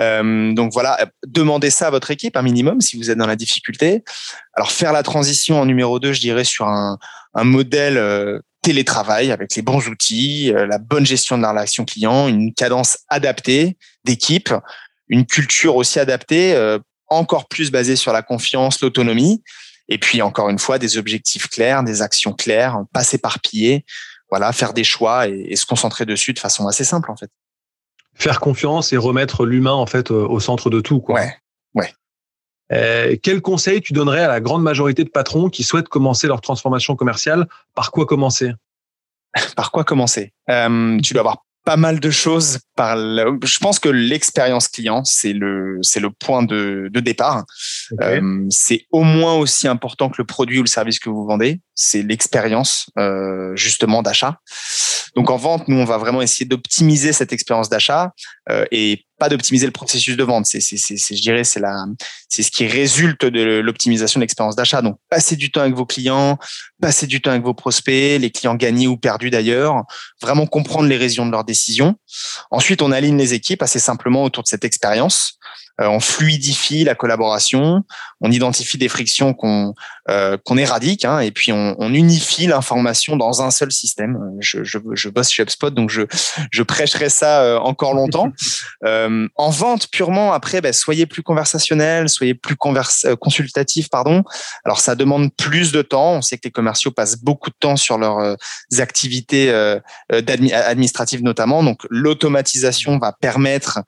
Euh, 0.00 0.52
donc 0.52 0.72
voilà, 0.72 0.98
demandez 1.26 1.70
ça 1.70 1.88
à 1.88 1.90
votre 1.90 2.10
équipe 2.10 2.36
un 2.36 2.42
minimum 2.42 2.80
si 2.80 2.96
vous 2.96 3.10
êtes 3.10 3.18
dans 3.18 3.26
la 3.26 3.36
difficulté. 3.36 4.02
Alors 4.54 4.70
faire 4.70 4.92
la 4.92 5.02
transition 5.02 5.60
en 5.60 5.66
numéro 5.66 5.98
2, 5.98 6.12
je 6.12 6.20
dirais 6.20 6.44
sur 6.44 6.66
un, 6.66 6.98
un 7.36 7.44
modèle 7.44 7.98
euh, 7.98 8.40
télétravail 8.62 9.30
avec 9.30 9.54
les 9.54 9.62
bons 9.62 9.86
outils, 9.88 10.52
euh, 10.52 10.66
la 10.66 10.78
bonne 10.78 11.06
gestion 11.06 11.36
de 11.36 11.42
la 11.42 11.50
relation 11.50 11.84
client, 11.84 12.26
une 12.26 12.52
cadence 12.52 12.98
adaptée 13.08 13.76
d'équipe, 14.04 14.52
une 15.08 15.26
culture 15.26 15.76
aussi 15.76 16.00
adaptée, 16.00 16.54
euh, 16.54 16.78
encore 17.08 17.46
plus 17.46 17.70
basée 17.70 17.94
sur 17.94 18.12
la 18.12 18.22
confiance, 18.22 18.80
l'autonomie, 18.80 19.42
et 19.88 19.98
puis 19.98 20.22
encore 20.22 20.48
une 20.48 20.58
fois 20.58 20.78
des 20.78 20.96
objectifs 20.98 21.48
clairs, 21.48 21.84
des 21.84 22.02
actions 22.02 22.32
claires, 22.32 22.80
pas 22.92 23.04
s'éparpiller, 23.04 23.84
voilà, 24.30 24.52
faire 24.52 24.72
des 24.72 24.82
choix 24.82 25.28
et, 25.28 25.54
se 25.54 25.66
concentrer 25.66 26.06
dessus 26.06 26.32
de 26.32 26.40
façon 26.40 26.66
assez 26.66 26.82
simple 26.82 27.12
en 27.12 27.16
fait. 27.16 27.30
Faire 28.14 28.40
confiance 28.40 28.92
et 28.92 28.96
remettre 28.96 29.44
l'humain 29.44 29.74
en 29.74 29.86
fait 29.86 30.10
au 30.10 30.40
centre 30.40 30.70
de 30.70 30.80
tout. 30.80 31.00
Quoi. 31.00 31.16
Ouais. 31.16 31.36
Euh, 32.72 33.16
quel 33.22 33.40
conseil 33.40 33.80
tu 33.80 33.92
donnerais 33.92 34.22
à 34.22 34.28
la 34.28 34.40
grande 34.40 34.62
majorité 34.62 35.04
de 35.04 35.10
patrons 35.10 35.48
qui 35.48 35.62
souhaitent 35.62 35.88
commencer 35.88 36.26
leur 36.26 36.40
transformation 36.40 36.96
commerciale? 36.96 37.46
Par 37.74 37.90
quoi 37.90 38.06
commencer? 38.06 38.52
Par 39.56 39.70
quoi 39.70 39.84
commencer? 39.84 40.32
Euh, 40.50 40.98
Tu 41.00 41.12
dois 41.12 41.20
avoir 41.20 41.46
pas 41.66 41.76
mal 41.76 41.98
de 41.98 42.10
choses. 42.10 42.60
Par 42.76 42.96
Je 42.96 43.58
pense 43.58 43.78
que 43.80 43.88
l'expérience 43.88 44.68
client, 44.68 45.02
c'est 45.04 45.32
le, 45.32 45.78
c'est 45.82 45.98
le 45.98 46.10
point 46.10 46.44
de, 46.44 46.88
de 46.90 47.00
départ. 47.00 47.44
Euh, 48.00 48.46
c'est 48.50 48.86
au 48.92 49.02
moins 49.02 49.34
aussi 49.34 49.66
important 49.66 50.08
que 50.08 50.14
le 50.18 50.24
produit 50.24 50.60
ou 50.60 50.62
le 50.62 50.68
service 50.68 51.00
que 51.00 51.10
vous 51.10 51.26
vendez. 51.26 51.60
C'est 51.74 52.02
l'expérience 52.02 52.88
euh, 52.98 53.54
justement 53.56 54.02
d'achat. 54.02 54.38
Donc 55.16 55.28
en 55.28 55.36
vente, 55.36 55.66
nous, 55.66 55.76
on 55.76 55.84
va 55.84 55.98
vraiment 55.98 56.22
essayer 56.22 56.46
d'optimiser 56.46 57.12
cette 57.12 57.32
expérience 57.32 57.68
d'achat 57.68 58.12
euh, 58.48 58.64
et 58.70 59.04
pas 59.18 59.28
d'optimiser 59.28 59.66
le 59.66 59.72
processus 59.72 60.16
de 60.16 60.22
vente. 60.24 60.46
C'est, 60.46 60.60
c'est, 60.60 60.76
c'est, 60.76 61.16
je 61.16 61.22
dirais, 61.22 61.44
c'est 61.44 61.60
la, 61.60 61.84
c'est 62.28 62.42
ce 62.42 62.50
qui 62.50 62.66
résulte 62.66 63.24
de 63.24 63.60
l'optimisation 63.60 64.18
de 64.18 64.22
l'expérience 64.22 64.56
d'achat. 64.56 64.82
Donc, 64.82 64.98
passer 65.08 65.36
du 65.36 65.50
temps 65.50 65.62
avec 65.62 65.74
vos 65.74 65.86
clients, 65.86 66.38
passer 66.80 67.06
du 67.06 67.20
temps 67.20 67.30
avec 67.30 67.42
vos 67.42 67.54
prospects, 67.54 68.20
les 68.20 68.30
clients 68.30 68.54
gagnés 68.54 68.86
ou 68.86 68.96
perdus 68.96 69.30
d'ailleurs, 69.30 69.84
vraiment 70.20 70.46
comprendre 70.46 70.88
les 70.88 70.96
raisons 70.96 71.26
de 71.26 71.32
leurs 71.32 71.44
décisions. 71.44 71.96
Ensuite, 72.50 72.82
on 72.82 72.92
aligne 72.92 73.16
les 73.16 73.34
équipes 73.34 73.62
assez 73.62 73.78
simplement 73.78 74.24
autour 74.24 74.42
de 74.42 74.48
cette 74.48 74.64
expérience. 74.64 75.38
Euh, 75.80 75.88
on 75.88 76.00
fluidifie 76.00 76.84
la 76.84 76.94
collaboration, 76.94 77.84
on 78.22 78.32
identifie 78.32 78.78
des 78.78 78.88
frictions 78.88 79.34
qu'on 79.34 79.74
euh, 80.08 80.36
qu'on 80.44 80.56
éradique, 80.56 81.04
hein, 81.04 81.18
et 81.18 81.32
puis 81.32 81.50
on, 81.50 81.74
on 81.78 81.92
unifie 81.92 82.46
l'information 82.46 83.16
dans 83.16 83.42
un 83.42 83.50
seul 83.50 83.72
système. 83.72 84.16
Je, 84.38 84.62
je, 84.62 84.78
je, 84.92 85.08
bosse 85.08 85.32
chez 85.32 85.42
HubSpot, 85.42 85.70
donc 85.70 85.90
je, 85.90 86.02
je 86.52 86.62
prêcherai 86.62 87.08
ça 87.08 87.42
euh, 87.42 87.58
encore 87.58 87.92
longtemps. 87.92 88.30
Euh, 88.84 89.05
en 89.36 89.50
vente 89.50 89.88
purement, 89.90 90.32
après, 90.32 90.60
ben, 90.60 90.72
soyez 90.72 91.06
plus 91.06 91.22
conversationnel, 91.22 92.08
soyez 92.08 92.34
plus 92.34 92.56
euh, 93.04 93.16
consultatif, 93.16 93.88
pardon. 93.88 94.22
Alors 94.64 94.80
ça 94.80 94.94
demande 94.94 95.34
plus 95.34 95.72
de 95.72 95.82
temps. 95.82 96.14
On 96.14 96.22
sait 96.22 96.36
que 96.36 96.42
les 96.44 96.50
commerciaux 96.50 96.90
passent 96.90 97.18
beaucoup 97.18 97.50
de 97.50 97.56
temps 97.58 97.76
sur 97.76 97.98
leurs 97.98 98.18
euh, 98.18 98.34
activités 98.78 99.52
administratives 100.10 101.22
notamment. 101.22 101.62
Donc 101.62 101.80
l'automatisation 101.90 102.98
va 102.98 103.12
permettre, 103.12 103.80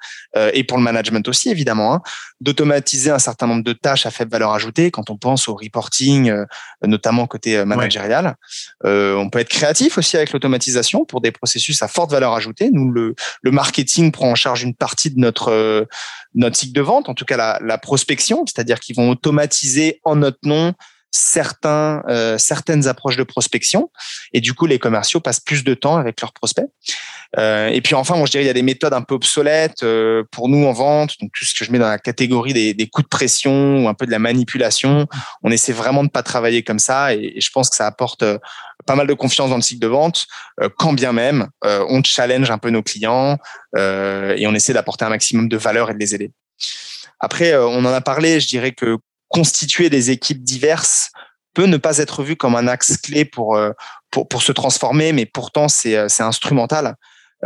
et 0.53 0.65
pour 0.65 0.79
le 0.79 0.85
management 0.85 1.27
aussi 1.29 1.51
évidemment, 1.51 1.95
hein, 1.95 2.03
d'automatiser 2.41 3.11
un 3.11 3.19
certain 3.19 3.47
nombre 3.47 3.65
de 3.65 3.73
tâches 3.73 4.07
à 4.07 4.11
faible 4.11 4.31
valeur 4.31 4.53
ajoutée. 4.53 4.91
Quand 4.91 5.11
on 5.11 5.17
pense 5.17 5.49
au 5.49 5.55
reporting, 5.55 6.33
notamment 6.83 7.27
côté 7.27 7.65
managérial, 7.65 8.37
on 8.85 9.29
peut 9.31 9.41
être 9.41 9.49
créatif 9.49 9.99
aussi 9.99 10.17
avec 10.17 10.33
l'automatisation 10.33 11.05
pour 11.05 11.21
des 11.21 11.33
processus 11.33 11.83
à 11.83 11.89
forte 11.89 12.11
valeur 12.11 12.33
ajoutée. 12.33 12.71
Nous, 12.73 12.91
le 12.91 13.51
marketing 13.51 14.13
prend 14.13 14.31
en 14.31 14.35
charge 14.35 14.63
une 14.63 14.75
partie 14.75 15.08
de 15.11 15.21
notre 15.21 15.51
euh, 15.51 15.85
notre 16.35 16.57
cycle 16.57 16.73
de 16.73 16.81
vente, 16.81 17.09
en 17.09 17.15
tout 17.15 17.25
cas 17.25 17.37
la, 17.37 17.59
la 17.63 17.79
prospection, 17.79 18.45
c'est-à-dire 18.47 18.81
qu'ils 18.81 18.97
vont 18.97 19.11
automatiser 19.11 20.01
en 20.05 20.17
notre 20.17 20.39
nom 20.45 20.75
certains, 21.11 22.03
euh, 22.09 22.39
certaines 22.39 22.87
approches 22.87 23.17
de 23.17 23.23
prospection. 23.23 23.91
Et 24.33 24.41
du 24.41 24.55
coup, 24.55 24.67
les 24.67 24.79
commerciaux 24.79 25.21
passent 25.21 25.41
plus 25.41 25.65
de 25.65 25.75
temps 25.75 25.97
avec 25.97 26.21
leurs 26.21 26.33
prospects. 26.33 26.67
Euh, 27.37 27.69
et 27.69 27.81
puis 27.81 27.95
enfin, 27.95 28.17
moi, 28.17 28.27
je 28.27 28.31
dirais, 28.31 28.45
il 28.45 28.47
y 28.47 28.51
a 28.51 28.55
des 28.55 28.63
méthodes 28.63 28.95
un 28.95 29.03
peu 29.03 29.15
obsolètes 29.15 29.83
euh, 29.83 30.25
pour 30.31 30.49
nous 30.49 30.67
en 30.67 30.73
vente. 30.73 31.15
Donc, 31.21 31.31
tout 31.39 31.45
ce 31.45 31.55
que 31.55 31.65
je 31.65 31.71
mets 31.71 31.79
dans 31.79 31.89
la 31.89 31.99
catégorie 31.99 32.53
des, 32.53 32.75
des, 32.75 32.87
coups 32.87 33.05
de 33.05 33.09
pression 33.09 33.85
ou 33.85 33.89
un 33.89 33.95
peu 33.95 34.07
de 34.07 34.11
la 34.11 34.19
manipulation. 34.19 35.07
On 35.43 35.51
essaie 35.51 35.73
vraiment 35.73 36.05
de 36.05 36.09
pas 36.09 36.23
travailler 36.23 36.63
comme 36.63 36.79
ça. 36.79 37.15
Et, 37.15 37.33
et 37.37 37.41
je 37.41 37.51
pense 37.51 37.69
que 37.69 37.77
ça 37.77 37.87
apporte 37.87 38.23
euh, 38.23 38.39
pas 38.87 38.95
mal 38.95 39.07
de 39.07 39.15
confiance 39.15 39.51
dans 39.51 39.57
le 39.57 39.63
cycle 39.63 39.81
de 39.81 39.89
vente, 39.89 40.27
euh, 40.63 40.69
quand 40.79 40.93
bien 40.93 41.13
même 41.13 41.49
on 41.63 42.03
challenge 42.03 42.51
un 42.51 42.59
peu 42.59 42.71
nos 42.71 42.83
clients 42.83 43.37
et 43.77 44.47
on 44.47 44.55
essaie 44.55 44.73
d'apporter 44.73 45.05
un 45.05 45.11
maximum 45.11 45.49
de 45.49 45.57
valeur 45.57 45.91
et 45.91 45.95
de 45.95 45.99
les 45.99 46.15
aider. 46.15 46.31
Après, 47.21 47.55
on 47.57 47.85
en 47.85 47.93
a 47.93 48.01
parlé, 48.01 48.41
je 48.41 48.49
dirais 48.49 48.73
que 48.73 48.97
constituer 49.29 49.91
des 49.91 50.11
équipes 50.11 50.43
diverses 50.43 51.11
peut 51.55 51.67
ne 51.67 51.77
pas 51.77 51.99
être 51.99 52.23
vu 52.23 52.37
comme 52.37 52.55
un 52.55 52.69
axe 52.69 52.97
clé 52.99 53.25
pour, 53.25 53.57
euh, 53.57 53.71
pour, 54.11 54.29
pour 54.29 54.43
se 54.43 54.53
transformer, 54.53 55.13
mais 55.13 55.27
pourtant 55.27 55.69
c'est 55.69 55.97
euh, 55.97 56.09
instrumental. 56.21 56.97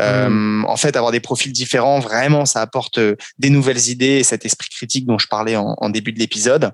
Euh, 0.01 0.31
mmh. 0.31 0.65
en 0.69 0.77
fait, 0.77 0.97
avoir 0.97 1.13
des 1.13 1.21
profils 1.21 1.53
différents, 1.53 1.99
vraiment, 1.99 2.47
ça 2.47 2.63
apporte 2.63 2.99
des 3.39 3.51
nouvelles 3.51 3.89
idées 3.89 4.21
et 4.21 4.25
cet 4.25 4.47
esprit 4.47 4.71
critique 4.71 5.07
dont 5.07 5.19
je 5.19 5.29
parlais 5.29 5.57
en, 5.57 5.75
en 5.77 5.91
début 5.91 6.13
de 6.13 6.19
l'épisode. 6.19 6.73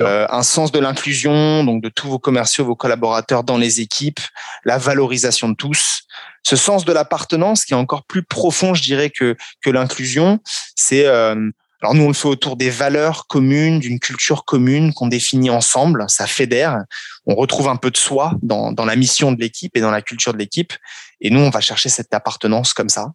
Euh, 0.00 0.26
un 0.28 0.42
sens 0.42 0.72
de 0.72 0.80
l'inclusion, 0.80 1.62
donc 1.62 1.82
de 1.82 1.88
tous 1.88 2.08
vos 2.08 2.18
commerciaux, 2.18 2.64
vos 2.64 2.74
collaborateurs 2.74 3.44
dans 3.44 3.58
les 3.58 3.80
équipes, 3.80 4.20
la 4.64 4.76
valorisation 4.76 5.48
de 5.48 5.54
tous. 5.54 6.02
Ce 6.42 6.56
sens 6.56 6.84
de 6.84 6.92
l'appartenance 6.92 7.64
qui 7.64 7.74
est 7.74 7.76
encore 7.76 8.04
plus 8.04 8.24
profond, 8.24 8.74
je 8.74 8.82
dirais, 8.82 9.10
que, 9.10 9.36
que 9.62 9.70
l'inclusion, 9.70 10.40
c'est 10.74 11.06
euh, 11.06 11.50
alors 11.80 11.94
nous, 11.94 12.02
on 12.02 12.08
le 12.08 12.14
fait 12.14 12.28
autour 12.28 12.56
des 12.56 12.70
valeurs 12.70 13.26
communes, 13.28 13.78
d'une 13.78 14.00
culture 14.00 14.44
commune 14.44 14.92
qu'on 14.92 15.06
définit 15.06 15.50
ensemble. 15.50 16.04
Ça 16.08 16.26
fédère. 16.26 16.78
On 17.26 17.36
retrouve 17.36 17.68
un 17.68 17.76
peu 17.76 17.90
de 17.90 17.96
soi 17.96 18.32
dans, 18.42 18.72
dans 18.72 18.84
la 18.84 18.96
mission 18.96 19.30
de 19.30 19.40
l'équipe 19.40 19.76
et 19.76 19.80
dans 19.80 19.92
la 19.92 20.02
culture 20.02 20.32
de 20.32 20.38
l'équipe. 20.38 20.72
Et 21.20 21.30
nous, 21.30 21.40
on 21.40 21.50
va 21.50 21.60
chercher 21.60 21.88
cette 21.88 22.12
appartenance 22.12 22.72
comme 22.72 22.88
ça. 22.88 23.12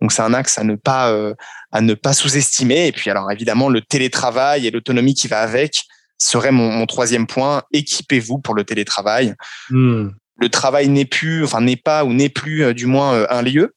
Donc 0.00 0.12
c'est 0.12 0.22
un 0.22 0.32
axe 0.32 0.58
à 0.58 0.64
ne 0.64 0.76
pas 0.76 1.10
euh, 1.10 1.34
à 1.72 1.82
ne 1.82 1.92
pas 1.92 2.14
sous-estimer. 2.14 2.86
Et 2.86 2.92
puis 2.92 3.10
alors 3.10 3.30
évidemment, 3.30 3.68
le 3.68 3.82
télétravail 3.82 4.66
et 4.66 4.70
l'autonomie 4.70 5.14
qui 5.14 5.28
va 5.28 5.40
avec 5.40 5.82
serait 6.16 6.52
mon, 6.52 6.72
mon 6.72 6.86
troisième 6.86 7.26
point. 7.26 7.64
Équipez-vous 7.74 8.38
pour 8.38 8.54
le 8.54 8.64
télétravail. 8.64 9.34
Hmm 9.68 10.08
le 10.38 10.48
travail 10.48 10.88
n'est 10.88 11.04
plus, 11.06 11.44
enfin 11.44 11.60
n'est 11.60 11.76
pas 11.76 12.04
ou 12.04 12.12
n'est 12.12 12.28
plus 12.28 12.64
euh, 12.64 12.74
du 12.74 12.86
moins 12.86 13.14
euh, 13.14 13.26
un 13.30 13.42
lieu. 13.42 13.74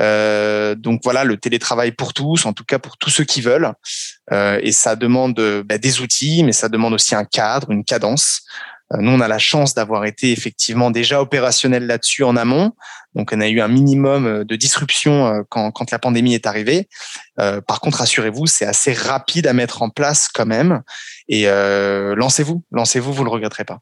Euh, 0.00 0.74
donc 0.74 1.00
voilà, 1.04 1.24
le 1.24 1.36
télétravail 1.36 1.92
pour 1.92 2.14
tous, 2.14 2.46
en 2.46 2.52
tout 2.52 2.64
cas 2.64 2.78
pour 2.78 2.96
tous 2.96 3.10
ceux 3.10 3.24
qui 3.24 3.40
veulent. 3.40 3.72
Euh, 4.32 4.58
et 4.62 4.72
ça 4.72 4.96
demande 4.96 5.40
bah, 5.64 5.78
des 5.78 6.00
outils, 6.00 6.42
mais 6.44 6.52
ça 6.52 6.68
demande 6.68 6.94
aussi 6.94 7.14
un 7.14 7.24
cadre, 7.24 7.70
une 7.70 7.84
cadence. 7.84 8.42
nous, 8.98 9.10
on 9.10 9.20
a 9.20 9.28
la 9.28 9.38
chance 9.38 9.74
d'avoir 9.74 10.04
été 10.04 10.32
effectivement 10.32 10.90
déjà 10.90 11.20
opérationnel 11.20 11.86
là-dessus 11.86 12.24
en 12.24 12.36
amont. 12.36 12.72
Donc 13.14 13.30
on 13.32 13.40
a 13.40 13.48
eu 13.48 13.60
un 13.60 13.68
minimum 13.68 14.44
de 14.44 14.56
disruption 14.56 15.44
quand, 15.48 15.70
quand 15.72 15.90
la 15.90 15.98
pandémie 15.98 16.34
est 16.34 16.46
arrivée. 16.46 16.88
par 17.36 17.80
contre, 17.80 17.98
rassurez-vous, 17.98 18.46
c'est 18.46 18.66
assez 18.66 18.92
rapide 18.92 19.46
à 19.46 19.52
mettre 19.52 19.82
en 19.82 19.90
place 19.90 20.28
quand 20.28 20.46
même. 20.46 20.82
Et 21.28 21.46
lancez-vous, 21.46 22.64
lancez-vous, 22.70 23.12
vous 23.12 23.24
le 23.24 23.30
regretterez 23.30 23.64
pas. 23.64 23.80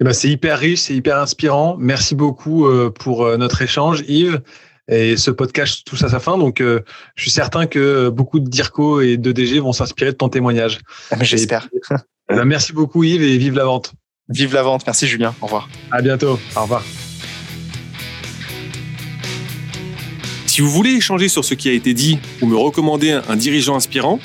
Eh 0.00 0.04
ben, 0.04 0.12
c'est 0.12 0.28
hyper 0.28 0.58
riche, 0.58 0.80
c'est 0.80 0.94
hyper 0.94 1.18
inspirant. 1.18 1.76
Merci 1.78 2.14
beaucoup 2.14 2.66
euh, 2.66 2.90
pour 2.90 3.24
euh, 3.24 3.36
notre 3.36 3.62
échange, 3.62 4.04
Yves. 4.08 4.40
Et 4.88 5.16
ce 5.16 5.30
podcast 5.30 5.82
touche 5.86 6.02
à 6.02 6.08
sa 6.10 6.20
fin, 6.20 6.36
donc 6.36 6.60
euh, 6.60 6.80
je 7.14 7.22
suis 7.22 7.30
certain 7.30 7.66
que 7.66 8.10
beaucoup 8.10 8.38
de 8.38 8.48
DIRCO 8.48 9.00
et 9.00 9.16
de 9.16 9.32
DG 9.32 9.58
vont 9.60 9.72
s'inspirer 9.72 10.12
de 10.12 10.16
ton 10.16 10.28
témoignage. 10.28 10.80
Ah, 11.10 11.16
j'espère. 11.22 11.68
Ben, 12.26 12.46
merci 12.46 12.72
beaucoup 12.72 13.04
Yves 13.04 13.22
et 13.22 13.36
vive 13.36 13.54
la 13.54 13.66
vente. 13.66 13.92
Vive 14.30 14.54
la 14.54 14.62
vente, 14.62 14.86
merci 14.86 15.06
Julien, 15.06 15.34
au 15.42 15.44
revoir. 15.44 15.68
À 15.90 16.00
bientôt, 16.00 16.38
au 16.56 16.62
revoir. 16.62 16.82
Si 20.46 20.62
vous 20.62 20.70
voulez 20.70 20.92
échanger 20.92 21.28
sur 21.28 21.44
ce 21.44 21.52
qui 21.52 21.68
a 21.68 21.72
été 21.72 21.92
dit 21.92 22.18
ou 22.40 22.46
me 22.46 22.56
recommander 22.56 23.10
un 23.10 23.36
dirigeant 23.36 23.76
inspirant, 23.76 24.20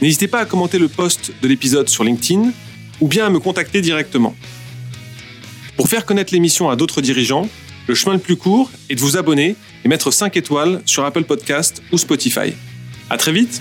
n'hésitez 0.00 0.26
pas 0.26 0.38
à 0.38 0.46
commenter 0.46 0.78
le 0.78 0.88
post 0.88 1.32
de 1.42 1.48
l'épisode 1.48 1.90
sur 1.90 2.02
LinkedIn 2.02 2.50
ou 3.02 3.08
bien 3.08 3.26
à 3.26 3.30
me 3.30 3.40
contacter 3.40 3.82
directement. 3.82 4.34
Pour 5.76 5.88
faire 5.88 6.06
connaître 6.06 6.32
l'émission 6.32 6.70
à 6.70 6.76
d'autres 6.76 7.02
dirigeants, 7.02 7.48
le 7.86 7.94
chemin 7.94 8.14
le 8.14 8.20
plus 8.20 8.36
court 8.36 8.70
est 8.88 8.94
de 8.94 9.00
vous 9.00 9.16
abonner 9.16 9.56
et 9.84 9.88
mettre 9.88 10.10
5 10.10 10.36
étoiles 10.36 10.80
sur 10.86 11.04
Apple 11.04 11.24
Podcast 11.24 11.82
ou 11.92 11.98
Spotify. 11.98 12.54
À 13.10 13.16
très 13.16 13.32
vite 13.32 13.60